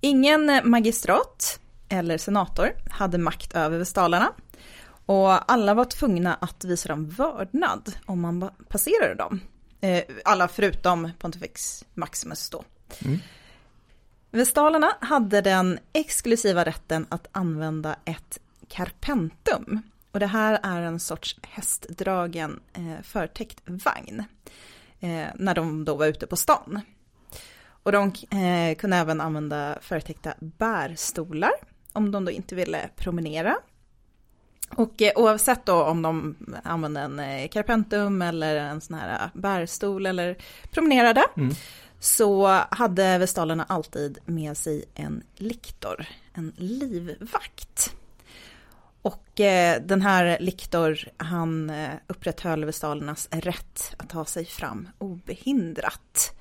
Ingen 0.00 0.60
magistrat 0.64 1.60
eller 1.88 2.18
senator 2.18 2.72
hade 2.90 3.18
makt 3.18 3.56
över 3.56 3.78
vestalarna. 3.78 4.32
Och 5.06 5.52
alla 5.52 5.74
var 5.74 5.84
tvungna 5.84 6.34
att 6.34 6.64
visa 6.64 6.88
dem 6.88 7.08
vördnad 7.08 7.96
om 8.06 8.20
man 8.20 8.50
passerade 8.68 9.14
dem. 9.14 9.40
Eh, 9.80 10.02
alla 10.24 10.48
förutom 10.48 11.10
Pontifex 11.18 11.84
Maximus 11.94 12.50
då. 12.50 12.64
Mm. 13.04 13.18
Vestalerna 14.30 14.92
hade 15.00 15.40
den 15.40 15.78
exklusiva 15.92 16.64
rätten 16.64 17.06
att 17.08 17.28
använda 17.32 17.96
ett 18.04 18.38
carpentum. 18.68 19.82
Och 20.12 20.20
det 20.20 20.26
här 20.26 20.60
är 20.62 20.82
en 20.82 21.00
sorts 21.00 21.36
hästdragen 21.42 22.60
eh, 22.72 23.02
förtäckt 23.02 23.62
vagn. 23.64 24.24
Eh, 25.00 25.26
när 25.34 25.54
de 25.54 25.84
då 25.84 25.94
var 25.94 26.06
ute 26.06 26.26
på 26.26 26.36
stan. 26.36 26.80
Och 27.66 27.92
de 27.92 28.12
eh, 28.30 28.76
kunde 28.76 28.96
även 28.96 29.20
använda 29.20 29.78
förtäckta 29.80 30.34
bärstolar 30.38 31.52
om 31.96 32.10
de 32.10 32.24
då 32.24 32.30
inte 32.30 32.54
ville 32.54 32.88
promenera. 32.96 33.56
Och 34.70 35.02
eh, 35.02 35.12
oavsett 35.16 35.66
då 35.66 35.82
om 35.82 36.02
de 36.02 36.36
använde 36.62 37.00
en 37.00 37.18
eh, 37.18 37.48
carpentum 37.48 38.22
eller 38.22 38.56
en 38.56 38.80
sån 38.80 38.96
här 38.96 39.24
eh, 39.24 39.40
bärstol 39.40 40.06
eller 40.06 40.36
promenerade 40.70 41.24
mm. 41.36 41.54
så 42.00 42.46
hade 42.70 43.18
vestalerna 43.18 43.64
alltid 43.68 44.18
med 44.24 44.56
sig 44.56 44.84
en 44.94 45.22
liktor, 45.34 46.06
en 46.34 46.52
livvakt. 46.56 47.94
Och 49.02 49.40
eh, 49.40 49.82
den 49.82 50.02
här 50.02 50.36
liktor, 50.40 50.98
han 51.16 51.70
eh, 51.70 51.90
upprätthöll 52.06 52.64
vestalernas 52.64 53.28
rätt 53.30 53.94
att 53.96 54.08
ta 54.08 54.24
sig 54.24 54.44
fram 54.44 54.88
obehindrat. 54.98 56.36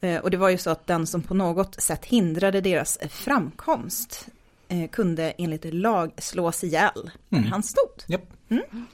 Eh, 0.00 0.20
och 0.20 0.30
det 0.30 0.36
var 0.36 0.48
ju 0.48 0.58
så 0.58 0.70
att 0.70 0.86
den 0.86 1.06
som 1.06 1.22
på 1.22 1.34
något 1.34 1.82
sätt 1.82 2.04
hindrade 2.04 2.60
deras 2.60 2.98
framkomst 3.08 4.28
eh, 4.68 4.90
kunde 4.90 5.30
enligt 5.38 5.74
lag 5.74 6.12
slås 6.18 6.64
ihjäl 6.64 7.10
där 7.28 7.38
mm. 7.38 7.52
han 7.52 7.62
stod. 7.62 8.04
Yep. 8.08 8.22
Mm. 8.48 8.86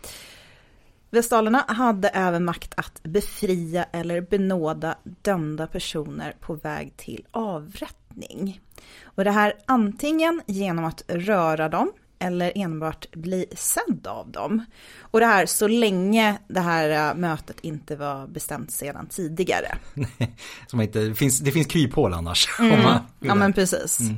Vestalerna 1.11 1.65
hade 1.69 2.09
även 2.09 2.45
makt 2.45 2.75
att 2.77 3.03
befria 3.03 3.85
eller 3.85 4.21
benåda 4.21 4.99
dömda 5.23 5.67
personer 5.67 6.37
på 6.41 6.55
väg 6.55 6.97
till 6.97 7.27
avrättning. 7.31 8.61
Och 9.05 9.25
det 9.25 9.31
här 9.31 9.55
antingen 9.67 10.43
genom 10.47 10.85
att 10.85 11.03
röra 11.09 11.69
dem 11.69 11.93
eller 12.19 12.53
enbart 12.55 13.11
bli 13.11 13.47
sedd 13.57 14.07
av 14.07 14.31
dem. 14.31 14.65
Och 15.01 15.21
det 15.21 15.27
här 15.27 15.47
så 15.47 15.69
länge 15.69 16.39
det 16.49 16.61
här 16.61 17.11
äh, 17.11 17.15
mötet 17.15 17.61
inte 17.61 17.97
var 17.97 18.27
bestämt 18.27 18.71
sedan 18.71 19.07
tidigare. 19.07 19.77
Som 20.67 20.81
inte, 20.81 20.99
det, 20.99 21.15
finns, 21.15 21.39
det 21.39 21.53
finns 21.53 21.67
kryphål 21.67 22.15
annars. 22.15 22.49
Mm. 22.59 22.99
ja 23.21 23.35
men 23.35 23.53
precis. 23.53 24.01
Mm. 24.01 24.17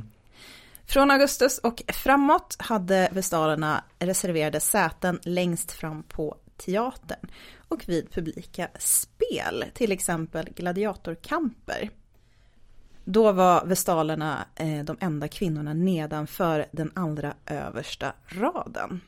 Från 0.87 1.11
augustus 1.11 1.57
och 1.57 1.83
framåt 1.87 2.55
hade 2.59 3.09
vestalerna 3.11 3.83
reserverade 3.99 4.59
säten 4.59 5.19
längst 5.23 5.71
fram 5.71 6.03
på 6.03 6.37
teatern 6.57 7.29
och 7.67 7.89
vid 7.89 8.11
publika 8.11 8.67
spel, 8.79 9.65
till 9.73 9.91
exempel 9.91 10.49
gladiatorkamper. 10.55 11.89
Då 13.03 13.31
var 13.31 13.65
vestalerna 13.65 14.45
eh, 14.55 14.83
de 14.83 14.97
enda 14.99 15.27
kvinnorna 15.27 15.73
nedanför 15.73 16.65
den 16.71 16.91
allra 16.95 17.33
översta 17.45 18.13
raden. 18.27 19.01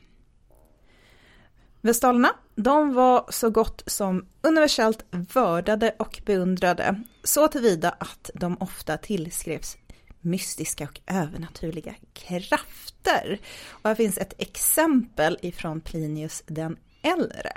Vestalerna, 1.80 2.30
de 2.54 2.94
var 2.94 3.26
så 3.30 3.50
gott 3.50 3.82
som 3.86 4.26
universellt 4.42 5.04
vördade 5.10 5.94
och 5.98 6.22
beundrade, 6.26 7.02
så 7.24 7.48
tillvida 7.48 7.90
att 7.90 8.30
de 8.34 8.56
ofta 8.60 8.96
tillskrevs 8.96 9.76
mystiska 10.20 10.84
och 10.84 11.00
övernaturliga 11.06 11.94
krafter. 12.12 13.38
Och 13.70 13.88
här 13.88 13.94
finns 13.94 14.18
ett 14.18 14.34
exempel 14.38 15.38
ifrån 15.42 15.80
Plinius 15.80 16.42
den 16.46 16.76
äldre. 17.02 17.52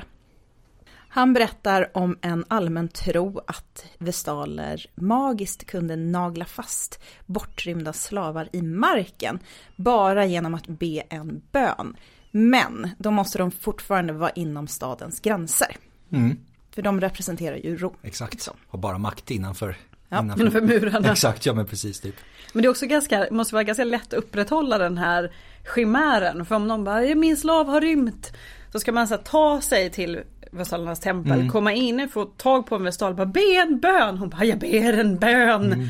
Han 1.14 1.34
berättar 1.34 1.98
om 1.98 2.18
en 2.22 2.46
allmän 2.48 2.88
tro 2.88 3.42
att 3.48 3.86
vestaler 3.98 4.86
magiskt 4.96 5.66
kunde 5.66 5.96
nagla 5.96 6.46
fast 6.46 7.00
bortrymda 7.26 7.94
slavar 7.94 8.50
i 8.54 8.62
marken 8.62 9.40
bara 9.76 10.26
genom 10.26 10.54
att 10.54 10.68
be 10.68 11.04
en 11.10 11.42
bön. 11.52 11.98
Men 12.32 12.90
då 12.98 13.12
måste 13.12 13.38
de 13.38 13.52
fortfarande 13.52 14.14
vara 14.14 14.30
inom 14.30 14.68
stadens 14.68 15.20
gränser. 15.20 15.78
Mm. 16.12 16.38
För 16.72 16.82
de 16.82 17.02
representerar 17.02 17.56
ju 17.56 17.78
Rom. 17.78 17.96
Exakt, 18.02 18.50
har 18.68 18.80
bara 18.80 18.98
makt 18.98 19.32
innanför. 19.32 19.78
Ja, 20.12 20.20
Innanför 20.20 20.62
murarna. 20.72 21.12
Exakt, 21.12 21.46
ja 21.46 21.54
men 21.54 21.66
precis 21.66 22.00
typ. 22.00 22.16
Men 22.54 22.62
det 22.62 22.68
är 22.68 22.70
också 22.70 22.86
ganska, 22.86 23.28
måste 23.32 23.56
vara 23.56 23.64
ganska 23.64 23.84
lätt 23.84 24.08
att 24.08 24.14
upprätthålla 24.14 24.78
den 24.78 24.98
här 24.98 25.32
chimären. 25.76 26.46
För 26.46 26.56
om 26.56 26.68
någon 26.68 26.84
bara, 26.84 27.02
min 27.16 27.38
slav 27.38 27.68
har 27.68 27.82
rymt. 27.82 28.32
Så 28.72 28.80
ska 28.80 28.92
man 28.92 29.08
så 29.08 29.16
här, 29.16 29.22
ta 29.22 29.62
sig 29.62 29.90
till 29.90 30.20
Vestalernas 30.52 31.00
tempel, 31.00 31.32
Mm. 31.34 31.50
komma 31.50 31.74
in, 31.74 32.10
få 32.10 32.26
tag 32.26 32.68
på 32.68 32.76
en 32.76 32.84
vestal, 32.84 33.14
bara 33.14 33.26
be 33.26 33.56
en 33.62 33.80
bön. 33.80 34.18
Hon 34.18 34.30
bara, 34.30 34.44
jag 34.46 34.60
ber 34.60 34.94
en 35.00 35.18
bön. 35.20 35.66
Mm. 35.74 35.90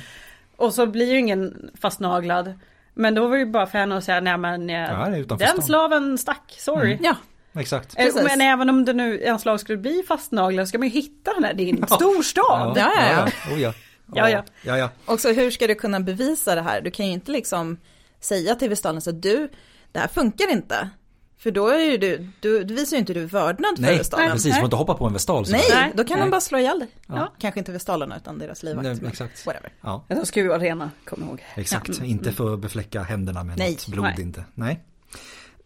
Och 0.56 0.74
så 0.74 0.86
blir 0.86 1.12
ju 1.12 1.18
ingen 1.20 1.72
fastnaglad. 1.82 2.54
Men 2.94 3.16
då 3.16 3.28
var 3.28 3.36
det 3.38 3.40
ju 3.44 3.46
bara 3.52 3.68
för 3.68 3.78
henne 3.78 3.98
att 3.98 4.04
säga, 4.04 4.20
nej 4.20 4.38
men 4.38 4.70
eh, 4.70 4.76
Ja, 4.76 5.16
utanför 5.18 5.46
den 5.46 5.54
stan." 5.56 5.66
slaven 5.66 6.18
stack, 6.18 6.56
sorry. 6.60 6.98
Ja, 7.02 7.16
Exakt. 7.54 7.96
Precis. 7.98 8.24
Men 8.24 8.42
även 8.42 8.70
om 8.70 8.86
det 8.86 8.94
nu 8.94 9.22
en 9.24 9.40
slag 9.40 9.60
skulle 9.60 9.78
bli 9.78 10.04
fastnaglad 10.08 10.68
ska 10.68 10.78
man 10.78 10.88
ju 10.88 10.94
hitta 10.94 11.34
den 11.34 11.44
här, 11.44 11.54
det 11.54 11.64
är 11.70 11.74
en 11.82 11.88
stor 11.88 12.24
stad. 12.24 12.78
Ja, 12.78 12.92
ja, 12.96 13.12
ja. 13.12 13.28
ja. 13.50 13.56
Oh, 13.56 13.62
ja. 13.62 13.74
Ja, 14.16 14.30
ja. 14.30 14.44
ja, 14.64 14.78
ja. 14.78 14.90
Och 15.06 15.20
så 15.20 15.32
hur 15.34 15.52
ska 15.52 15.68
du 15.68 15.76
kunna 15.76 16.00
bevisa 16.00 16.56
det 16.56 16.62
här? 16.62 16.82
Du 16.82 16.92
kan 16.92 17.08
ju 17.08 17.12
inte 17.14 17.32
liksom 17.32 17.78
säga 18.20 18.56
till 18.56 18.70
vestalen 18.70 19.02
så 19.02 19.10
att 19.10 19.22
du, 19.22 19.50
det 19.92 20.00
här 20.00 20.08
funkar 20.08 20.52
inte. 20.52 20.90
För 21.38 21.52
då 21.52 21.68
är 21.68 21.80
ju 21.80 21.98
du, 21.98 22.28
du, 22.40 22.64
du 22.64 22.74
visar 22.74 22.96
ju 22.98 23.00
inte 23.00 23.14
du 23.14 23.26
vördnad 23.26 23.76
för 23.76 23.82
Nej, 23.82 23.98
vestalen. 23.98 24.32
precis. 24.32 24.52
Du 24.52 24.56
får 24.56 24.64
inte 24.66 24.76
hoppa 24.76 24.94
på 24.94 25.06
en 25.06 25.14
vestal. 25.14 25.46
Nej, 25.50 25.62
Nej. 25.74 25.92
då 25.96 26.04
kan 26.04 26.18
Nej. 26.18 26.26
de 26.28 26.32
bara 26.32 26.42
slå 26.42 26.58
ihjäl 26.58 26.80
dig. 26.80 26.88
Ja. 27.08 27.34
Kanske 27.40 27.60
inte 27.60 27.72
vestalerna 27.72 28.18
utan 28.18 28.38
deras 28.40 28.64
livvakt. 28.64 29.02
Nej, 29.02 29.10
exakt. 29.12 29.46
Whatever. 29.46 29.74
Ja, 29.82 30.06
De 30.08 30.26
ska 30.26 30.40
ju 30.40 30.48
vara 30.48 30.60
rena, 30.60 30.92
kom 31.06 31.24
ihåg. 31.24 31.44
exakt. 31.56 32.02
Inte 32.02 32.32
få 32.32 32.58
befläcka 32.58 33.02
händerna 33.02 33.44
med 33.44 33.58
Nej. 33.58 33.72
något 33.72 33.88
blod 33.88 34.06
Nej. 34.06 34.22
inte. 34.22 34.44
Nej. 34.54 34.80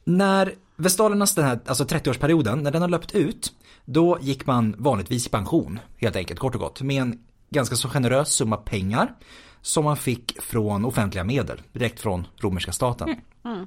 När 0.04 0.54
Vestalernas 0.76 1.36
den 1.36 1.46
här, 1.46 1.60
alltså 1.66 1.84
30-årsperioden, 1.84 2.56
när 2.62 2.72
den 2.72 2.82
har 2.82 2.90
löpt 2.90 3.16
ut, 3.16 3.54
då 3.86 4.18
gick 4.22 4.46
man 4.46 4.76
vanligtvis 4.78 5.28
i 5.28 5.30
pension, 5.30 5.80
helt 5.98 6.16
enkelt, 6.16 6.40
kort 6.40 6.56
och 6.56 6.62
gott, 6.62 6.82
med 6.82 7.02
en 7.02 7.20
ganska 7.56 7.76
så 7.76 7.90
generös 7.90 8.30
summa 8.30 8.58
pengar 8.58 9.16
som 9.62 9.84
man 9.86 9.98
fick 9.98 10.42
från 10.42 10.86
offentliga 10.86 11.24
medel, 11.24 11.62
direkt 11.74 12.00
från 12.00 12.28
romerska 12.38 12.72
staten. 12.72 13.16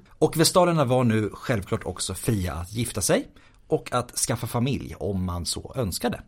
Och 0.09 0.36
vestalerna 0.36 0.84
var 0.84 1.05
nu 1.05 1.30
självklart 1.32 1.84
också 1.84 2.14
fria 2.14 2.55
att 2.55 2.72
gifta 2.72 3.01
sig 3.01 3.28
och 3.66 3.93
att 3.93 4.18
skaffa 4.18 4.47
familj 4.47 4.95
om 4.99 5.24
man 5.24 5.47
så 5.47 5.72
önskade. 5.76 6.20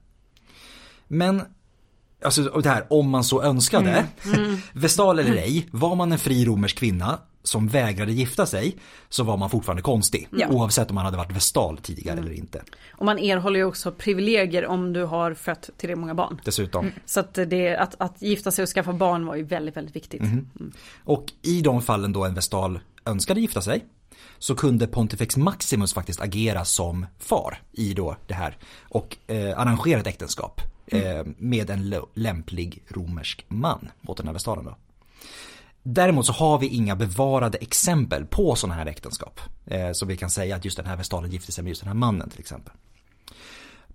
Men, 1.08 1.42
alltså 2.24 2.42
det 2.42 2.68
här 2.68 2.86
om 2.90 3.10
man 3.10 3.24
så 3.24 3.42
önskade, 3.42 4.06
vestal 4.72 5.18
eller 5.18 5.36
ej, 5.36 5.68
var 5.72 5.94
man 5.96 6.12
en 6.12 6.18
fri 6.18 6.44
romersk 6.44 6.78
kvinna 6.78 7.18
som 7.42 7.68
vägrade 7.68 8.12
gifta 8.12 8.46
sig 8.46 8.76
så 9.08 9.24
var 9.24 9.36
man 9.36 9.50
fortfarande 9.50 9.82
konstig. 9.82 10.28
Ja. 10.30 10.48
Oavsett 10.48 10.90
om 10.90 10.94
man 10.94 11.04
hade 11.04 11.16
varit 11.16 11.36
vestal 11.36 11.78
tidigare 11.78 12.18
eller 12.18 12.32
inte. 12.32 12.62
Och 12.92 13.04
man 13.04 13.18
erhåller 13.18 13.58
ju 13.58 13.64
också 13.64 13.92
privilegier 13.92 14.66
om 14.66 14.92
du 14.92 15.04
har 15.04 15.34
fött 15.34 15.70
tillräckligt 15.76 16.00
många 16.00 16.14
barn. 16.14 16.40
Dessutom. 16.44 16.92
Så 17.04 17.20
att, 17.20 17.34
det, 17.34 17.76
att, 17.76 17.94
att 17.98 18.22
gifta 18.22 18.50
sig 18.50 18.62
och 18.62 18.68
skaffa 18.68 18.92
barn 18.92 19.26
var 19.26 19.36
ju 19.36 19.42
väldigt, 19.42 19.76
väldigt 19.76 19.96
viktigt. 19.96 20.22
Och 21.04 21.32
i 21.42 21.60
de 21.60 21.82
fallen 21.82 22.12
då 22.12 22.24
en 22.24 22.34
vestal 22.34 22.80
önskade 23.04 23.40
gifta 23.40 23.62
sig 23.62 23.84
så 24.38 24.54
kunde 24.54 24.86
Pontifex 24.86 25.36
Maximus 25.36 25.94
faktiskt 25.94 26.20
agera 26.20 26.64
som 26.64 27.06
far 27.18 27.62
i 27.72 27.94
då 27.94 28.16
det 28.26 28.34
här 28.34 28.56
och 28.88 29.16
eh, 29.26 29.58
arrangera 29.58 30.00
ett 30.00 30.06
äktenskap 30.06 30.60
eh, 30.86 31.26
med 31.38 31.70
en 31.70 31.94
lämplig 32.14 32.82
romersk 32.88 33.44
man 33.48 33.88
åt 34.06 34.16
den 34.16 34.26
här 34.26 34.34
vestalen 34.34 34.64
då. 34.64 34.76
Däremot 35.82 36.26
så 36.26 36.32
har 36.32 36.58
vi 36.58 36.66
inga 36.66 36.96
bevarade 36.96 37.58
exempel 37.58 38.26
på 38.26 38.54
sådana 38.54 38.74
här 38.74 38.86
äktenskap. 38.86 39.40
Eh, 39.66 39.92
så 39.92 40.06
vi 40.06 40.16
kan 40.16 40.30
säga 40.30 40.56
att 40.56 40.64
just 40.64 40.76
den 40.76 40.86
här 40.86 40.96
vestalen 40.96 41.30
gifte 41.30 41.52
sig 41.52 41.64
med 41.64 41.68
just 41.68 41.80
den 41.80 41.88
här 41.88 41.94
mannen 41.94 42.30
till 42.30 42.40
exempel. 42.40 42.72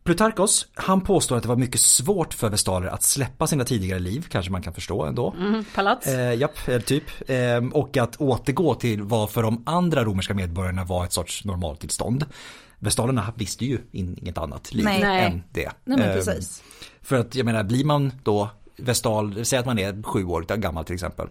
Plutarkos, 0.04 0.68
han 0.74 1.02
påstår 1.02 1.38
att 1.38 1.44
det 1.44 1.50
var 1.50 1.56
mycket 1.56 1.82
svårt 1.82 2.34
för 2.34 2.50
vestaler 2.50 2.88
att 2.88 3.04
släppa 3.04 3.48
sina 3.48 3.64
tidigare 3.64 4.00
liv, 4.00 4.26
kanske 4.30 4.52
man 4.52 4.62
kan 4.62 4.74
förstå 4.74 5.04
ändå. 5.04 5.36
Mm, 5.38 5.66
palats. 5.76 6.08
Eh, 6.08 6.34
japp, 6.34 6.68
eh, 6.68 6.80
typ. 6.80 7.04
Eh, 7.28 7.66
och 7.72 7.98
att 7.98 8.16
återgå 8.16 8.76
till 8.76 9.02
vad 9.02 9.30
för 9.30 9.44
de 9.44 9.64
andra 9.66 10.04
romerska 10.04 10.34
medborgarna 10.34 10.84
var 10.84 11.06
ett 11.06 11.14
sorts 11.14 11.46
normaltillstånd. 11.46 12.26
Vestalerna 12.80 13.34
visste 13.36 13.66
ju 13.66 13.80
inget 13.92 14.38
annat 14.38 14.74
liv 14.74 14.86
Nej. 14.86 15.26
Än 15.26 15.44
det. 15.52 15.72
Nej 15.86 15.98
men 15.98 16.10
Eh, 16.10 16.16
precis. 16.16 16.64
För 17.02 17.16
att 17.16 17.36
jag 17.36 17.46
menar, 17.46 17.64
blir 17.64 17.86
man 17.86 18.12
då 18.24 18.50
vestal, 18.78 19.46
säg 19.46 19.60
att 19.60 19.66
man 19.66 19.80
är 19.80 20.04
sju 20.04 20.26
år 20.26 20.42
gammal 20.42 20.86
till 20.86 20.94
exempel. 20.96 21.28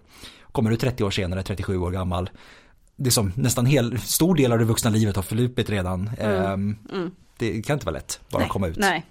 Kommer 0.53 0.71
du 0.71 0.77
30 0.77 1.05
år 1.05 1.11
senare, 1.11 1.43
37 1.43 1.79
år 1.79 1.91
gammal. 1.91 2.31
Det 2.97 3.09
är 3.09 3.11
som 3.13 3.33
nästan 3.37 3.67
hel, 3.67 3.99
stor 3.99 4.35
del 4.35 4.53
av 4.53 4.59
det 4.59 4.65
vuxna 4.65 4.91
livet 4.91 5.17
har 5.17 5.23
förlupit 5.23 5.71
redan. 5.71 6.11
Ehm, 6.19 6.77
Det 7.39 7.63
kan 7.63 7.75
inte 7.75 7.87
vara 7.87 7.97
lätt 7.97 8.21
bara 8.31 8.39
Nej. 8.39 8.49
komma 8.49 8.67
ut. 8.69 8.77
Nej. 8.77 9.07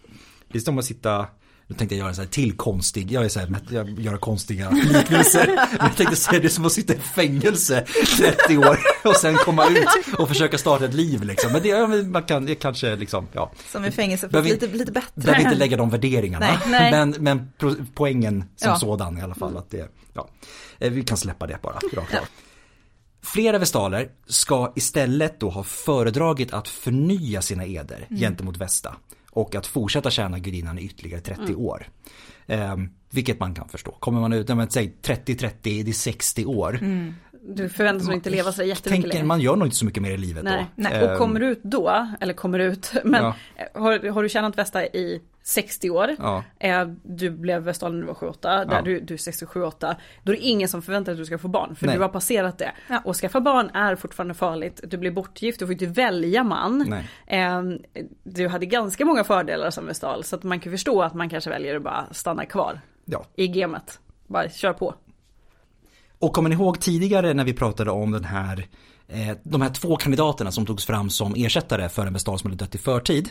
Det 0.48 0.58
är 0.58 0.62
som 0.62 0.78
att 0.78 0.86
sitta, 0.86 1.28
nu 1.68 1.76
tänkte 1.76 1.96
jag 1.96 2.00
göra 2.00 2.10
en 2.10 2.16
sån 2.16 2.24
här 2.24 2.32
till 2.32 2.58
konstig, 2.58 3.12
jag 3.12 3.26
är 3.26 3.30
så 3.30 3.40
här, 3.40 3.56
jag 3.70 4.00
gör 4.00 4.18
konstiga 4.18 4.70
liknelser. 4.70 5.48
Men 5.56 5.68
jag 5.80 5.96
tänkte 5.98 6.16
säga 6.16 6.40
det 6.40 6.48
är 6.48 6.50
som 6.50 6.66
att 6.66 6.72
sitta 6.72 6.94
i 6.94 6.98
fängelse 7.00 7.86
30 8.18 8.58
år 8.58 8.80
och 9.04 9.16
sen 9.16 9.36
komma 9.36 9.68
ut 9.70 10.16
och 10.18 10.28
försöka 10.28 10.58
starta 10.58 10.86
ett 10.86 10.94
liv 10.94 11.24
liksom. 11.24 11.52
Men 11.52 11.62
det, 11.62 11.68
ja, 11.68 11.88
man 11.88 12.24
kan, 12.24 12.46
det 12.46 12.56
kanske 12.56 12.96
liksom, 12.96 13.28
ja. 13.32 13.52
Som 13.72 13.86
i 13.86 13.92
fängelse, 13.92 14.30
fast 14.30 14.50
lite, 14.50 14.68
lite 14.68 14.92
bättre. 14.92 15.12
Behöver 15.16 15.42
inte 15.42 15.56
lägga 15.56 15.78
de 15.78 15.90
värderingarna. 15.90 16.46
Nej, 16.46 16.58
nej. 16.68 16.92
Men, 16.92 17.10
men 17.20 17.52
poängen 17.94 18.44
som 18.56 18.70
Ja. 18.70 18.80
sådan 18.80 19.18
i 19.18 19.22
alla 19.22 19.36
fall 19.36 19.58
att 19.58 19.70
det, 19.70 19.90
ja. 20.14 20.30
Eh, 20.80 20.92
Vi 20.92 21.04
kan 21.04 21.18
släppa 21.18 21.48
det 21.48 21.58
bara, 21.62 21.74
rakt 21.76 22.14
av. 22.16 22.26
Flera 23.26 23.58
vestaler 23.58 24.10
ska 24.28 24.74
istället 24.76 25.40
då 25.40 25.50
ha 25.50 25.64
föredragit 25.64 26.54
att 26.54 26.68
förnya 26.68 27.42
sina 27.42 27.66
eder 27.66 28.08
gentemot 28.10 28.58
Vesta. 28.58 28.96
Och 29.36 29.56
att 29.56 29.68
fortsätta 29.68 30.10
tjäna 30.10 30.40
gudinnan 30.40 30.80
i 30.80 30.82
ytterligare 30.86 31.22
30 31.22 31.56
år. 31.56 31.88
Ehm, 32.48 32.90
vilket 33.10 33.40
man 33.40 33.56
kan 33.56 33.70
förstå. 33.70 33.92
Kommer 33.92 34.22
man 34.22 34.34
ut, 34.34 34.48
men, 34.48 34.70
säg 34.70 34.94
30-30, 35.02 35.50
det 35.62 35.90
är 35.90 35.94
60 35.94 36.46
år. 36.46 36.80
Du 37.48 37.70
förväntas 37.70 38.08
nog 38.08 38.16
inte 38.16 38.30
leva 38.30 38.52
så 38.52 38.64
jättemycket 38.64 39.12
Tänker, 39.12 39.26
man 39.26 39.42
gör 39.42 39.56
nog 39.56 39.68
inte 39.68 39.78
så 39.78 39.86
mycket 39.86 40.04
mer 40.04 40.12
i 40.12 40.18
livet 40.18 40.44
Nej. 40.44 40.66
då. 40.76 40.84
Nej. 40.84 40.94
Ehm, 40.94 41.12
Och 41.12 41.18
kommer 41.18 41.40
du 41.40 41.48
ut 41.48 41.64
då, 41.64 42.08
eller 42.22 42.34
kommer 42.34 42.60
ut, 42.60 42.92
men 43.04 43.24
Ja. 43.24 43.36
har, 43.74 44.10
har 44.10 44.24
du 44.24 44.30
tjänat 44.30 44.58
Västa 44.58 44.86
i 44.86 45.22
60 45.44 45.90
år, 45.90 46.16
Ja. 46.20 46.44
eh, 46.60 46.88
du 47.04 47.30
blev 47.30 47.62
Vestalen 47.64 48.00
när 48.00 48.08
du 48.08 48.14
var 48.14 48.20
7-8, 48.20 48.66
där 48.66 48.76
Ja. 48.76 48.82
du, 48.82 49.00
du 49.00 49.14
är 49.14 49.18
67-8, 49.18 49.96
då 50.24 50.32
är 50.32 50.36
det 50.36 50.42
ingen 50.42 50.70
som 50.70 50.82
förväntar 50.82 51.06
sig 51.06 51.14
att 51.14 51.18
du 51.22 51.26
ska 51.26 51.38
få 51.38 51.48
barn, 51.48 51.76
för 51.76 51.86
Nej. 51.86 51.96
du 51.96 52.02
har 52.02 52.10
passerat 52.10 52.58
det. 52.58 52.72
Ja. 52.90 53.02
Och 53.06 53.16
skaffa 53.16 53.42
barn 53.42 53.70
är 53.74 53.96
fortfarande 53.96 54.34
farligt, 54.34 54.80
du 54.84 54.98
blir 54.98 55.12
bortgift, 55.12 55.60
du 55.60 55.66
får 55.66 55.74
inte 55.74 55.86
välja 55.86 56.44
man. 56.44 56.86
Nej. 56.88 57.08
Eh, 57.42 57.62
du 58.24 58.48
hade 58.48 58.66
ganska 58.66 59.06
många 59.06 59.24
fördelar 59.24 59.70
som 59.70 59.86
Vestal, 59.86 60.24
så 60.24 60.36
att 60.36 60.44
man 60.44 60.60
kan 60.60 60.72
förstå 60.72 61.02
att 61.02 61.14
man 61.14 61.30
kanske 61.30 61.50
väljer 61.50 61.76
att 61.76 61.84
bara 61.84 62.08
stanna 62.12 62.46
kvar 62.46 62.82
Ja. 63.06 63.26
i 63.36 63.48
gamet. 63.48 64.00
Bara 64.28 64.50
kör 64.50 64.74
på. 64.74 64.96
Och 66.20 66.34
kommer 66.34 66.50
ni 66.50 66.56
ihåg 66.56 66.80
tidigare 66.80 67.34
när 67.34 67.44
vi 67.44 67.54
pratade 67.54 67.92
om 67.92 68.12
den 68.12 68.24
här 68.24 68.68
de 69.44 69.62
här 69.62 69.70
två 69.70 69.96
kandidaterna 69.96 70.52
som 70.52 70.66
togs 70.66 70.86
fram 70.86 71.10
som 71.10 71.34
ersättare 71.38 71.90
för 71.90 72.06
en 72.06 72.14
vestal 72.14 72.40
som 72.40 72.50
hade 72.50 72.66
dött 72.66 72.76
i 72.76 72.78
förtid. 72.78 73.30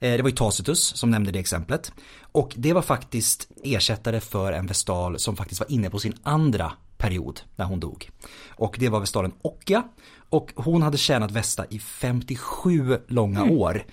Eh, 0.00 0.16
det 0.16 0.22
var 0.22 0.30
ju 0.30 0.36
Tacitus 0.36 0.96
som 0.96 1.10
nämnde 1.10 1.30
det 1.30 1.38
exemplet. 1.38 1.92
Och 2.20 2.52
det 2.56 2.72
var 2.72 2.82
faktiskt 2.82 3.48
ersättare 3.62 4.20
för 4.20 4.52
en 4.52 4.66
vestal 4.66 5.18
som 5.18 5.36
faktiskt 5.36 5.60
var 5.60 5.72
inne 5.72 5.90
på 5.90 5.98
sin 5.98 6.14
andra 6.22 6.72
period 6.96 7.40
när 7.56 7.64
hon 7.64 7.80
dog. 7.80 8.10
Och 8.48 8.76
det 8.78 8.88
var 8.88 9.00
vestalen 9.00 9.32
Occhia. 9.42 9.82
Och 10.30 10.52
hon 10.56 10.82
hade 10.82 10.98
tjänat 10.98 11.30
Vesta 11.30 11.66
i 11.70 11.78
57 11.78 12.98
långa 13.08 13.44
år. 13.44 13.84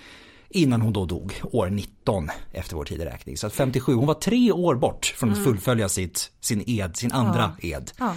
Innan 0.50 0.82
hon 0.82 0.94
då 0.94 1.06
dog, 1.06 1.42
år 1.52 1.70
19 1.70 2.30
efter 2.52 2.76
vår 2.76 2.86
tideräkning. 2.86 3.38
Så 3.38 3.48
att 3.48 3.54
57, 3.54 3.94
hon 3.94 4.08
var 4.08 4.14
tre 4.14 4.52
år 4.52 4.76
bort 4.76 5.06
från 5.18 5.32
att 5.32 5.44
fullfölja 5.44 5.90
sitt, 5.90 6.32
sin 6.40 6.64
ed, 6.70 6.98
sin 6.98 7.12
andra 7.12 7.52
ed. 7.62 7.92
Ja. 7.98 8.16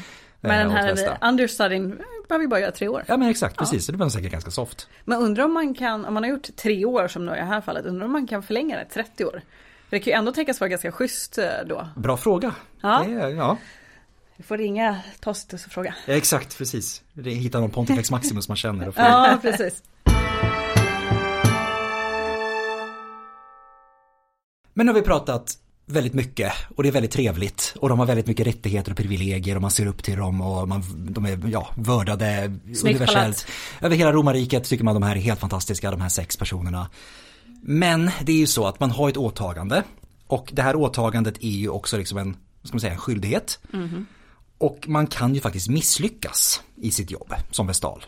Men 0.49 0.53
eh, 0.53 0.59
den 0.59 0.92
åt 0.92 1.59
här 1.59 1.72
eh, 1.72 1.80
behöver 2.28 2.42
ju 2.42 2.49
bara 2.49 2.61
göra 2.61 2.72
tre 2.72 2.88
år. 2.88 3.05
Ja 3.07 3.16
men 3.16 3.28
exakt, 3.28 3.57
precis. 3.57 3.86
Så 3.86 3.92
det 3.92 3.99
var 3.99 4.09
säkert 4.09 4.32
ganska 4.32 4.51
soft. 4.51 4.88
Men 5.05 5.18
undrar 5.18 5.45
om 5.45 5.55
man 5.55 5.74
kan, 5.74 6.05
om 6.05 6.14
man 6.14 6.22
har 6.22 6.30
gjort 6.30 6.57
tre 6.57 6.84
år 6.84 7.09
som 7.09 7.26
nu 7.26 7.32
i 7.32 7.36
det 7.36 7.45
här 7.45 7.61
fallet, 7.61 7.86
undrar 7.86 8.07
om 8.07 8.12
man 8.12 8.26
kan 8.26 8.42
förlänga 8.42 8.76
det 8.76 8.84
30 8.84 9.24
år? 9.24 9.42
För 9.88 9.97
det 9.97 10.01
kan 10.01 10.11
ju 10.11 10.18
ändå 10.18 10.32
tänkas 10.32 10.61
vara 10.61 10.68
ganska 10.68 10.92
schysst 10.92 11.38
eh, 11.38 11.45
då. 11.66 11.88
Bra 11.97 12.16
fråga. 12.16 12.55
Ja. 12.80 13.05
Det, 13.07 13.30
ja. 13.30 13.57
Vi 14.36 14.45
får 14.45 14.59
ringa 14.59 15.01
Tacitus 15.20 15.66
och 15.66 15.72
fråga. 15.72 15.95
Ja, 16.07 16.14
exakt, 16.14 16.59
precis. 16.59 17.03
Hitta 17.24 17.61
någon 17.61 17.70
Pontifex 17.70 18.11
Maximus 18.11 18.49
man 18.49 18.57
känner 18.57 18.88
och. 18.88 18.95
Ja, 18.97 19.38
precis. 19.42 19.82
Men 24.74 24.86
nu 24.86 24.92
har 24.92 25.01
vi 25.01 25.07
pratat 25.07 25.59
väldigt 25.87 26.14
mycket 26.14 26.53
och 26.76 26.82
det 26.82 26.89
är 26.89 26.93
väldigt 26.93 27.11
trevligt 27.11 27.74
och 27.80 27.89
de 27.89 27.99
har 27.99 28.07
väldigt 28.07 28.26
mycket 28.26 28.47
rättigheter 28.47 28.91
och 28.91 28.97
privilegier 28.97 29.57
och 29.57 29.62
man 29.62 29.70
ser 29.70 29.87
upp 29.87 30.03
till 30.03 30.16
dem 30.16 30.41
och 30.41 30.68
man, 30.68 30.82
de 31.11 31.24
är 31.24 31.49
ja, 31.49 31.68
vördade 31.76 32.53
universellt. 32.85 33.47
Över 33.80 33.97
hela 33.97 34.12
romarriket 34.12 34.64
tycker 34.64 34.85
man 34.85 34.95
de 34.95 35.03
här 35.03 35.16
är 35.16 35.20
helt 35.20 35.41
fantastiska, 35.41 35.91
de 35.91 36.01
här 36.01 36.09
sex 36.09 36.37
personerna. 36.37 36.91
Men 37.62 38.11
det 38.22 38.32
är 38.32 38.37
ju 38.37 38.47
så 38.47 38.66
att 38.66 38.80
man 38.80 38.91
har 38.91 39.09
ett 39.09 39.16
åtagande 39.16 39.82
och 40.26 40.51
det 40.53 40.62
här 40.62 40.76
åtagandet 40.76 41.37
är 41.41 41.49
ju 41.49 41.68
också 41.68 41.97
liksom 41.97 42.18
en, 42.18 42.37
ska 42.62 42.74
man 42.74 42.80
säga, 42.80 42.93
en 42.93 42.99
skyldighet. 42.99 43.59
Och 44.59 44.89
man 44.89 45.07
kan 45.07 45.35
ju 45.35 45.41
faktiskt 45.41 45.68
misslyckas 45.68 46.62
i 46.76 46.91
sitt 46.91 47.11
jobb 47.11 47.35
som 47.51 47.66
vestal. 47.66 48.05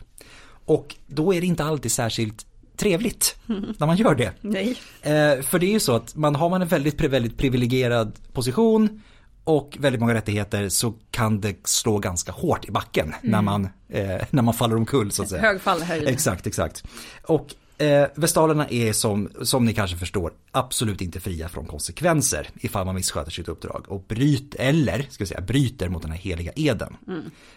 Och 0.65 0.97
då 1.07 1.35
är 1.35 1.41
det 1.41 1.47
inte 1.47 1.65
alltid 1.65 1.93
särskilt 1.93 2.47
trevligt 2.77 3.37
när 3.47 3.87
man 3.87 3.97
gör 3.97 4.15
det. 4.15 4.33
Nej. 4.41 4.71
Eh, 5.03 5.43
för 5.43 5.59
det 5.59 5.67
är 5.67 5.73
ju 5.73 5.81
så 5.81 5.97
att 5.97 6.17
man 6.17 6.35
har 6.35 6.49
man 6.51 6.63
en 6.63 6.69
väldigt, 6.69 7.01
väldigt 7.01 7.37
privilegierad 7.39 8.13
position 8.33 9.03
och 9.45 9.77
väldigt 9.81 10.01
många 10.01 10.15
rättigheter 10.15 10.69
så 10.69 10.95
kan 11.11 11.41
det 11.41 11.67
slå 11.69 11.99
ganska 11.99 12.33
hårt 12.33 12.69
i 12.69 12.71
backen 12.71 13.15
när, 13.23 13.43
man, 13.43 13.69
eh, 13.89 14.17
när 14.31 14.43
man 14.43 14.55
faller 14.55 14.77
omkull 14.77 15.11
så 15.11 15.23
att 15.23 15.29
säga. 15.29 15.43
Hög 15.43 15.61
fallhöjd. 15.61 16.09
Exakt, 16.09 16.47
exakt. 16.47 16.85
Och 17.23 17.55
eh, 17.83 18.09
vestalerna 18.15 18.69
är 18.69 18.93
som, 18.93 19.31
som 19.43 19.65
ni 19.65 19.75
kanske 19.75 19.97
förstår 19.97 20.33
absolut 20.51 21.01
inte 21.01 21.21
fria 21.21 21.49
från 21.49 21.67
konsekvenser 21.67 22.49
ifall 22.57 22.87
man 22.87 22.95
missköter 22.95 23.31
sitt 23.31 23.49
uppdrag 23.49 23.85
och 23.89 24.05
bryter, 24.09 24.59
eller 24.61 25.07
ska 25.11 25.25
vi 25.25 25.29
säga, 25.29 25.41
bryter 25.41 25.89
mot 25.89 26.03
den 26.03 26.11
här 26.11 26.19
heliga 26.19 26.53
eden. 26.57 26.97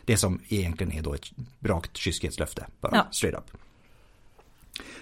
Det 0.06 0.18
som 0.18 0.42
egentligen 0.48 0.92
är 0.94 1.02
då 1.02 1.14
ett 1.14 1.26
rakt 1.66 1.98
kyskhetslöfte, 1.98 2.66
bara 2.82 2.96
Ja. 2.96 3.08
straight 3.12 3.38
up. 3.40 3.46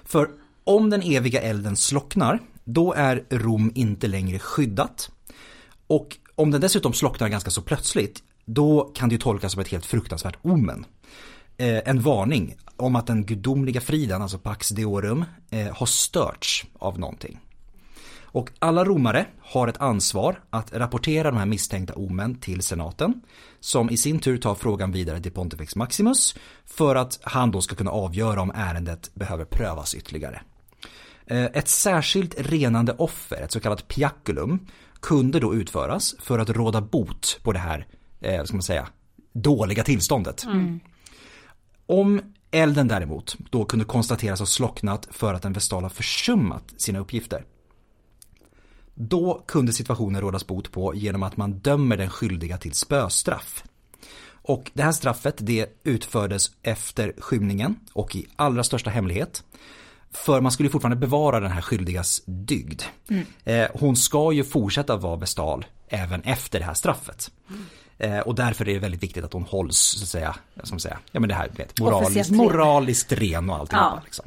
För 0.05 0.29
om 0.63 0.89
den 0.89 1.01
eviga 1.01 1.41
elden 1.41 1.75
slocknar, 1.75 2.39
då 2.63 2.93
är 2.93 3.23
Rom 3.29 3.71
inte 3.75 4.07
längre 4.07 4.39
skyddat. 4.39 5.11
Och 5.87 6.17
om 6.35 6.51
den 6.51 6.61
dessutom 6.61 6.93
slocknar 6.93 7.29
ganska 7.29 7.51
så 7.51 7.61
plötsligt, 7.61 8.23
då 8.45 8.91
kan 8.95 9.09
det 9.09 9.15
ju 9.15 9.19
tolkas 9.19 9.51
som 9.51 9.61
ett 9.61 9.67
helt 9.67 9.85
fruktansvärt 9.85 10.37
omen. 10.41 10.85
Eh, 11.57 11.81
en 11.85 12.01
varning 12.01 12.55
om 12.77 12.95
att 12.95 13.07
den 13.07 13.25
gudomliga 13.25 13.81
friden, 13.81 14.21
alltså 14.21 14.37
Pax 14.37 14.69
Deorum, 14.69 15.25
eh, 15.49 15.75
har 15.75 15.85
störts 15.85 16.65
av 16.79 16.99
någonting. 16.99 17.39
Och 18.37 18.51
alla 18.59 18.85
romare 18.85 19.25
har 19.41 19.67
ett 19.67 19.77
ansvar 19.77 20.43
att 20.49 20.73
rapportera 20.73 21.31
de 21.31 21.37
här 21.37 21.45
misstänkta 21.45 21.93
omen 21.95 22.35
till 22.39 22.61
senaten. 22.61 23.21
Som 23.59 23.89
i 23.89 23.97
sin 23.97 24.19
tur 24.19 24.37
tar 24.37 24.55
frågan 24.55 24.91
vidare 24.91 25.19
till 25.21 25.31
Pontifex 25.31 25.75
Maximus 25.75 26.35
för 26.65 26.95
att 26.95 27.19
han 27.23 27.51
då 27.51 27.61
ska 27.61 27.75
kunna 27.75 27.91
avgöra 27.91 28.41
om 28.41 28.51
ärendet 28.55 29.15
behöver 29.15 29.45
prövas 29.45 29.95
ytterligare. 29.95 30.41
Eh, 31.25 31.43
Ett 31.43 31.67
särskilt 31.67 32.35
renande 32.37 32.95
offer, 32.97 33.41
ett 33.41 33.51
så 33.51 33.59
kallat 33.59 33.87
piaculum, 33.87 34.67
kunde 34.99 35.39
då 35.39 35.55
utföras 35.55 36.15
för 36.19 36.39
att 36.39 36.49
råda 36.49 36.81
bot 36.81 37.39
på 37.43 37.51
det 37.51 37.59
här, 37.59 37.87
eh, 38.21 38.43
ska 38.43 38.55
man 38.55 38.63
säga, 38.63 38.87
dåliga 39.33 39.83
tillståndet. 39.83 40.45
Om 41.85 42.21
elden 42.51 42.87
däremot 42.87 43.37
då 43.49 43.65
kunde 43.65 43.85
konstateras 43.85 44.39
ha 44.39 44.45
slocknat 44.45 45.07
för 45.11 45.33
att 45.33 45.45
en 45.45 45.53
vestal 45.53 45.83
har 45.83 45.89
försummat 45.89 46.73
sina 46.77 46.99
uppgifter. 46.99 47.45
Då 48.99 49.43
kunde 49.47 49.73
situationen 49.73 50.21
rådas 50.21 50.47
bot 50.47 50.71
på 50.71 50.95
genom 50.95 51.23
att 51.23 51.37
man 51.37 51.53
dömer 51.53 51.97
den 51.97 52.09
skyldiga 52.09 52.57
till 52.57 52.73
spöstraff. 52.73 53.63
Och 54.29 54.71
det 54.73 54.83
här 54.83 54.91
straffet 54.91 55.35
det 55.37 55.67
utfördes 55.83 56.51
efter 56.63 57.13
skymningen 57.17 57.75
och 57.93 58.15
i 58.15 58.27
allra 58.35 58.63
största 58.63 58.89
hemlighet. 58.89 59.43
För 60.11 60.41
man 60.41 60.51
skulle 60.51 60.69
fortfarande 60.69 60.95
bevara 60.95 61.39
den 61.39 61.51
här 61.51 61.61
skyldigas 61.61 62.21
dygd. 62.25 62.81
Eh, 63.43 63.67
hon 63.73 63.95
ska 63.95 64.31
ju 64.31 64.43
fortsätta 64.43 64.95
vara 64.95 65.15
vestal 65.15 65.65
även 65.87 66.21
efter 66.21 66.59
det 66.59 66.65
här 66.65 66.73
straffet. 66.73 67.31
Eh, 67.97 68.19
och 68.19 68.35
därför 68.35 68.69
är 68.69 68.73
det 68.73 68.79
väldigt 68.79 69.03
viktigt 69.03 69.23
att 69.23 69.33
hon 69.33 69.43
hålls, 69.43 69.77
så 69.77 70.03
att 70.03 70.09
säga, 70.09 70.35
som 70.63 70.79
säga, 70.79 70.99
ja 71.11 71.19
men 71.19 71.29
det 71.29 71.35
här, 71.35 71.49
vet, 71.55 71.79
moraliskt, 71.79 72.31
moraliskt 72.31 73.11
ren 73.11 73.49
och 73.49 73.55
allting. 73.55 73.77
Ja. 73.77 74.01
Liksom. 74.05 74.25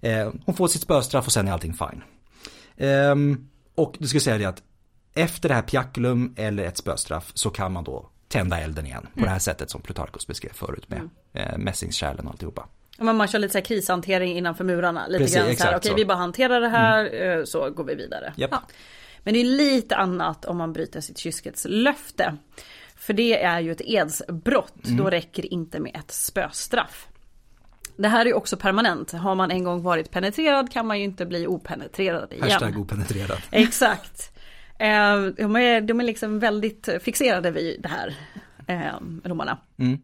Eh, 0.00 0.32
hon 0.44 0.54
får 0.54 0.68
sitt 0.68 0.82
spöstraff 0.82 1.26
och 1.26 1.32
sen 1.32 1.48
är 1.48 1.52
allting 1.52 1.74
fine. 1.74 2.02
Och 3.76 3.96
du 3.98 4.08
ska 4.08 4.20
säga 4.20 4.38
det 4.38 4.44
att 4.44 4.62
efter 5.14 5.48
det 5.48 5.54
här 5.54 5.62
piaculum 5.62 6.34
eller 6.36 6.64
ett 6.64 6.76
spöstraff 6.76 7.30
så 7.34 7.50
kan 7.50 7.72
man 7.72 7.84
då 7.84 8.10
tända 8.28 8.60
elden 8.60 8.86
igen 8.86 9.06
på 9.14 9.20
det 9.20 9.30
här 9.30 9.38
sättet 9.38 9.70
som 9.70 9.80
Plutarchus 9.80 10.26
beskrev 10.26 10.52
förut 10.52 10.88
med 10.88 11.08
eh, 11.32 11.58
mässingskärlen 11.58 12.26
och 12.26 12.32
alltihopa. 12.32 12.68
Men 12.98 13.16
man 13.16 13.28
kör 13.28 13.38
lite 13.38 13.52
så 13.52 13.58
här 13.58 13.64
krishantering 13.64 14.36
innanför 14.36 14.64
murarna. 14.64 15.06
Lite 15.06 15.24
Precis, 15.24 15.36
grann 15.36 15.56
så 15.56 15.64
här, 15.64 15.76
okej 15.76 15.92
vi 15.96 16.04
bara 16.04 16.18
hanterar 16.18 16.60
det 16.60 16.68
här 16.68 17.22
eh, 17.22 17.44
så 17.44 17.70
går 17.70 17.84
vi 17.84 17.94
vidare. 17.94 18.32
Japp. 18.36 18.50
Ja. 18.50 18.62
Men 19.22 19.34
det 19.34 19.40
är 19.40 19.44
lite 19.44 19.96
annat 19.96 20.44
om 20.44 20.56
man 20.56 20.72
bryter 20.72 21.00
sitt 21.00 21.18
kyskhetslöfte. 21.18 22.36
För 22.96 23.12
det 23.12 23.42
är 23.42 23.60
ju 23.60 23.72
ett 23.72 23.80
edsbrott, 23.80 24.74
då 24.82 25.10
räcker 25.10 25.42
det 25.42 25.48
inte 25.48 25.80
med 25.80 25.96
ett 25.96 26.10
spöstraff. 26.10 27.08
Det 27.96 28.08
här 28.08 28.20
är 28.20 28.26
ju 28.26 28.34
också 28.34 28.56
permanent. 28.56 29.12
Har 29.12 29.34
man 29.34 29.50
en 29.50 29.64
gång 29.64 29.82
varit 29.82 30.10
penetrerad 30.10 30.72
kan 30.72 30.86
man 30.86 30.98
ju 30.98 31.04
inte 31.04 31.26
bli 31.26 31.46
openetrerad 31.46 32.32
igen. 32.32 32.50
Hashtag 32.50 32.78
openetrerad. 32.78 33.38
Exakt. 33.50 34.32
Eh, 34.78 35.22
de, 35.36 35.56
är, 35.56 35.80
de 35.80 36.00
är 36.00 36.04
liksom 36.04 36.38
väldigt 36.38 36.88
fixerade 37.00 37.50
vid 37.50 37.82
det 37.82 37.88
här, 37.88 38.14
eh, 38.66 38.94
romarna. 39.24 39.58
Mm. 39.78 39.98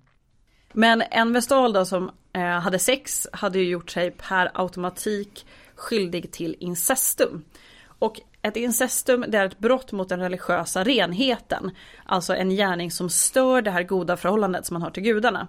Men 0.73 1.03
en 1.11 1.33
vestal 1.33 1.73
då 1.73 1.85
som 1.85 2.11
eh, 2.33 2.43
hade 2.43 2.79
sex 2.79 3.27
hade 3.33 3.59
ju 3.59 3.69
gjort 3.69 3.91
sig 3.91 4.11
per 4.11 4.51
automatik 4.55 5.47
skyldig 5.75 6.33
till 6.33 6.57
incestum. 6.59 7.45
Och 7.85 8.21
ett 8.43 8.57
incestum 8.57 9.25
det 9.29 9.39
är 9.39 9.47
ett 9.47 9.59
brott 9.59 9.93
mot 9.93 10.09
den 10.09 10.21
religiösa 10.21 10.85
renheten. 10.85 11.71
Alltså 12.05 12.35
en 12.35 12.51
gärning 12.51 12.91
som 12.91 13.11
stör 13.11 13.63
det 13.63 13.71
här 13.71 13.83
goda 13.83 14.17
förhållandet 14.17 14.67
som 14.67 14.75
man 14.75 14.83
har 14.83 14.91
till 14.91 15.03
gudarna. 15.03 15.49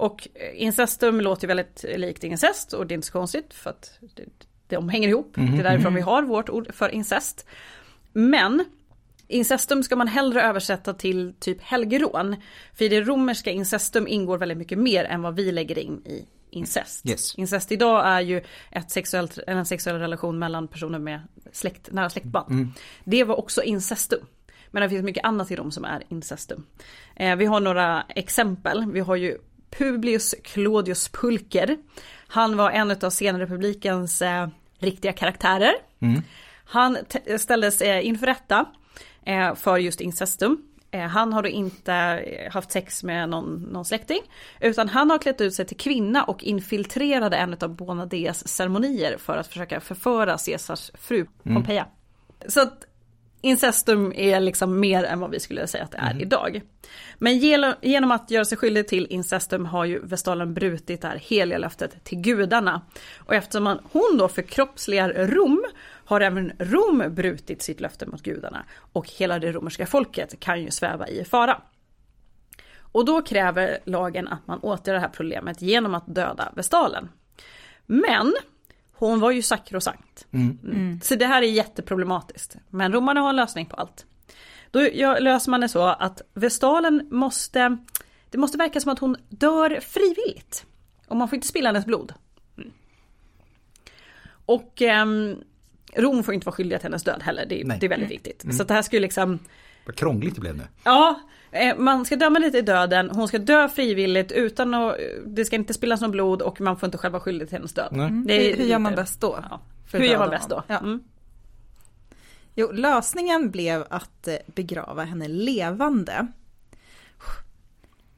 Och 0.00 0.28
incestum 0.54 1.20
låter 1.20 1.48
väldigt 1.48 1.84
likt 1.96 2.24
incest 2.24 2.72
och 2.72 2.86
det 2.86 2.92
är 2.92 2.94
inte 2.94 3.06
så 3.06 3.12
konstigt 3.12 3.54
för 3.54 3.70
att 3.70 3.98
det, 4.14 4.24
de 4.68 4.88
hänger 4.88 5.08
ihop. 5.08 5.32
Det 5.34 5.58
är 5.58 5.62
därifrån 5.62 5.94
vi 5.94 6.00
har 6.00 6.22
vårt 6.22 6.48
ord 6.48 6.74
för 6.74 6.88
incest. 6.88 7.46
Men 8.12 8.64
incestum 9.28 9.82
ska 9.82 9.96
man 9.96 10.08
hellre 10.08 10.42
översätta 10.42 10.94
till 10.94 11.34
typ 11.40 11.62
helgerån. 11.62 12.36
För 12.74 12.84
i 12.84 12.88
det 12.88 13.00
romerska 13.00 13.50
incestum 13.50 14.08
ingår 14.08 14.38
väldigt 14.38 14.58
mycket 14.58 14.78
mer 14.78 15.04
än 15.04 15.22
vad 15.22 15.36
vi 15.36 15.52
lägger 15.52 15.78
in 15.78 16.02
i 16.06 16.26
incest. 16.50 17.06
Yes. 17.06 17.34
Incest 17.34 17.72
idag 17.72 18.06
är 18.06 18.20
ju 18.20 18.42
ett 18.70 18.90
sexuellt, 18.90 19.38
en 19.46 19.66
sexuell 19.66 19.96
relation 19.96 20.38
mellan 20.38 20.68
personer 20.68 20.98
med 20.98 21.20
släkt, 21.52 21.92
nära 21.92 22.10
släktband. 22.10 22.68
Det 23.04 23.24
var 23.24 23.38
också 23.38 23.62
incestum. 23.62 24.26
Men 24.70 24.82
det 24.82 24.88
finns 24.88 25.04
mycket 25.04 25.24
annat 25.24 25.50
i 25.50 25.56
Rom 25.56 25.70
som 25.70 25.84
är 25.84 26.02
incestum. 26.08 26.66
Eh, 27.16 27.36
vi 27.36 27.46
har 27.46 27.60
några 27.60 28.02
exempel. 28.08 28.92
Vi 28.92 29.00
har 29.00 29.16
ju 29.16 29.38
Publius 29.70 30.34
Claudius 30.44 31.08
Pulcher. 31.08 31.76
Han 32.28 32.56
var 32.56 32.70
en 32.70 32.90
av 32.90 33.10
senrepublikens 33.10 34.22
eh, 34.22 34.48
riktiga 34.78 35.12
karaktärer. 35.12 35.72
Han 36.64 36.98
t- 37.08 37.38
ställdes 37.38 37.80
eh, 37.80 38.06
inför 38.06 38.26
rätta 38.26 38.64
eh, 39.26 39.54
för 39.54 39.78
just 39.78 40.00
incestum. 40.00 40.62
Eh, 40.90 41.00
han 41.00 41.32
har 41.32 41.42
då 41.42 41.48
inte 41.48 41.94
eh, 41.94 42.52
haft 42.52 42.72
sex 42.72 43.02
med 43.02 43.28
någon, 43.28 43.68
någon 43.72 43.84
släkting. 43.84 44.20
Utan 44.60 44.88
han 44.88 45.10
har 45.10 45.18
klätt 45.18 45.40
ut 45.40 45.54
sig 45.54 45.66
till 45.66 45.76
kvinna 45.76 46.24
och 46.24 46.44
infiltrerade 46.44 47.36
en 47.36 47.56
av 47.60 47.76
Bonadeas 47.76 48.48
ceremonier 48.48 49.16
för 49.18 49.36
att 49.36 49.46
försöka 49.46 49.80
förföra 49.80 50.38
Caesars 50.46 50.90
fru 50.94 51.26
Pompeia. 51.42 51.86
Så 52.48 52.60
att 52.60 52.84
incestum 53.40 54.12
är 54.16 54.40
liksom 54.40 54.80
mer 54.80 55.04
än 55.04 55.20
vad 55.20 55.30
vi 55.30 55.40
skulle 55.40 55.66
säga 55.66 55.84
att 55.84 55.90
det 55.90 55.98
är 55.98 56.22
idag. 56.22 56.60
Men 57.18 57.38
genom 57.82 58.10
att 58.10 58.30
göra 58.30 58.44
sig 58.44 58.58
skyldig 58.58 58.88
till 58.88 59.06
incestum 59.10 59.66
har 59.66 59.84
ju 59.84 60.00
Vestalen 60.06 60.54
brutit 60.54 61.02
det 61.02 61.08
här 61.08 61.16
heliga 61.16 61.58
löftet 61.58 62.04
till 62.04 62.18
gudarna. 62.18 62.82
Och 63.18 63.34
eftersom 63.34 63.64
man, 63.64 63.78
hon 63.92 64.16
då 64.18 64.28
förkroppsligar 64.28 65.10
Rom 65.10 65.64
har 66.04 66.20
även 66.20 66.52
Rom 66.58 67.04
brutit 67.08 67.62
sitt 67.62 67.80
löfte 67.80 68.06
mot 68.06 68.22
gudarna. 68.22 68.64
Och 68.92 69.08
hela 69.08 69.38
det 69.38 69.52
romerska 69.52 69.86
folket 69.86 70.40
kan 70.40 70.62
ju 70.62 70.70
sväva 70.70 71.08
i 71.08 71.24
fara. 71.24 71.62
Och 72.92 73.04
då 73.04 73.22
kräver 73.22 73.78
lagen 73.84 74.28
att 74.28 74.46
man 74.46 74.58
åtgärdar 74.58 74.94
det 74.94 75.00
här 75.00 75.08
problemet 75.08 75.62
genom 75.62 75.94
att 75.94 76.14
döda 76.14 76.52
Vestalen. 76.56 77.08
Men 77.86 78.34
hon 79.06 79.20
var 79.20 79.30
ju 79.30 79.42
sakrosankt. 79.42 80.26
Mm. 80.32 81.00
Så 81.02 81.14
det 81.14 81.26
här 81.26 81.42
är 81.42 81.46
jätteproblematiskt. 81.46 82.56
Men 82.68 82.92
romarna 82.92 83.20
har 83.20 83.28
en 83.28 83.36
lösning 83.36 83.66
på 83.66 83.76
allt. 83.76 84.06
Då 84.70 84.80
löser 85.20 85.50
man 85.50 85.60
det 85.60 85.68
så 85.68 85.86
att 85.86 86.22
Vestalen 86.34 87.08
måste, 87.10 87.78
det 88.30 88.38
måste 88.38 88.58
verka 88.58 88.80
som 88.80 88.92
att 88.92 88.98
hon 88.98 89.16
dör 89.28 89.80
frivilligt. 89.80 90.66
Och 91.06 91.16
man 91.16 91.28
får 91.28 91.36
inte 91.36 91.48
spilla 91.48 91.68
hennes 91.68 91.86
blod. 91.86 92.14
Mm. 92.56 92.70
Och 94.46 94.82
ehm, 94.82 95.36
Rom 95.96 96.24
får 96.24 96.34
inte 96.34 96.46
vara 96.46 96.54
skyldiga 96.54 96.78
till 96.78 96.86
hennes 96.86 97.02
död 97.02 97.22
heller, 97.22 97.46
det, 97.46 97.62
det 97.80 97.86
är 97.86 97.88
väldigt 97.88 98.10
viktigt. 98.10 98.56
Så 98.56 98.62
att 98.62 98.68
det 98.68 98.74
här 98.74 98.82
skulle 98.82 99.02
liksom 99.02 99.38
Vad 99.86 99.96
krångligt 99.96 100.34
det 100.34 100.40
blev 100.40 100.56
nu. 100.56 100.64
Ja, 100.84 101.08
eh, 101.10 101.16
man 101.76 102.04
ska 102.04 102.16
döma 102.16 102.38
lite 102.38 102.58
i 102.58 102.62
döden, 102.62 103.10
hon 103.10 103.28
ska 103.28 103.38
dö 103.38 103.68
frivilligt 103.68 104.32
utan 104.32 104.74
att, 104.74 104.96
det 105.26 105.44
ska 105.44 105.56
inte 105.56 105.74
spillas 105.74 106.00
någon 106.00 106.10
blod 106.10 106.42
och 106.42 106.60
man 106.60 106.76
får 106.76 106.86
inte 106.86 106.98
själv 106.98 107.12
vara 107.12 107.22
skyldig 107.22 107.48
till 107.48 107.56
hennes 107.56 107.72
död. 107.72 107.88
Nej. 107.92 108.10
Det 108.26 108.34
är 108.34 108.50
Hur, 108.50 108.56
hur 108.62 108.70
gör 108.70 108.78
man 108.78 108.94
bäst 108.94 109.20
då? 109.20 109.38
Ja. 109.50 109.60
Hur 109.92 110.00
gör 110.04 110.18
man 110.18 110.30
bäst 110.30 110.48
då? 110.48 110.62
Ja. 110.66 110.78
Mm. 110.78 111.00
Jo, 112.54 112.72
lösningen 112.72 113.50
blev 113.50 113.84
att 113.90 114.28
eh, 114.28 114.34
begrava 114.46 115.04
henne 115.04 115.28
levande. 115.28 116.26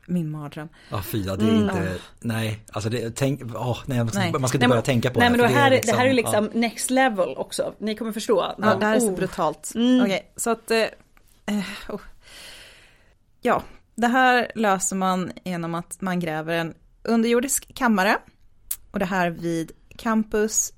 min 0.07 0.31
mardröm. 0.31 0.69
Ja 0.91 1.03
fy, 1.03 1.23
ja, 1.23 1.37
det 1.37 1.45
är 1.45 1.49
Mm. 1.49 1.63
inte, 1.63 1.95
nej, 2.21 2.59
alltså 2.73 2.91
det, 2.91 3.17
tänk, 3.17 3.41
åh, 3.55 3.79
nej, 3.87 3.99
man 3.99 4.09
ska, 4.09 4.19
Nej. 4.19 4.33
man 4.33 4.49
ska 4.49 4.57
inte 4.57 4.59
Nej, 4.59 4.69
men- 4.69 4.71
börja 4.71 4.83
tänka 4.83 5.11
på 5.11 5.19
Nej 5.19 5.29
det. 5.31 5.37
men 5.37 5.49
då 5.51 5.55
här, 5.55 5.71
är 5.71 5.81
det 5.87 5.93
här 5.93 6.05
är 6.05 6.09
ja. 6.09 6.13
liksom 6.13 6.51
next 6.53 6.91
level 6.91 7.35
också. 7.37 7.75
Ni 7.79 7.95
kommer 7.97 8.13
förstå. 8.13 8.55
Ja, 8.59 8.75
det 8.75 8.87
här 8.87 8.97
är 8.97 9.01
så 9.01 9.09
Oh. 9.09 9.17
brutalt. 9.17 9.73
Mm. 9.75 10.03
Okej, 10.03 10.33
så 10.37 10.51
att... 10.51 10.71
Eh, 10.71 10.79
eh, 11.47 11.59
oh. 11.89 12.01
Ja, 13.43 13.63
det 13.95 14.07
här 14.07 14.53
löser 14.55 14.97
man 14.97 15.33
genom 15.45 15.75
att 15.75 16.01
man 16.01 16.21
gräver 16.21 16.53
en 16.59 16.75
underjordisk 17.03 17.75
kammare. 17.75 18.19
Och 18.91 18.99
det 18.99 19.05
här 19.05 19.31
vid 19.31 19.73
Campus 19.97 20.73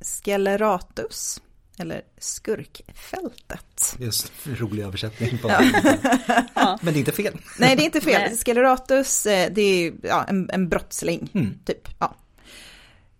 Sceleratus, 0.00 1.42
eller 1.78 2.02
Skurkfältet. 2.18 3.96
Just 3.98 4.32
rolig 4.46 4.82
översättning. 4.84 5.38
På 5.38 5.48
Ja. 6.54 6.78
Men 6.82 6.92
det 6.94 6.98
är 6.98 7.00
inte 7.00 7.12
fel. 7.12 7.38
Nej, 7.58 7.76
det 7.76 7.82
är 7.82 7.84
inte 7.84 8.00
fel. 8.00 8.22
Nej. 8.28 8.36
Sceleratus, 8.36 9.26
eh, 9.26 9.52
det 9.52 9.62
är 9.62 9.92
ja, 10.02 10.24
en, 10.28 10.50
en 10.52 10.68
brottsling, 10.68 11.30
Mm. 11.34 11.58
typ. 11.64 11.88
Ja. 11.98 12.16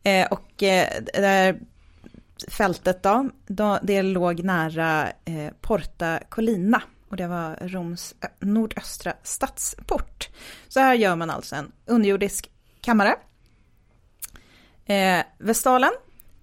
Eh, 0.03 0.27
och 0.27 0.63
eh, 0.63 0.89
det 1.13 1.21
där 1.21 1.61
fältet 2.49 3.03
då, 3.03 3.31
då, 3.47 3.79
det 3.83 4.03
låg 4.03 4.45
nära 4.45 5.07
eh, 5.25 5.53
Porta 5.61 6.21
Collina. 6.29 6.83
Och 7.11 7.17
det 7.17 7.27
var 7.27 7.57
Roms 7.61 8.15
äh, 8.21 8.29
nordöstra 8.39 9.13
stadsport. 9.23 10.29
Så 10.69 10.81
här 10.81 10.95
gör 10.95 11.17
man 11.17 11.31
alltså 11.31 11.57
en 11.57 11.73
underjordisk 11.87 12.51
kammare. 12.81 13.17
Eh, 14.85 15.23
Vestalen, 15.39 15.93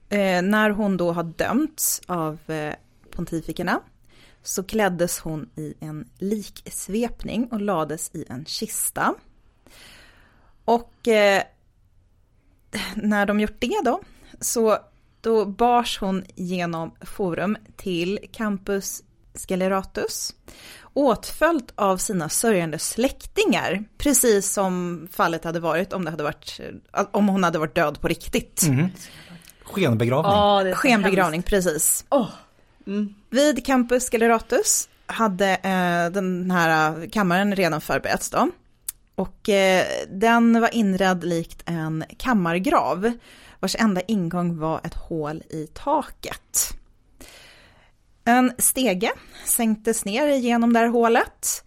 eh, 0.09 0.41
när 0.41 0.70
hon 0.70 0.97
då 0.97 1.11
har 1.11 1.24
dömts 1.24 2.01
av 2.05 2.51
eh, 2.51 2.74
pontifikerna 3.11 3.82
så 4.43 4.63
kläddes 4.63 5.20
hon 5.20 5.49
i 5.55 5.74
en 5.80 6.09
liksvepning 6.18 7.47
och 7.51 7.61
lades 7.61 8.11
i 8.13 8.26
en 8.30 8.45
kista. 8.45 9.15
Och 10.65 11.07
eh, 11.07 11.43
när 12.95 13.26
de 13.26 13.39
gjort 13.39 13.59
det 13.59 13.82
då, 13.86 14.01
så 14.39 14.78
då 15.22 15.45
bars 15.45 15.99
hon 15.99 16.24
genom 16.36 16.91
forum 17.01 17.57
till 17.76 18.20
Campus 18.32 19.03
Sceleratus, 19.40 20.36
åtföljt 20.94 21.72
av 21.76 21.98
sina 21.98 22.30
sörjande 22.30 22.80
släktingar, 22.80 23.84
precis 23.98 24.52
som 24.52 25.08
fallet 25.12 25.44
hade 25.44 25.60
varit 25.60 25.94
om, 25.94 26.06
det 26.06 26.12
hade 26.12 26.24
varit, 26.24 26.60
om 27.12 27.28
hon 27.28 27.44
hade 27.44 27.60
varit 27.60 27.76
död 27.76 28.02
på 28.02 28.08
riktigt. 28.08 28.64
Mm. 28.68 28.90
Skenbegravning. 29.64 30.32
Ja, 30.32 30.64
det 30.64 30.70
är 30.70 30.74
så 30.74 30.78
Skenbegravning, 30.78 31.44
precis. 31.44 32.06
Åh. 32.10 32.30
Mm. 32.88 33.14
Vid 33.30 33.66
Campus 33.66 34.04
Sceleratus 34.04 34.90
hade 35.06 35.50
eh, 35.50 36.12
den 36.12 36.52
här 36.52 37.06
kammaren 37.10 37.56
redan 37.56 37.82
förberetts 37.82 38.30
då. 38.30 38.50
Och 39.16 39.50
eh, 39.50 39.86
den 40.10 40.62
var 40.62 40.76
inredd 40.76 41.24
likt 41.24 41.64
en 41.66 42.04
kammargrav, 42.18 43.12
vars 43.60 43.76
enda 43.80 44.02
ingång 44.02 44.60
var 44.60 44.82
ett 44.84 44.94
hål 44.94 45.44
i 45.50 45.68
taket. 45.74 46.74
En 48.28 48.52
stege 48.58 49.12
sänktes 49.46 50.06
ner 50.06 50.28
genom 50.36 50.74
det 50.74 50.80
här 50.80 50.88
hålet 50.88 51.64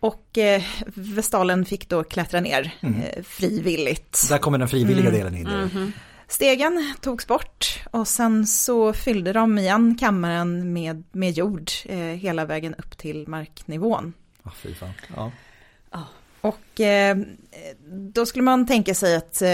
och 0.00 0.38
eh, 0.38 0.62
Vestalen 0.94 1.64
fick 1.64 1.88
då 1.88 2.04
klättra 2.04 2.40
ner 2.40 2.74
eh, 2.80 3.22
frivilligt. 3.22 4.28
Där 4.28 4.38
kommer 4.38 4.58
den 4.58 4.68
frivilliga 4.68 5.08
Mm. 5.08 5.20
delen 5.20 5.34
in. 5.34 5.48
Mhm. 5.48 5.92
Stegen 6.28 6.94
togs 7.00 7.26
bort 7.26 7.80
och 7.90 8.08
sen 8.08 8.46
så 8.46 8.92
fyllde 8.92 9.32
de 9.32 9.58
igen 9.58 9.96
kammaren 10.00 10.72
med, 10.72 11.04
med 11.12 11.30
jord 11.32 11.70
eh, 11.86 11.98
hela 11.98 12.44
vägen 12.44 12.74
upp 12.74 12.98
till 12.98 13.28
marknivån. 13.28 14.12
Ja, 14.42 14.50
fy 14.56 14.74
fan. 14.74 14.92
Ja. 15.16 15.32
Och 16.40 16.80
eh, 16.80 17.16
då 18.14 18.26
skulle 18.26 18.42
man 18.42 18.66
tänka 18.66 18.94
sig 18.94 19.16
att 19.16 19.42
eh, 19.42 19.48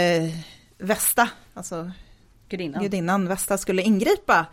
Vesta, 0.79 1.29
alltså 1.55 1.91
Gudinnan. 2.49 2.83
gudinnan 2.83 3.29
Vesta 3.29 3.59
skulle 3.59 3.83
ingripa. 3.83 4.47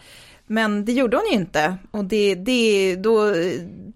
Men 0.48 0.86
det 0.86 0.94
gjorde 0.94 1.18
hon 1.18 1.26
ju 1.32 1.36
inte. 1.36 1.78
Och 1.92 2.06
det, 2.06 2.36
det, 2.36 2.96
då 2.96 3.34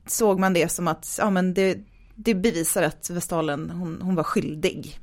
såg 0.07 0.39
man 0.39 0.53
det 0.53 0.71
som 0.71 0.87
att 0.87 1.15
ja, 1.19 1.29
men 1.29 1.53
det, 1.53 1.77
det 2.15 2.35
bevisar 2.35 2.83
att 2.83 3.09
Vestalen, 3.09 3.69
hon, 3.69 4.01
hon 4.01 4.15
var 4.15 4.23
skyldig. 4.23 4.99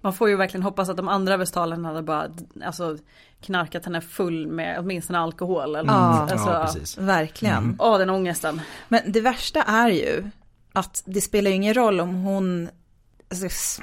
Man 0.00 0.12
får 0.12 0.28
ju 0.28 0.36
verkligen 0.36 0.62
hoppas 0.62 0.88
att 0.88 0.96
de 0.96 1.08
andra 1.08 1.36
vestalerna 1.36 1.88
hade 1.88 2.02
bara 2.02 2.30
alltså, 2.64 2.98
knarkat 3.40 3.84
henne 3.84 4.00
full 4.00 4.46
med 4.46 4.78
åtminstone 4.78 5.18
alkohol. 5.18 5.76
Eller 5.76 5.92
något. 5.92 6.32
alltså, 6.32 6.48
ja, 6.48 6.64
precis. 6.64 6.98
Verkligen. 6.98 7.56
Mm. 7.56 7.76
Åh, 7.78 7.98
den 7.98 8.10
ångesten. 8.10 8.60
Men 8.88 9.12
det 9.12 9.20
värsta 9.20 9.62
är 9.62 9.88
ju 9.88 10.30
att 10.72 11.02
det 11.06 11.20
spelar 11.20 11.50
ju 11.50 11.56
ingen 11.56 11.74
roll 11.74 12.00
om 12.00 12.14
hon, 12.14 12.68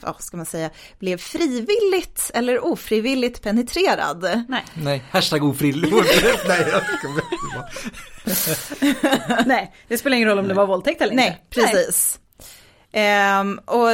vad 0.01 0.21
ska 0.23 0.37
man 0.37 0.45
säga, 0.45 0.69
blev 0.99 1.17
frivilligt 1.17 2.31
eller 2.33 2.65
ofrivilligt 2.65 3.41
penetrerad. 3.41 4.45
Nej, 4.47 4.65
Nej, 4.73 5.03
hashtag 5.11 5.43
ofrivillig. 5.43 5.93
Nej, 6.47 6.65
nej, 9.45 9.73
det 9.87 9.97
spelar 9.97 10.17
ingen 10.17 10.29
roll 10.29 10.39
om 10.39 10.47
det 10.47 10.53
var 10.53 10.67
våldtäkt 10.67 11.01
eller 11.01 11.15
Nej, 11.15 11.27
inte. 11.27 11.61
precis. 11.61 12.19
Ehm, 12.91 13.59
och 13.65 13.89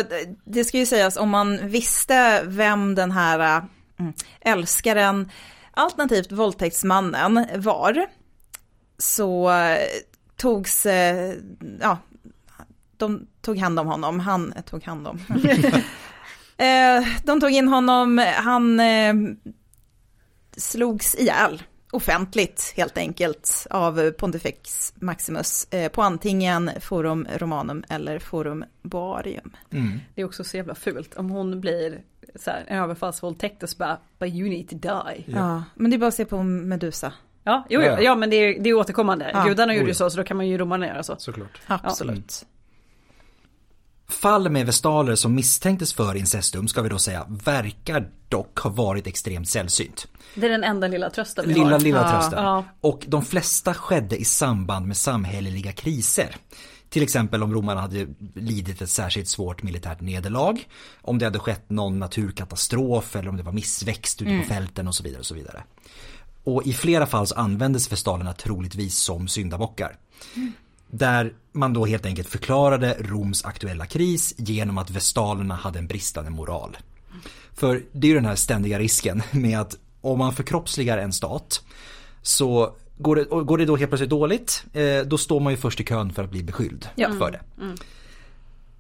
det 0.46 0.64
ska 0.64 0.78
ju 0.78 0.86
sägas, 0.86 1.18
om 1.18 1.30
man 1.30 1.70
visste 1.70 2.44
vem 2.46 2.96
den 2.96 3.12
här 3.12 3.62
mm, 4.00 4.14
älskaren, 4.42 5.32
alternativt 5.72 6.32
våldtäktsmannen 6.32 7.46
var, 7.56 8.06
så 8.98 9.52
eh, 9.52 9.78
togs, 10.36 10.86
eh, 10.86 11.34
ja, 11.82 11.98
de 12.98 13.28
tog 13.44 13.58
hand 13.58 13.80
om 13.80 13.88
honom, 13.88 14.20
han 14.20 14.54
tog 14.66 14.84
hand 14.84 15.08
om. 15.08 15.20
Eh, 16.58 17.08
de 17.24 17.40
tog 17.42 17.52
in 17.52 17.68
honom, 17.68 18.26
han 18.36 18.80
eh, 18.80 19.14
slogs 20.58 21.16
ihjäl 21.16 21.64
offentligt 21.92 22.74
helt 22.76 22.98
enkelt 22.98 23.68
av 23.70 24.12
Pontifex 24.12 24.94
Maximus 24.96 25.68
eh, 25.74 25.92
på 25.92 26.02
antingen 26.02 26.72
Forum 26.82 27.28
Romanum 27.38 27.84
eller 27.90 28.20
Forum 28.20 28.66
Boarium. 28.82 29.52
Mm. 29.72 30.00
Det 30.16 30.22
är 30.22 30.26
också 30.26 30.44
så 30.44 30.58
jävla 30.58 30.76
fult 30.76 31.16
om 31.16 31.30
hon 31.30 31.62
blir 31.62 32.02
så 32.36 32.52
här, 32.52 32.64
en 32.68 32.78
överfallsvåldtäkt 32.84 33.64
och 33.64 33.70
så 33.70 33.78
bara, 33.78 33.98
but 34.20 34.34
you 34.34 34.50
need 34.50 34.70
to 34.70 34.76
die. 34.76 35.24
Ja. 35.28 35.64
men 35.76 35.92
det 35.92 35.98
är 35.98 36.00
bara 36.00 36.08
att 36.08 36.14
se 36.14 36.26
på 36.26 36.44
Medusa. 36.44 37.14
Ja, 37.44 37.66
jo, 37.70 37.82
jo, 37.82 37.88
Ja. 37.88 38.02
ja 38.02 38.16
men 38.16 38.30
det 38.30 38.36
är, 38.36 38.60
det 38.60 38.70
är 38.70 38.74
återkommande. 38.74 39.32
Ja. 39.34 39.44
Gudarna 39.44 39.74
gjorde 39.74 39.84
Oh, 39.84 39.88
ju 39.88 39.92
ja. 39.92 39.96
så, 39.96 40.10
så 40.10 40.18
då 40.18 40.24
kan 40.24 40.38
man 40.38 40.48
ju 40.48 40.58
romarna 40.58 40.88
göra 40.88 41.04
så. 41.04 41.16
Såklart. 41.18 41.62
Absolut. 41.68 42.46
Fall 44.14 44.50
med 44.50 44.66
vestaler 44.66 45.16
som 45.16 45.36
misstänktes 45.36 45.94
för 45.94 46.16
incestum 46.16 46.68
ska 46.68 46.82
vi 46.82 46.90
då 46.90 46.98
säga 47.00 47.26
verkar 47.30 48.10
dock 48.30 48.60
ha 48.60 48.70
varit 48.70 49.08
extremt 49.08 49.50
sällsynt. 49.50 50.08
Det 50.36 50.46
är 50.46 50.50
den 50.50 50.64
enda 50.64 50.88
lilla 50.88 51.10
trösten 51.10 51.46
vi 51.48 51.54
Lilla, 51.54 51.66
har. 51.70 51.80
lilla 51.80 52.02
Ja. 52.02 52.12
trösten. 52.12 52.44
Ja. 52.44 52.66
Och 52.82 53.06
de 53.08 53.26
flesta 53.26 53.74
skedde 53.74 54.18
i 54.18 54.26
samband 54.26 54.88
med 54.88 54.98
samhälleliga 54.98 55.72
kriser. 55.72 56.36
Till 56.90 57.04
exempel 57.04 57.44
om 57.44 57.54
romarna 57.54 57.82
hade 57.82 58.08
lidit 58.36 58.82
ett 58.82 58.90
särskilt 58.90 59.28
svårt 59.28 59.64
militärt 59.64 60.02
nederlag. 60.02 60.68
Om 61.02 61.20
det 61.20 61.26
hade 61.26 61.40
skett 61.40 61.70
någon 61.70 62.00
naturkatastrof 62.00 63.16
eller 63.16 63.30
om 63.30 63.38
det 63.38 63.44
var 63.44 63.52
missväxt 63.52 64.22
ute 64.22 64.40
på 64.42 64.54
fälten 64.54 64.88
och 64.88 64.96
så 64.96 65.04
vidare. 65.04 65.20
Och 65.20 65.26
så 65.26 65.36
vidare. 65.36 65.64
Och 66.44 66.68
i 66.68 66.74
flera 66.74 67.06
fall 67.06 67.28
så 67.28 67.36
användes 67.36 67.92
vestalerna 67.92 68.34
troligtvis 68.34 68.98
som 68.98 69.28
syndabockar. 69.28 69.96
Där 70.96 71.34
man 71.52 71.74
då 71.74 71.86
helt 71.86 72.06
enkelt 72.06 72.28
förklarade 72.30 72.98
Roms 73.00 73.46
aktuella 73.46 73.86
kris 73.86 74.34
genom 74.38 74.78
att 74.78 74.90
vestalerna 74.90 75.56
hade 75.56 75.80
en 75.80 75.88
bristande 75.88 76.30
moral. 76.32 76.78
För 77.54 77.84
det 77.92 78.08
är 78.08 78.10
ju 78.10 78.16
den 78.16 78.26
här 78.26 78.36
ständiga 78.36 78.80
risken 78.80 79.22
med 79.32 79.60
att 79.60 79.76
om 80.02 80.20
man 80.20 80.34
förkroppsligar 80.36 80.98
en 80.98 81.14
stat 81.14 81.62
så 82.22 82.76
går 82.98 83.16
det, 83.16 83.24
går 83.24 83.58
det 83.58 83.66
då 83.66 83.76
helt 83.76 83.90
plötsligt 83.92 84.10
dåligt, 84.10 84.64
eh, 84.74 85.00
då 85.06 85.18
står 85.18 85.40
man 85.40 85.54
ju 85.54 85.58
först 85.58 85.80
i 85.80 85.84
kön 85.84 86.14
för 86.14 86.24
att 86.24 86.32
bli 86.32 86.44
beskylld 86.44 86.90
Ja. 86.96 87.10
för 87.20 87.32
det. 87.32 87.42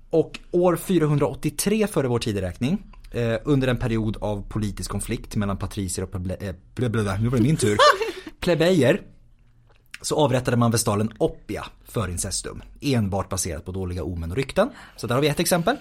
Och 0.09 0.39
år 0.51 0.76
483 0.76 1.88
före 1.88 2.07
vår 2.07 2.20
tideräkning, 2.20 2.84
eh, 3.11 3.36
under 3.43 3.68
en 3.68 3.78
period 3.78 4.18
av 4.22 4.43
politisk 4.49 4.91
konflikt 4.91 5.36
mellan 5.36 5.57
patricier 5.57 6.03
och 6.05 6.11
pleble, 6.11 6.36
eh, 6.39 7.20
nu 7.22 7.30
var 7.30 7.38
det 7.38 7.43
min 7.43 7.57
tur, 7.57 7.78
plebejer, 8.39 9.01
så 10.03 10.15
avrättade 10.15 10.57
man 10.57 10.71
vestalen 10.71 11.11
Oppia 11.17 11.65
för 11.85 12.09
incestum. 12.09 12.61
Enbart 12.81 13.29
baserat 13.29 13.65
på 13.65 13.71
dåliga 13.71 14.03
omen 14.03 14.31
och 14.31 14.37
rykten. 14.37 14.69
Så 14.95 15.07
där 15.07 15.15
har 15.15 15.21
vi 15.21 15.27
ett 15.27 15.39
exempel. 15.39 15.77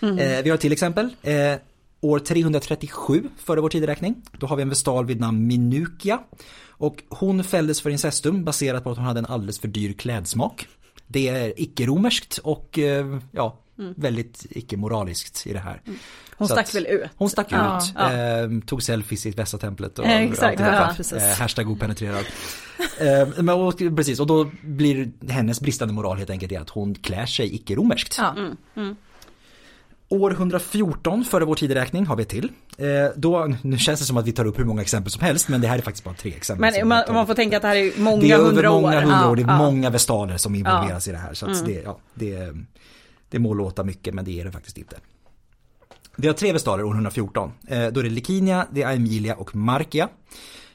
Eh, 0.00 0.42
vi 0.42 0.50
har 0.50 0.54
ett 0.54 0.60
till 0.60 0.72
exempel. 0.72 1.10
Eh, 1.22 1.54
år 2.00 2.18
337 2.18 3.28
före 3.38 3.60
vår 3.60 3.68
tideräkning. 3.68 4.22
Då 4.38 4.46
har 4.46 4.56
vi 4.56 4.62
en 4.62 4.68
vestal 4.68 5.06
vid 5.06 5.20
namn 5.20 5.46
Minukia. 5.46 6.20
Och 6.68 7.02
hon 7.08 7.44
fälldes 7.44 7.80
för 7.80 7.90
incestum 7.90 8.44
baserat 8.44 8.84
på 8.84 8.90
att 8.90 8.96
hon 8.96 9.06
hade 9.06 9.18
en 9.18 9.26
alldeles 9.26 9.58
för 9.58 9.68
dyr 9.68 9.92
klädsmak. 9.92 10.68
Det 11.06 11.28
är 11.28 11.60
icke-romerskt 11.60 12.38
och 12.38 12.78
eh, 12.78 13.18
ja, 13.32 13.58
väldigt 13.96 14.46
icke-moraliskt 14.50 15.46
i 15.46 15.52
det 15.52 15.58
här. 15.58 15.80
Hon 16.36 16.48
Så 16.48 16.54
stack 16.54 16.66
att- 16.68 16.74
väl 16.74 16.86
ut. 16.86 17.02
Hon 17.16 17.30
stack 17.30 17.46
Ja, 17.50 17.78
ut, 17.78 17.92
ja. 17.96 18.12
Eh, 18.12 18.48
tog 18.66 18.82
selfies 18.82 19.26
i 19.26 19.30
Väsatemplet 19.30 19.98
och 19.98 20.06
Eh, 20.06 20.22
exakt, 20.22 20.60
ja. 20.60 20.94
Eh, 21.16 21.38
hashtag 21.38 21.70
openetrerad. 21.70 22.24
eh, 23.00 23.28
men, 23.42 23.48
och, 23.48 23.78
precis, 23.78 24.20
och 24.20 24.26
då 24.26 24.50
blir 24.62 25.10
hennes 25.28 25.60
bristande 25.60 25.94
moral 25.94 26.16
helt 26.18 26.30
enkelt 26.30 26.50
det 26.50 26.56
att 26.56 26.70
hon 26.70 26.94
klär 26.94 27.26
sig 27.26 27.54
icke-romerskt. 27.54 28.18
Ja. 28.18 28.34
År 30.10 30.30
114 30.30 31.24
före 31.24 31.44
vår 31.44 31.54
tideräkning 31.54 32.06
har 32.06 32.16
vi 32.16 32.22
ett 32.22 32.28
till. 32.28 32.48
Eh, 32.78 32.86
då, 33.16 33.54
nu 33.62 33.78
känns 33.78 34.00
det 34.00 34.06
som 34.06 34.16
att 34.16 34.26
vi 34.26 34.32
tar 34.32 34.44
upp 34.44 34.58
hur 34.58 34.64
många 34.64 34.82
exempel 34.82 35.12
som 35.12 35.22
helst 35.22 35.48
men 35.48 35.60
det 35.60 35.68
här 35.68 35.78
är 35.78 35.82
faktiskt 35.82 36.04
bara 36.04 36.14
tre 36.14 36.34
exempel. 36.36 36.72
Men 36.74 36.88
man, 36.88 37.02
man 37.14 37.26
får 37.26 37.34
tänka 37.34 37.56
att 37.56 37.62
det 37.62 37.68
här 37.68 37.76
är 37.76 38.00
många 38.00 38.20
det 38.22 38.30
är 38.30 38.34
över 38.34 38.46
hundra 38.46 38.70
år. 38.70 38.80
många 38.80 39.00
hundra 39.00 39.30
år, 39.30 39.36
det 39.36 39.42
är 39.42 39.46
Ja, 39.46 39.52
ja. 39.52 39.58
många 39.58 39.90
vestaler 39.90 40.36
som 40.36 40.54
involveras 40.54 41.08
i 41.08 41.12
det 41.12 41.18
här. 41.18 41.34
Så 41.34 41.50
att 41.50 41.66
det, 41.66 41.82
ja, 41.84 41.98
det, 42.14 42.54
det 43.30 43.38
må 43.38 43.54
låta 43.54 43.84
mycket 43.84 44.14
men 44.14 44.24
det 44.24 44.40
är 44.40 44.44
det 44.44 44.52
faktiskt 44.52 44.78
inte. 44.78 44.96
Vi 46.20 46.26
har 46.26 46.34
tre 46.34 46.52
vestaler 46.52 46.84
år 46.84 46.94
114. 46.94 47.52
Eh, 47.68 47.86
då 47.86 48.00
är 48.00 48.04
det 48.04 48.10
Likinia, 48.10 48.66
det 48.70 48.82
är 48.82 48.86
Aemilia 48.86 49.34
och 49.34 49.56
Markia. 49.56 50.08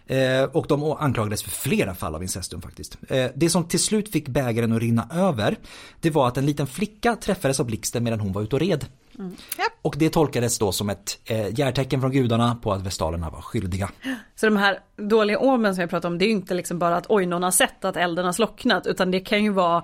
Eh, 0.06 0.44
och 0.44 0.66
de 0.68 0.84
anklagades 0.84 1.44
för 1.44 1.50
flera 1.50 1.96
fall 1.96 2.16
av 2.16 2.24
incestum 2.24 2.62
faktiskt. 2.62 2.98
Eh, 3.10 3.32
det 3.36 3.50
som 3.50 3.68
till 3.68 3.80
slut 3.80 4.12
fick 4.12 4.28
bägaren 4.28 4.72
att 4.72 4.82
rinna 4.82 5.08
över, 5.14 5.58
det 6.02 6.10
var 6.10 6.28
att 6.28 6.38
en 6.38 6.46
liten 6.46 6.68
flicka 6.68 7.16
träffades 7.16 7.60
av 7.60 7.66
blixten 7.66 8.04
medan 8.04 8.20
hon 8.20 8.32
var 8.32 8.42
ute 8.42 8.56
och 8.56 8.60
red. 8.60 8.86
Ja. 9.58 9.64
Och 9.82 9.96
det 10.00 10.10
tolkades 10.10 10.60
då 10.60 10.72
som 10.72 10.90
ett 10.90 11.20
järtecken 11.52 12.02
från 12.02 12.12
gudarna 12.12 12.56
på 12.56 12.74
att 12.74 12.82
vestalerna 12.82 13.30
var 13.30 13.42
skyldiga. 13.42 13.90
Så 14.36 14.46
de 14.46 14.58
här 14.58 14.80
dåliga 14.98 15.40
omen 15.40 15.76
som 15.76 15.82
jag 15.82 15.90
pratar 15.90 16.10
om, 16.10 16.18
det 16.18 16.26
är 16.26 16.28
ju 16.28 16.34
inte 16.34 16.54
liksom 16.54 16.80
bara 16.80 16.98
att 16.98 17.06
oj 17.10 17.26
någon 17.26 17.44
har 17.44 17.52
sett 17.52 17.86
att 17.86 17.98
elden 17.98 18.26
har 18.26 18.34
slocknat, 18.34 18.88
utan 18.88 19.12
det 19.12 19.20
kan 19.20 19.44
ju 19.44 19.50
vara 19.50 19.84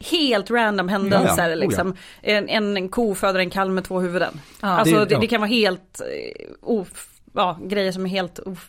helt 0.00 0.50
random 0.50 0.88
händelser. 0.88 1.42
Ja, 1.42 1.48
ja. 1.48 1.54
Oh, 1.54 1.58
liksom. 1.60 1.94
en, 2.22 2.48
en 2.48 2.88
ko 2.88 3.14
föder 3.14 3.40
en 3.40 3.50
kalv 3.50 3.72
med 3.72 3.84
två 3.84 4.00
huvuden. 4.00 4.40
Ja. 4.60 4.68
Alltså 4.68 4.94
Det- 4.98 5.04
det, 5.04 5.14
ja. 5.14 5.20
det 5.20 5.26
kan 5.26 5.40
vara 5.40 5.48
helt, 5.50 6.00
of, 6.62 7.08
ja, 7.34 7.58
grejer 7.64 7.92
som 7.92 8.06
är 8.06 8.10
helt 8.10 8.38
of, 8.38 8.68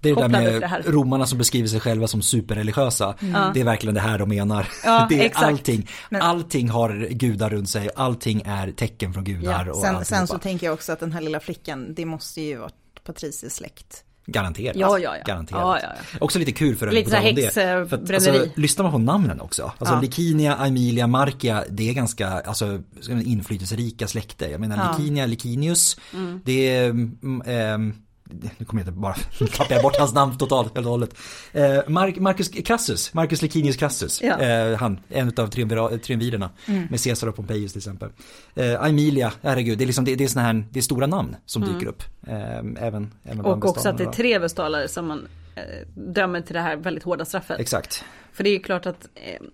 Det 0.00 0.10
är 0.10 0.14
det 0.14 0.20
där 0.20 0.28
med 0.28 0.60
det 0.60 0.82
romarna 0.90 1.26
som 1.26 1.38
beskriver 1.38 1.68
sig 1.68 1.80
själva 1.80 2.06
som 2.06 2.22
superreligiösa. 2.22 3.14
Det 3.54 3.60
är 3.60 3.64
verkligen 3.64 3.94
det 3.94 4.00
här 4.00 4.18
de 4.18 4.28
menar. 4.28 4.68
Ja, 4.84 5.06
det 5.10 5.20
är 5.20 5.24
exakt. 5.24 5.46
allting. 5.46 5.88
Men- 6.10 6.22
Allting 6.22 6.68
har 6.68 7.08
gudar 7.10 7.50
runt 7.50 7.68
sig, 7.70 7.90
allting 7.96 8.42
är 8.46 8.70
tecken 8.72 9.12
från 9.14 9.24
gudar. 9.24 9.64
Ja, 9.66 9.70
och 9.72 9.76
Sen, 9.76 9.82
sen 9.82 9.96
alltihopa. 9.96 10.26
så 10.26 10.38
tänker 10.38 10.66
jag 10.66 10.74
också 10.74 10.92
att 10.92 11.00
den 11.00 11.12
här 11.12 11.20
lilla 11.20 11.40
flickan, 11.40 11.94
det 11.94 12.04
måste 12.04 12.40
ju 12.40 12.56
vara 12.56 12.70
patricisk 13.04 13.56
släkt. 13.56 14.04
Garanterat. 14.26 14.76
Ja, 14.76 14.98
ja, 14.98 15.16
ja. 15.16 15.22
Garanterat. 15.26 15.60
Ja, 15.62 15.78
ja, 15.82 15.88
ja. 16.12 16.18
Också 16.20 16.38
lite 16.38 16.52
kul 16.52 16.76
för 16.76 16.90
Lite 16.90 17.10
så 17.10 17.16
här 17.16 17.32
det. 17.32 17.54
För 17.54 17.82
att, 17.96 18.10
alltså, 18.10 18.46
lyssnar 18.56 18.82
man 18.82 18.92
på 18.92 18.98
namnen 18.98 19.40
också. 19.40 19.72
Alltså 19.78 19.94
Ja. 19.94 20.00
Likinia, 20.00 20.54
Aemilia, 20.56 21.06
Markia, 21.06 21.64
det 21.70 21.90
är 21.90 21.94
ganska 21.94 22.28
alltså, 22.28 22.78
inflytelserika 23.24 24.06
släkter. 24.06 24.48
Jag 24.48 24.60
menar. 24.60 24.98
Likinia, 24.98 25.26
Likinius, 25.26 25.96
Mm. 26.14 26.40
det 26.44 26.76
är 26.76 26.90
ehm, 27.46 27.94
nu 28.58 28.64
kommer 28.64 28.82
jag 28.82 28.88
inte 28.88 29.00
bara, 29.00 29.14
tappar 29.56 29.74
jag 29.74 29.82
bort 29.82 29.96
hans 29.98 30.14
namn 30.14 30.38
totalt 30.38 30.74
helt 30.74 30.86
och 30.86 30.90
hållet. 30.92 31.14
Eh, 31.52 31.78
Marcus 32.18 32.48
Crassus, 32.48 33.14
Marcus 33.14 33.42
Licinius 33.42 33.76
Crassus, 33.76 34.22
Ja. 34.22 34.34
Mm. 34.34 34.72
eh, 34.72 34.78
han, 34.78 35.00
en 35.08 35.32
av 35.36 35.46
triumvirerna 35.98 36.50
med 36.90 37.04
Caesar 37.04 37.26
och 37.26 37.36
Pompejus 37.36 37.72
till 37.72 37.78
exempel. 37.78 38.10
Eh, 38.54 38.82
Aemilia, 38.82 39.32
herregud, 39.42 39.78
det 39.78 39.84
är 39.84 39.86
liksom, 39.86 40.04
det, 40.04 40.14
det 40.14 40.24
är 40.24 40.28
såna 40.28 40.44
här, 40.44 40.64
det 40.70 40.78
är 40.78 40.82
stora 40.82 41.06
namn 41.06 41.36
som 41.46 41.62
dyker 41.62 41.86
upp. 41.86 42.02
Eh, 42.26 42.34
även, 42.58 42.76
även 42.78 43.12
Mm. 43.24 43.40
och 43.46 43.64
också 43.64 43.88
att 43.88 43.98
det 43.98 44.04
är 44.04 44.12
tre 44.12 44.38
vestaler 44.38 44.86
som 44.86 45.06
man 45.06 45.28
eh, 45.54 45.62
dömer 45.94 46.40
till 46.40 46.54
det 46.54 46.60
här 46.60 46.76
väldigt 46.76 47.04
hårda 47.04 47.24
straffet. 47.24 47.60
Exakt. 47.60 48.04
För 48.32 48.44
det 48.44 48.50
är 48.50 48.54
ju 48.54 48.60
klart 48.62 48.86
att 48.86 49.08
eh, 49.14 49.46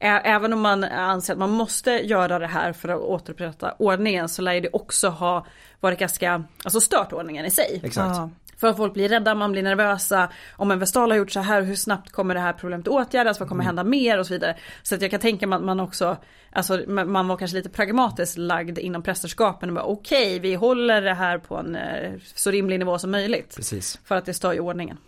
även 0.00 0.52
om 0.52 0.60
man 0.60 0.84
anser 0.84 1.32
att 1.32 1.38
man 1.38 1.50
måste 1.50 1.90
göra 1.90 2.38
det 2.38 2.46
här 2.46 2.72
för 2.72 2.88
att 2.88 3.00
återupprätta 3.00 3.74
ordningen 3.78 4.28
så 4.28 4.42
lär 4.42 4.60
det 4.60 4.68
också 4.72 5.08
ha 5.08 5.46
varit 5.80 5.98
ganska, 5.98 6.44
alltså 6.64 6.80
stört 6.80 7.12
ordningen 7.12 7.46
i 7.46 7.50
sig. 7.50 7.80
Exakt. 7.84 8.16
Ja. 8.16 8.30
För 8.58 8.68
att 8.68 8.76
folk 8.76 8.94
blir 8.94 9.08
rädda, 9.08 9.34
man 9.34 9.52
blir 9.52 9.62
nervösa. 9.62 10.28
Om 10.56 10.70
en 10.70 10.78
vestal 10.78 11.10
har 11.10 11.18
gjort 11.18 11.30
så 11.30 11.40
här, 11.40 11.62
hur 11.62 11.74
snabbt 11.74 12.12
kommer 12.12 12.34
det 12.34 12.40
här 12.40 12.52
problemet 12.52 12.88
åtgärdas? 12.88 13.40
Vad 13.40 13.48
kommer 13.48 13.64
Mm. 13.64 13.66
hända 13.66 13.84
mer 13.84 14.18
och 14.18 14.26
så 14.26 14.32
vidare. 14.32 14.56
Så 14.82 14.94
att 14.94 15.02
jag 15.02 15.10
kan 15.10 15.20
tänka 15.20 15.46
mig 15.46 15.56
att 15.56 15.62
man 15.64 15.80
också, 15.80 16.16
alltså 16.52 16.82
man 16.86 17.28
var 17.28 17.36
kanske 17.36 17.56
lite 17.56 17.68
pragmatiskt 17.68 18.38
lagd 18.38 18.78
inom 18.78 19.02
prästerskapen 19.02 19.68
och 19.68 19.74
bara 19.74 19.84
okej, 19.84 20.38
vi 20.38 20.54
håller 20.54 21.02
det 21.02 21.14
här 21.14 21.38
på 21.38 21.56
en 21.56 21.76
eh, 21.76 22.12
så 22.34 22.50
rimlig 22.50 22.78
nivå 22.78 22.98
som 22.98 23.10
möjligt. 23.10 23.56
Precis. 23.56 24.00
För 24.04 24.14
att 24.16 24.24
det 24.24 24.34
stör 24.34 24.52
ju 24.52 24.60
ordningen. 24.60 24.98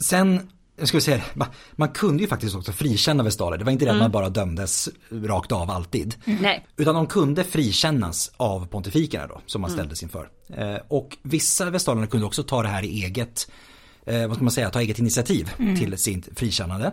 Sen, 0.00 0.50
jag 0.78 0.88
skulle 0.88 1.00
säga, 1.00 1.22
man, 1.34 1.48
man 1.72 1.88
kunde 1.88 2.22
ju 2.22 2.28
faktiskt 2.28 2.56
också 2.56 2.72
frikänna 2.72 3.22
vestaler. 3.22 3.58
Det 3.58 3.64
var 3.64 3.72
inte 3.72 3.84
det 3.84 3.90
att 3.90 3.98
man 3.98 4.10
bara 4.10 4.28
dömdes 4.28 4.88
rakt 5.10 5.52
av 5.52 5.70
alltid. 5.70 6.14
Nej. 6.24 6.66
Utan 6.76 6.94
de 6.94 7.06
kunde 7.06 7.44
frikännas 7.44 8.32
av 8.36 8.66
pontifikerna 8.66 9.26
då, 9.26 9.40
som 9.46 9.60
man 9.60 9.70
ställdes 9.70 10.02
inför. 10.02 10.28
Eh, 10.56 10.76
och 10.88 11.16
vissa 11.22 11.70
vestalerna 11.70 12.06
kunde 12.06 12.26
också 12.26 12.42
ta 12.42 12.62
det 12.62 12.68
här 12.68 12.84
i 12.84 13.04
eget, 13.04 13.50
eh, 14.06 14.26
vad 14.26 14.36
ska 14.36 14.44
man 14.44 14.52
säga, 14.52 14.70
ta 14.70 14.80
eget 14.80 14.98
initiativ 14.98 15.50
till 15.78 15.98
sitt 15.98 16.38
frikännande. 16.38 16.92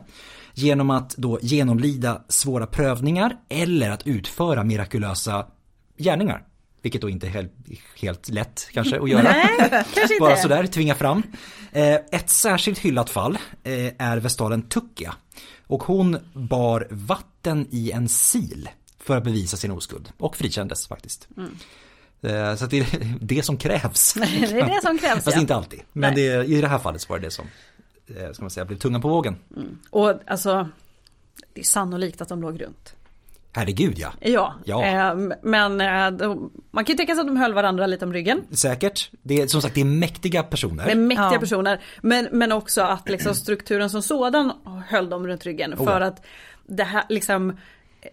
Genom 0.53 0.89
att 0.89 1.15
då 1.17 1.39
genomlida 1.41 2.21
svåra 2.27 2.67
prövningar 2.67 3.38
eller 3.49 3.89
att 3.89 4.07
utföra 4.07 4.63
mirakulösa 4.63 5.45
gärningar. 5.97 6.43
Vilket 6.81 7.01
då 7.01 7.09
inte 7.09 7.27
är 7.27 7.31
helt, 7.31 7.53
helt 8.01 8.29
lätt 8.29 8.69
kanske 8.73 8.99
att 8.99 9.09
göra. 9.09 9.23
Nej. 9.23 9.83
Bara 10.19 10.36
sådär, 10.36 10.67
tvinga 10.67 10.95
fram. 10.95 11.23
Eh, 11.76 11.99
ett 12.11 12.30
särskilt 12.30 12.80
hyllat 12.80 13.09
fall 13.09 13.38
eh, 13.63 13.93
är 13.97 14.17
vestalen 14.17 14.61
Tukkia. 14.61 15.15
Och 15.67 15.84
hon 15.84 16.17
bar 16.34 16.88
vatten 16.89 17.67
i 17.71 17.91
en 17.91 18.09
sil 18.30 18.61
för 18.99 19.17
att 19.17 19.23
bevisa 19.23 19.57
sin 19.57 19.71
oskuld. 19.71 20.11
Och 20.17 20.38
frikändes 20.38 20.88
faktiskt. 20.88 21.28
Eh, 22.21 22.55
så 22.55 22.65
det 22.65 22.80
är 22.80 23.17
det 23.21 23.43
som 23.43 23.57
krävs. 23.57 24.13
det 24.13 24.21
är 24.21 24.76
det 24.76 24.82
som 24.82 24.97
krävs 24.97 25.23
Fast 25.23 25.36
ja. 25.36 25.41
inte 25.41 25.55
alltid. 25.55 25.82
Men 25.93 26.15
det, 26.15 26.45
i 26.45 26.61
det 26.61 26.67
här 26.67 26.80
fallet 26.80 27.01
så 27.01 27.13
var 27.13 27.19
det 27.19 27.28
det 27.28 27.32
som, 27.32 27.45
ska 28.34 28.43
man 28.43 28.49
säga, 28.49 28.65
blev 28.65 28.78
tungan 28.78 29.01
på 29.01 29.07
vågen. 29.07 29.36
Och 29.89 30.19
alltså, 30.28 30.69
det 31.53 31.61
är 31.61 31.65
sannolikt 31.65 32.21
att 32.21 32.30
de 32.30 32.41
låg 32.41 32.61
runt. 32.61 32.95
Herregud 33.56 33.97
ja. 33.97 34.14
Ja, 34.22 34.53
Ja. 34.66 34.86
Eh, 34.86 35.16
men 35.43 35.82
eh, 35.82 36.36
man 36.72 36.86
kan 36.86 36.93
ju 36.93 36.97
tänka 36.97 37.14
sig 37.16 37.22
att 37.22 37.28
de 37.28 37.38
höll 37.38 37.53
varandra 37.53 37.88
lite 37.88 38.06
om 38.06 38.14
ryggen. 38.14 38.41
Säkert. 38.51 39.10
Det 39.24 39.41
är 39.41 39.47
som 39.47 39.62
sagt 39.62 39.76
det 39.76 39.82
är 39.82 39.86
mäktiga 39.86 40.43
personer. 40.43 40.86
Det 40.86 40.91
är 40.91 40.95
mäktiga 40.95 41.30
Ja. 41.34 41.39
personer. 41.39 41.82
Men, 42.01 42.28
men 42.32 42.51
också 42.51 42.82
att 42.82 43.10
liksom 43.10 43.36
strukturen 43.36 43.89
som 43.89 44.01
sådan 44.01 44.51
höll 44.88 45.10
dem 45.10 45.28
runt 45.28 45.45
ryggen. 45.45 45.74
Oh, 45.74 45.86
För 45.86 46.01
att 46.01 46.26
det 46.68 46.84
här 46.84 47.03
liksom 47.10 47.58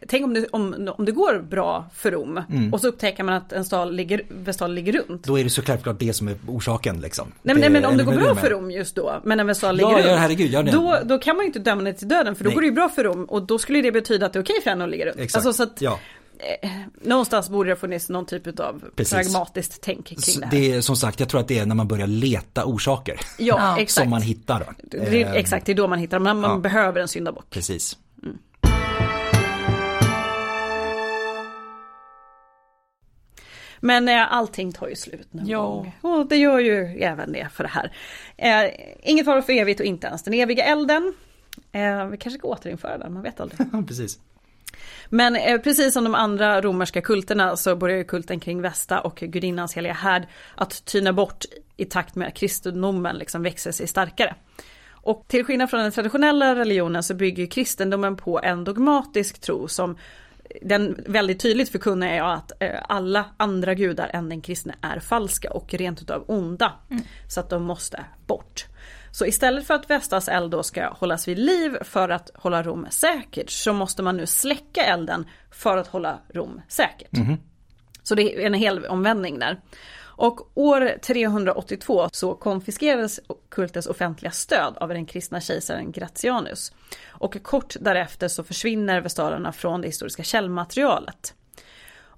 Tänk 0.08 0.24
om 0.24 0.34
det, 0.34 0.46
om, 0.52 0.90
om 0.98 1.04
det 1.04 1.12
går 1.12 1.38
bra 1.38 1.84
för 1.94 2.10
Rom 2.10 2.40
och 2.72 2.80
så 2.80 2.88
upptäcker 2.88 3.24
man 3.24 3.34
att 3.34 3.52
en 3.52 3.64
stad 3.64 3.94
ligger, 3.94 4.22
vestal 4.28 4.74
ligger 4.74 4.92
runt. 4.92 5.24
Då 5.24 5.38
är 5.38 5.44
det 5.44 5.50
så 5.50 5.62
självklart 5.62 5.98
det 5.98 6.12
som 6.12 6.28
är 6.28 6.36
orsaken 6.46 7.00
liksom. 7.00 7.32
Nej 7.42 7.54
men, 7.54 7.60
nej, 7.60 7.70
men 7.70 7.84
om 7.84 7.96
det 7.96 8.04
går 8.04 8.12
bra 8.12 8.34
för? 8.34 8.50
Rom 8.50 8.70
just 8.70 8.94
då, 8.94 9.20
men 9.24 9.40
en 9.40 9.46
vestal 9.46 9.80
Ja, 9.80 9.88
ligger 9.88 10.04
ja, 10.04 10.12
runt. 10.12 10.20
herregud, 10.20 10.50
ja, 10.52 10.62
då, 10.62 10.98
då 11.04 11.18
kan 11.18 11.36
man 11.36 11.44
ju 11.44 11.46
inte 11.46 11.58
döma 11.58 11.82
henne 11.82 11.92
till 11.94 12.08
döden 12.08 12.34
för 12.34 12.44
då 12.44 12.48
Nej. 12.48 12.54
går 12.54 12.60
det 12.60 12.66
ju 12.66 12.72
bra 12.72 12.88
för 12.88 13.04
Rom 13.04 13.24
och 13.24 13.42
då 13.42 13.58
skulle 13.58 13.82
det 13.82 13.92
betyda 13.92 14.26
att 14.26 14.32
det 14.32 14.38
är 14.38 14.42
okej 14.42 14.60
för 14.62 14.70
henne 14.70 14.84
att 14.84 14.90
ligga 14.90 15.06
runt. 15.06 15.16
Exakt. 15.18 15.46
Alltså, 15.46 15.66
så 15.66 15.70
att, 15.70 15.80
ja. 15.80 15.98
eh, 16.62 16.70
någonstans 17.02 17.48
borde 17.48 17.70
det 17.70 17.76
funnits 17.76 18.08
någon 18.08 18.26
typ 18.26 18.60
av 18.60 18.82
Precis. 18.96 19.12
pragmatiskt 19.14 19.78
tänk 19.82 20.06
kring 20.06 20.18
det 20.40 20.44
här. 20.44 20.50
det 20.50 20.72
är 20.72 20.80
som 20.80 20.96
sagt, 20.96 21.20
jag 21.20 21.28
tror 21.28 21.40
att 21.40 21.48
det 21.48 21.58
är 21.58 21.66
när 21.66 21.74
man 21.74 21.88
börjar 21.88 22.06
leta 22.06 22.64
orsaker. 22.64 23.20
ja, 23.38 23.44
Ja, 23.58 23.78
exakt. 23.78 24.04
Som 24.04 24.10
man 24.10 24.22
hittar 24.22 24.60
då. 24.60 24.98
Det 24.98 25.22
är, 25.22 25.34
exakt, 25.34 25.66
det 25.66 25.72
är 25.72 25.76
då 25.76 25.88
man 25.88 25.98
hittar 25.98 26.16
dem. 26.16 26.22
Man, 26.24 26.40
man 26.40 26.50
ja. 26.50 26.56
behöver 26.58 27.00
en 27.00 27.08
syndabock. 27.08 27.50
Precis. 27.50 27.96
Men 33.84 34.08
eh, 34.08 34.32
allting 34.32 34.72
tar 34.72 34.88
ju 34.88 34.94
slut 34.96 35.32
någon 35.32 35.46
Ja. 35.46 35.62
gång. 35.66 35.92
Och 36.00 36.26
det 36.26 36.36
gör 36.36 36.58
ju 36.58 37.02
även 37.02 37.32
det 37.32 37.48
för 37.52 37.64
det 37.64 37.70
här. 37.70 37.92
Eh, 38.36 38.70
inget 39.02 39.26
var 39.26 39.40
för 39.42 39.52
evigt 39.52 39.80
och 39.80 39.86
inte 39.86 40.06
ens 40.06 40.22
den 40.22 40.34
eviga 40.34 40.64
elden. 40.64 41.14
Eh, 41.72 42.06
vi 42.06 42.16
kanske 42.16 42.38
ska 42.38 42.48
återinföra 42.48 42.98
den, 42.98 43.12
man 43.12 43.22
vet 43.22 43.40
aldrig. 43.40 43.60
Precis. 43.88 44.18
Men 45.08 45.36
eh, 45.36 45.58
precis 45.58 45.94
som 45.94 46.04
de 46.04 46.14
andra 46.14 46.60
romerska 46.60 47.00
kulterna 47.00 47.56
så 47.56 47.76
börjar 47.76 47.96
ju 47.96 48.04
kulten 48.04 48.40
kring 48.40 48.62
Vesta 48.62 49.00
och 49.00 49.16
gudinnans 49.16 49.74
heliga 49.76 49.92
härd 49.92 50.26
att 50.54 50.84
tyna 50.84 51.12
bort 51.12 51.44
i 51.76 51.84
takt 51.84 52.14
med 52.14 52.28
att 52.28 52.34
kristendomen 52.34 53.16
liksom 53.16 53.42
växer 53.42 53.72
sig 53.72 53.86
starkare. 53.86 54.34
Och 54.90 55.24
till 55.28 55.44
skillnad 55.44 55.70
från 55.70 55.80
den 55.80 55.92
traditionella 55.92 56.54
religionen 56.54 57.02
så 57.02 57.14
bygger 57.14 57.46
kristendomen 57.46 58.16
på 58.16 58.40
en 58.42 58.64
dogmatisk 58.64 59.40
tro 59.40 59.68
som 59.68 59.96
den 60.62 61.04
väldigt 61.06 61.40
tydligt 61.40 61.68
förkunnar 61.68 62.06
är 62.06 62.22
att 62.22 62.52
eh, 62.60 62.80
alla 62.88 63.24
andra 63.36 63.74
gudar 63.74 64.10
än 64.12 64.28
den 64.28 64.40
kristne 64.40 64.74
är 64.80 65.00
falska 65.00 65.50
och 65.50 65.74
rent 65.74 66.02
utav 66.02 66.24
onda. 66.28 66.72
Så 67.28 67.40
att 67.40 67.50
de 67.50 67.62
måste 67.62 68.04
bort. 68.26 68.66
Så 69.12 69.26
istället 69.26 69.66
för 69.66 69.74
att 69.74 69.90
Vestas 69.90 70.28
eld 70.28 70.50
då 70.50 70.62
ska 70.62 70.88
hållas 70.88 71.28
vid 71.28 71.38
liv 71.38 71.76
för 71.80 72.08
att 72.08 72.30
hålla 72.34 72.62
Rom 72.62 72.86
säkert 72.90 73.50
så 73.50 73.72
måste 73.72 74.02
man 74.02 74.16
nu 74.16 74.26
släcka 74.26 74.84
elden 74.84 75.26
för 75.50 75.76
att 75.76 75.86
hålla 75.86 76.18
Rom 76.34 76.60
säkert. 76.68 77.10
Så 78.02 78.14
det 78.14 78.42
är 78.42 78.46
en 78.46 78.54
hel 78.54 78.86
omvändning 78.86 79.38
där. 79.38 79.60
Och 80.14 80.50
år 80.54 80.98
382 81.02 82.08
så 82.12 82.34
konfiskerades 82.34 83.20
kultens 83.48 83.86
offentliga 83.86 84.30
stöd 84.30 84.76
av 84.76 84.88
den 84.88 85.06
kristna 85.06 85.40
kejsaren 85.40 85.92
Gratianus. 85.92 86.72
Och 87.08 87.42
kort 87.42 87.76
därefter 87.80 88.28
så 88.28 88.44
försvinner 88.44 89.00
vestalerna 89.00 89.52
från 89.52 89.80
det 89.80 89.88
historiska 89.88 90.22
källmaterialet. 90.22 91.34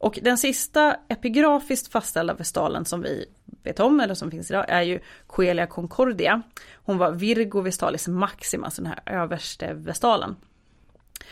Och 0.04 0.18
den 0.22 0.38
sista 0.38 0.96
epigrafiskt 1.08 1.92
fastställda 1.92 2.34
vestalen 2.34 2.84
som 2.84 3.02
vi 3.02 3.26
vet 3.62 3.80
om, 3.80 4.00
eller 4.00 4.14
som 4.14 4.30
finns 4.30 4.50
idag, 4.50 4.64
är 4.68 4.82
ju 4.82 5.00
Coelia 5.26 5.66
Concordia. 5.66 6.42
Hon 6.74 6.98
var 6.98 7.12
Virgo 7.12 7.60
Vestalis 7.60 8.08
Maxima, 8.08 8.70
så 8.70 8.82
den 8.82 8.90
här 8.90 9.22
överste 9.22 9.74
vestalen. 9.74 10.36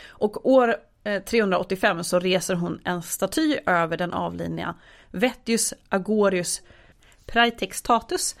Och 0.07 0.49
år 0.49 0.75
eh, 1.03 1.23
385 1.23 2.03
så 2.03 2.19
reser 2.19 2.55
hon 2.55 2.81
en 2.83 3.01
staty 3.01 3.57
över 3.65 3.97
den 3.97 4.13
avlidna 4.13 4.75
Vettius 5.13 5.73
Agorius 5.89 6.61
Praetextatus 7.25 8.35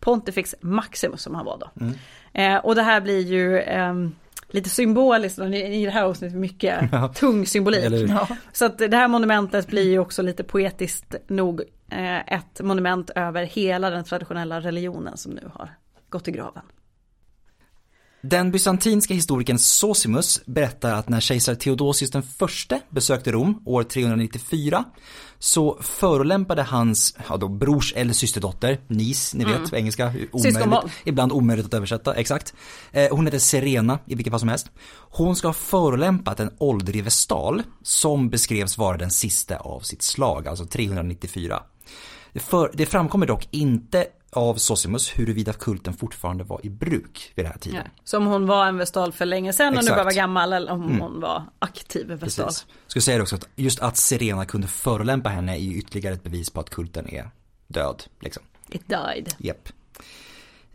Pontifex 0.00 0.54
Maximus 0.60 1.22
som 1.22 1.34
han 1.34 1.44
var 1.44 1.58
då. 1.58 1.70
Mm. 1.84 1.94
Eh, 2.32 2.64
och 2.64 2.74
det 2.74 2.82
här 2.82 3.00
blir 3.00 3.20
ju 3.20 3.60
ehm, 3.60 4.14
lite 4.48 4.68
symboliskt 4.68 5.38
i 5.38 5.42
i 5.56 5.84
det 5.84 5.90
här 5.90 6.04
avsnittet 6.04 6.38
mycket 6.38 6.78
Ja. 6.92 7.08
tung 7.08 7.46
symbolik. 7.46 8.10
Ja. 8.10 8.28
Så 8.52 8.64
att 8.64 8.78
det 8.78 8.96
här 8.96 9.08
monumentet 9.08 9.66
blir 9.66 9.90
ju 9.90 9.98
också 9.98 10.22
lite 10.22 10.44
poetiskt 10.44 11.14
nog 11.26 11.60
eh, 11.90 12.32
ett 12.34 12.60
monument 12.60 13.10
över 13.14 13.44
hela 13.44 13.90
den 13.90 14.04
traditionella 14.04 14.60
religionen 14.60 15.16
som 15.16 15.32
nu 15.32 15.50
har 15.54 15.68
gått 16.08 16.28
i 16.28 16.30
graven. 16.30 16.62
Den 18.26 18.50
bysantinska 18.50 19.14
historikern 19.14 19.58
Sosimus 19.58 20.46
berättar 20.46 20.92
att 20.94 21.08
när 21.08 21.20
kejsar 21.20 21.54
Theodosius 21.54 22.10
den 22.10 22.22
förste 22.22 22.80
besökte 22.90 23.32
Rom 23.32 23.62
år 23.64 23.82
394 23.82 24.84
så 25.38 25.78
förolämpade 25.80 26.62
hans 26.62 27.16
ja 27.28 27.36
då, 27.36 27.48
brors 27.48 27.92
eller 27.96 28.12
systerdotter, 28.12 28.80
Nis, 28.86 29.34
ni 29.34 29.44
vet, 29.44 29.72
engelska, 29.72 30.06
omöjligt, 30.06 30.42
Syskonbarn. 30.42 30.90
ibland 31.04 31.32
omöjligt 31.32 31.66
att 31.66 31.74
översätta, 31.74 32.14
exakt. 32.14 32.54
Eh, 32.92 33.16
hon 33.16 33.26
heter 33.26 33.38
Serena 33.38 33.98
i 34.06 34.14
vilket 34.14 34.30
fall 34.30 34.40
som 34.40 34.48
helst. 34.48 34.70
Hon 35.10 35.36
ska 35.36 35.48
ha 35.48 35.52
förolämpat 35.52 36.40
en 36.40 36.50
åldrig 36.58 37.04
vestal 37.04 37.62
som 37.82 38.30
beskrevs 38.30 38.78
vara 38.78 38.96
den 38.96 39.10
sista 39.10 39.56
av 39.56 39.80
sitt 39.80 40.02
slag, 40.02 40.48
alltså 40.48 40.66
394. 40.66 41.62
Det, 42.32 42.40
för, 42.40 42.70
det 42.74 42.86
framkommer 42.86 43.26
dock 43.26 43.48
inte 43.50 44.06
av 44.36 44.54
Sosimus 44.54 45.18
huruvida 45.18 45.52
kulten 45.52 45.94
fortfarande 45.94 46.44
var 46.44 46.60
i 46.66 46.70
bruk 46.70 47.32
vid 47.34 47.44
den 47.44 47.52
här 47.52 47.58
tiden. 47.58 47.82
Ja. 47.84 47.90
Så 48.04 48.16
om 48.16 48.26
hon 48.26 48.46
var 48.46 48.66
en 48.66 48.76
vestal 48.76 49.12
för 49.12 49.26
länge 49.26 49.52
sedan 49.52 49.66
och 49.66 49.72
nu 49.72 49.78
Exakt. 49.78 49.88
Mm. 49.88 49.96
bara 49.96 50.04
var 50.04 50.12
gammal 50.12 50.52
eller 50.52 50.72
om 50.72 51.00
hon 51.00 51.20
var 51.20 51.44
aktiv 51.58 52.06
vestal. 52.06 52.46
Precis. 52.46 52.66
Ska 52.86 53.00
säga 53.00 53.22
också 53.22 53.36
att 53.36 53.48
just 53.56 53.80
att 53.80 53.96
Serena 53.96 54.44
kunde 54.44 54.66
förolämpa 54.66 55.28
henne 55.28 55.56
är 55.56 55.60
ju 55.60 55.78
ytterligare 55.78 56.14
ett 56.14 56.22
bevis 56.22 56.50
på 56.50 56.60
att 56.60 56.70
kulten 56.70 57.08
är 57.08 57.30
död. 57.66 58.02
Liksom. 58.20 58.42
It 58.68 58.88
died. 58.88 59.34
Japp. 59.38 59.68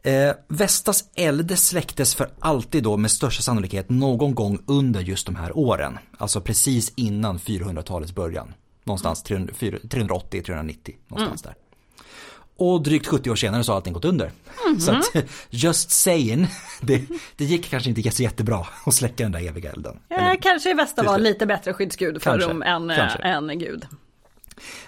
Eh, 0.03 0.32
Vestas 0.47 1.10
eld 1.16 1.60
släcktes 1.60 2.16
för 2.16 2.30
alltid 2.39 2.84
då 2.84 2.97
med 2.97 3.12
största 3.12 3.43
sannolikhet 3.43 3.89
någon 3.89 4.36
gång 4.36 4.60
under 4.66 5.01
just 5.01 5.26
de 5.26 5.36
här 5.36 5.57
åren. 5.57 5.99
Alltså 6.18 6.41
precis 6.41 6.93
innan 6.95 7.39
400-talets 7.39 8.16
början. 8.16 8.53
Någonstans 8.84 9.26
380-390, 9.26 10.95
någonstans 11.07 11.41
där. 11.41 11.55
Och 12.60 12.82
drygt 12.84 13.07
70 13.07 13.30
år 13.30 13.36
senare 13.36 13.64
så 13.64 13.72
har 13.72 13.76
allting 13.76 13.93
gått 13.93 14.05
under. 14.05 14.32
Så 14.80 14.91
att, 14.91 15.16
just 15.49 15.91
saying, 15.91 16.47
det, 16.82 17.01
det 17.36 17.45
gick 17.45 17.70
kanske 17.70 17.89
inte 17.89 18.12
så 18.12 18.24
jättebra 18.24 18.66
att 18.86 18.93
släcka 18.93 19.24
den 19.24 19.32
där 19.32 19.47
eviga 19.47 19.72
elden. 19.72 19.99
Ja, 20.07 20.36
kanske 20.41 20.74
Västa 20.74 21.01
till 21.01 21.07
var 21.07 21.16
slut. 21.16 21.28
lite 21.28 21.45
bättre 21.45 21.74
skyddsgud 21.74 22.22
för 22.22 22.32
Kanske, 22.32 22.49
Rom 22.49 22.62
än, 22.62 22.91
kanske. 22.95 23.20
äh, 23.20 23.32
än 23.36 23.60
Gud. 23.60 23.88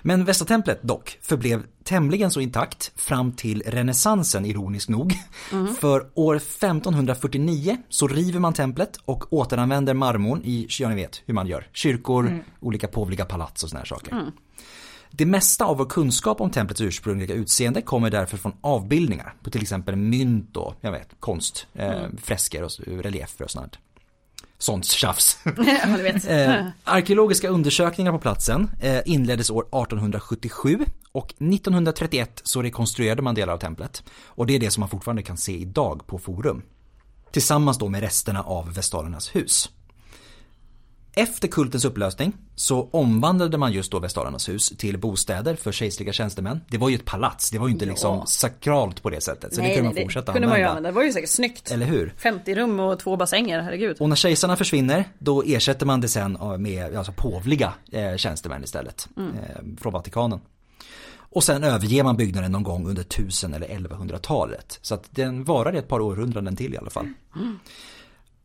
Men 0.01 0.25
Västatemplet 0.25 0.83
dock 0.83 1.17
förblev 1.21 1.63
tämligen 1.83 2.31
så 2.31 2.39
intakt 2.41 2.91
fram 2.95 3.31
till 3.31 3.63
renässansen 3.65 4.45
ironiskt 4.45 4.89
nog. 4.89 5.13
För 5.79 6.07
år 6.13 6.35
1549 6.35 7.77
så 7.89 8.07
river 8.07 8.39
man 8.39 8.53
templet 8.53 8.97
och 9.05 9.33
återanvänder 9.33 9.93
marmorn 9.93 10.41
i, 10.43 10.67
ja 10.69 10.89
ni 10.89 10.95
vet 10.95 11.21
hur 11.25 11.33
man 11.33 11.47
gör, 11.47 11.67
kyrkor, 11.73 12.43
olika 12.59 12.87
påvliga 12.87 13.25
palats 13.25 13.63
och 13.63 13.69
såna 13.69 13.79
här 13.79 13.85
saker. 13.85 14.31
Det 15.11 15.25
mesta 15.25 15.65
av 15.65 15.77
vår 15.77 15.85
kunskap 15.85 16.41
om 16.41 16.49
templets 16.49 16.81
ursprungliga 16.81 17.35
utseende 17.35 17.81
kommer 17.81 18.09
därför 18.09 18.37
från 18.37 18.53
avbildningar 18.61 19.35
på 19.43 19.49
till 19.49 19.61
exempel 19.61 19.95
mynt 19.95 20.57
och, 20.57 20.75
jag 20.81 20.91
vet, 20.91 21.09
konst, 21.19 21.67
eh, 21.73 22.03
fresker 22.21 22.63
och 22.63 22.71
reliefer 22.87 23.45
och 23.45 23.51
sånt. 23.51 23.77
Sånt 24.57 24.85
tjafs. 24.85 25.37
Eh, 26.27 26.65
arkeologiska 26.83 27.49
undersökningar 27.49 28.11
på 28.11 28.19
platsen 28.19 28.71
eh, 28.81 29.01
inleddes 29.05 29.49
år 29.49 29.61
1877 29.61 30.85
och 31.11 31.25
1931 31.29 32.41
så 32.43 32.61
rekonstruerade 32.61 33.21
man 33.21 33.35
delar 33.35 33.53
av 33.53 33.57
templet. 33.57 34.03
Och 34.25 34.47
det 34.47 34.55
är 34.55 34.59
det 34.59 34.71
som 34.71 34.81
man 34.81 34.89
fortfarande 34.89 35.23
kan 35.23 35.37
se 35.37 35.57
idag 35.57 36.07
på 36.07 36.19
Forum. 36.19 36.61
Tillsammans 37.31 37.77
då 37.77 37.89
med 37.89 38.01
resterna 38.01 38.43
av 38.43 38.73
Vestalernas 38.73 39.35
hus. 39.35 39.69
Efter 41.15 41.47
kultens 41.47 41.85
upplösning 41.85 42.33
så 42.55 42.89
omvandlade 42.91 43.57
man 43.57 43.71
just 43.73 43.91
då 43.91 43.99
Vestalernas 43.99 44.49
hus 44.49 44.73
till 44.77 44.97
bostäder 44.97 45.55
för 45.55 45.71
kejserliga 45.71 46.13
tjänstemän. 46.13 46.61
Det 46.69 46.77
var 46.77 46.89
ju 46.89 46.95
ett 46.95 47.05
palats, 47.05 47.49
det 47.51 47.59
var 47.59 47.67
ju 47.67 47.73
inte 47.73 47.85
liksom 47.85 48.15
Ja. 48.17 48.25
sakralt 48.25 49.03
på 49.03 49.09
det 49.09 49.21
sättet. 49.21 49.53
Så 49.55 49.61
det 49.61 49.67
nej, 49.67 49.75
kunde 49.75 49.89
man 49.93 50.03
fortsätta 50.03 50.25
det 50.25 50.33
kunde 50.33 50.47
man 50.47 50.59
ju 50.59 50.63
använda. 50.63 50.69
använda. 50.77 50.89
Det 50.89 50.95
var 50.95 51.03
ju 51.03 51.11
säkert 51.13 51.29
snyggt. 51.29 51.71
Eller 51.71 51.85
hur? 51.85 52.13
50 52.17 52.55
rum 52.55 52.79
och 52.79 52.99
två 52.99 53.17
bassänger, 53.17 53.61
herregud. 53.61 53.97
Och 53.99 54.09
när 54.09 54.15
kejsarna 54.15 54.55
försvinner 54.55 55.05
då 55.19 55.43
ersätter 55.45 55.85
man 55.85 56.01
det 56.01 56.07
sen 56.07 56.37
med 56.59 56.95
alltså, 56.95 57.11
påvliga 57.11 57.73
eh, 57.91 58.15
tjänstemän 58.15 58.63
istället. 58.63 59.07
Mm. 59.17 59.31
Eh, 59.37 59.81
från 59.81 59.93
Vatikanen. 59.93 60.39
Och 61.33 61.43
sen 61.43 61.63
överger 61.63 62.03
man 62.03 62.17
byggnaden 62.17 62.51
någon 62.51 62.63
gång 62.63 62.87
under 62.87 63.01
1000 63.01 63.53
eller 63.53 63.67
1100-talet. 63.67 64.79
Så 64.81 64.93
att 64.95 65.03
den 65.09 65.43
varar 65.43 65.73
ett 65.73 65.87
par 65.87 65.99
århundraden 65.99 66.55
till 66.55 66.73
i 66.73 66.77
alla 66.77 66.89
fall. 66.89 67.07
Mm. 67.35 67.59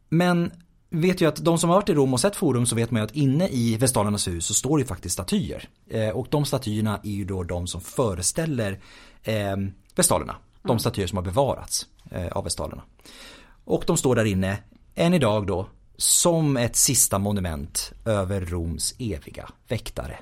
Men 0.08 0.50
vet 0.90 1.20
ju 1.20 1.28
att 1.28 1.36
de 1.36 1.58
som 1.58 1.70
har 1.70 1.76
varit 1.76 1.88
i 1.88 1.94
Rom 1.94 2.14
och 2.14 2.20
sett 2.20 2.36
Forum 2.36 2.66
så 2.66 2.76
vet 2.76 2.90
man 2.90 3.00
ju 3.00 3.04
att 3.04 3.16
inne 3.16 3.48
i 3.48 3.76
Vestalernas 3.76 4.28
hus 4.28 4.46
så 4.46 4.54
står 4.54 4.78
det 4.78 4.84
faktiskt 4.84 5.12
statyer. 5.12 5.68
Eh, 5.90 6.08
och 6.08 6.26
de 6.30 6.44
statyerna 6.44 7.00
är 7.02 7.10
ju 7.10 7.24
då 7.24 7.42
de 7.42 7.66
som 7.66 7.80
föreställer 7.80 8.80
eh, 9.22 9.56
Vestalerna. 9.94 10.36
De 10.62 10.78
statyer 10.78 11.06
som 11.06 11.16
har 11.16 11.24
bevarats 11.24 11.86
eh, 12.10 12.26
av 12.26 12.44
Vestalerna. 12.44 12.82
Och 13.64 13.84
de 13.86 13.96
står 13.96 14.16
där 14.16 14.24
inne 14.24 14.58
än 14.94 15.14
idag 15.14 15.46
då 15.46 15.68
som 15.96 16.56
ett 16.56 16.76
sista 16.76 17.18
monument 17.18 17.92
över 18.04 18.40
Roms 18.40 18.94
eviga 18.98 19.48
väktare. 19.68 20.18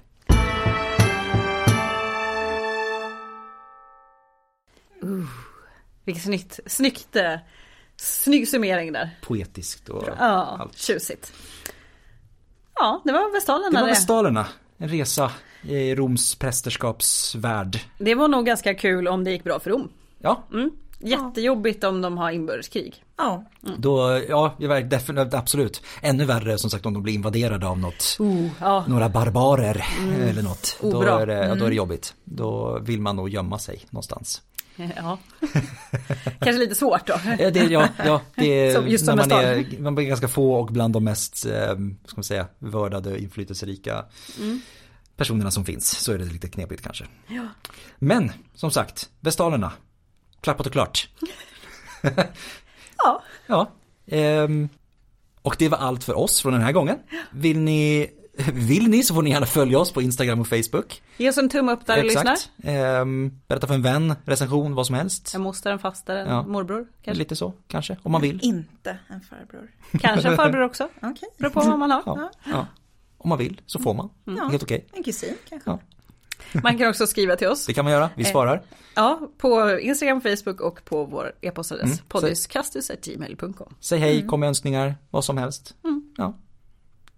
Vilket 6.05 6.25
snyggt, 6.25 6.61
snyggt, 6.67 7.17
eh, 7.17 7.35
snygg 7.97 8.49
summering 8.49 8.93
där. 8.93 9.11
Poetiskt 9.23 9.89
och 9.89 10.05
Ja, 10.19 10.57
allt. 10.61 10.79
tjusigt. 10.79 11.33
Ja, 12.75 13.03
det 13.05 13.13
var 13.13 13.33
Vestalen. 13.33 13.73
Det 13.73 13.81
var. 13.81 13.89
Vestalerna. 13.89 14.47
En 14.79 14.89
resa 14.89 15.31
i 15.63 15.95
Roms 15.95 16.35
prästerskapsvärld. 16.35 17.81
det 17.99 18.15
var 18.15 18.29
nog 18.29 18.47
ganska 18.47 18.75
kul 18.75 19.09
om 19.09 19.25
det 19.25 19.31
gick 19.31 19.45
bra 19.45 19.61
för 19.61 19.71
Rom. 19.71 19.89
Ja, 20.19 20.45
Mm. 20.53 20.71
Jättejobbigt 21.07 21.85
om 21.85 22.01
de 22.03 22.19
har 22.19 22.31
inböreskrig. 22.31 23.05
Ja, 23.17 23.45
då, 23.79 24.21
ja, 24.29 24.57
definitivt, 24.85 25.35
absolut. 25.35 25.83
Ännu 26.03 26.25
värre 26.25 26.59
som 26.59 26.71
sagt 26.71 26.87
om 26.87 26.95
de 26.95 27.03
blir 27.03 27.15
invaderade 27.15 27.67
av 27.67 27.79
något, 27.79 28.17
Oh, 28.19 28.49
ja. 28.61 28.85
några 28.89 29.09
barbarer 29.09 29.85
eller 30.31 30.43
något. 30.43 30.79
Då 30.83 31.03
är, 31.03 31.27
det, 31.27 31.55
då 31.55 31.65
är 31.65 31.69
det 31.71 31.77
jobbigt. 31.77 32.15
Då 32.25 32.79
vill 32.83 33.01
man 33.01 33.17
nog 33.17 33.29
gömma 33.29 33.59
sig 33.59 33.87
någonstans. 33.91 34.43
ja. 34.97 35.19
Kanske 36.39 36.53
lite 36.59 36.75
svårt 36.75 37.07
då. 37.07 37.15
Ja, 37.39 37.51
det, 37.51 37.61
ja, 37.65 37.89
ja, 38.05 38.21
det 38.37 38.47
är 38.69 38.75
Som- 38.75 38.89
just 38.89 39.07
när 39.07 39.17
som 39.23 39.29
man 39.29 39.45
är, 39.45 39.81
man 39.81 39.99
är 39.99 40.03
ganska 40.03 40.29
få 40.29 40.55
och 40.55 40.67
bland 40.67 40.95
de 40.95 41.05
mest, 41.05 41.47
eh, 41.47 41.53
ska 42.05 42.17
man 42.17 42.25
säga, 42.25 42.47
vördade, 42.59 43.19
inflytelserika 43.21 44.05
personerna 45.17 45.51
som 45.51 45.65
finns 45.65 45.91
så 45.99 46.13
är 46.13 46.19
det 46.19 46.25
lite 46.25 46.49
knepigt 46.49 46.83
kanske. 46.83 47.05
Ja. 47.29 47.47
Men 47.99 48.33
som 48.55 48.71
sagt, 48.71 49.09
Vestalerna, 49.21 49.73
klappat 50.41 50.67
och 50.67 50.73
klart. 50.73 51.09
Ja. 52.97 53.23
Ja, 53.47 53.71
ehm, 54.07 54.69
och 55.43 55.57
det 55.59 55.69
var 55.69 55.79
allt 55.79 56.05
för 56.05 56.19
oss 56.19 56.43
från 56.43 56.53
den 56.53 56.63
här 56.63 56.73
gången. 56.73 56.99
Vill 57.31 57.59
ni, 57.59 58.11
vill 58.53 58.89
ni 58.89 59.03
så 59.03 59.15
får 59.15 59.23
ni 59.23 59.31
gärna 59.31 59.47
följa 59.47 59.79
oss 59.79 59.93
på 59.93 60.03
Instagram 60.03 60.41
och 60.41 60.49
Facebook. 60.49 61.03
Ge 61.17 61.29
oss 61.29 61.39
en 61.39 61.49
tumme 61.49 61.73
upp 61.73 61.87
där 61.87 61.97
du 61.97 62.03
lyssnar. 62.03 62.33
Exakt. 62.33 62.51
Ehm, 62.65 63.41
berätta 63.49 63.67
för 63.67 63.75
en 63.75 63.83
vän, 63.83 64.15
recension, 64.25 64.75
vad 64.75 64.87
som 64.87 64.95
helst. 64.95 65.35
En 65.35 65.43
moster, 65.43 65.73
en 65.73 65.79
faster, 65.79 66.17
en 66.17 66.29
Ja. 66.29 66.43
morbror. 66.43 66.87
Kanske, 67.03 67.19
Lite 67.19 67.37
så, 67.37 67.53
kanske, 67.69 67.97
om 68.03 68.13
man 68.13 68.21
vill. 68.21 68.41
inte 68.43 68.99
en 69.09 69.21
farbror. 69.21 69.71
kanske 70.01 70.29
en 70.29 70.37
farbror 70.37 70.63
också. 70.63 70.85
Okej. 71.03 71.29
Beror 71.39 71.51
på 71.51 71.61
vad 71.61 71.79
man 71.79 71.91
har. 71.91 72.03
Ja, 72.07 72.31
ja. 72.45 72.67
Om 73.19 73.29
man 73.29 73.39
vill 73.39 73.61
så 73.67 73.79
får 73.79 73.95
man. 73.95 74.11
Ja. 74.25 74.49
Helt 74.51 74.63
okej. 74.63 74.87
En 74.93 75.03
kusin 75.03 75.35
kanske. 75.49 75.71
Ja. 75.71 75.79
Man 76.63 76.79
kan 76.79 76.89
också 76.91 77.07
skriva 77.07 77.37
till 77.37 77.49
oss. 77.49 77.67
Det 77.67 77.73
kan 77.75 77.85
man 77.85 77.93
göra, 77.93 78.11
vi 78.15 78.25
svarar. 78.25 78.63
Ja, 78.95 79.21
på 79.39 79.79
Instagram, 79.81 80.21
Facebook 80.21 80.61
och 80.61 80.85
på 80.85 81.05
vår 81.05 81.33
e-postadress. 81.41 81.85
Mm, 81.85 81.99
poddyskastus.gmail.com. 82.09 83.75
Säg 83.81 83.99
hej, 83.99 84.27
kom 84.27 84.41
med 84.41 84.49
önskningar, 84.49 84.95
vad 85.11 85.25
som 85.25 85.39
helst. 85.39 85.75
Ja, 86.17 86.39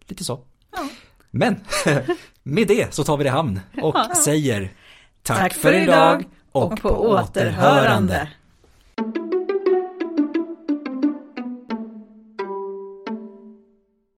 lite 0.07 0.25
så. 0.25 0.41
Ja. 0.77 0.89
Men 1.31 1.61
med 2.43 2.69
det 2.69 2.95
så 2.95 3.05
tar 3.05 3.17
vi 3.17 3.25
det 3.25 3.31
hamn 3.31 3.61
och 3.83 3.97
säger 4.17 4.73
tack, 5.23 5.39
Tack 5.39 5.55
för 5.55 5.73
idag 5.73 6.21
idag 6.21 6.25
och, 6.53 6.81
på 6.81 6.89
återhörande. 6.89 8.29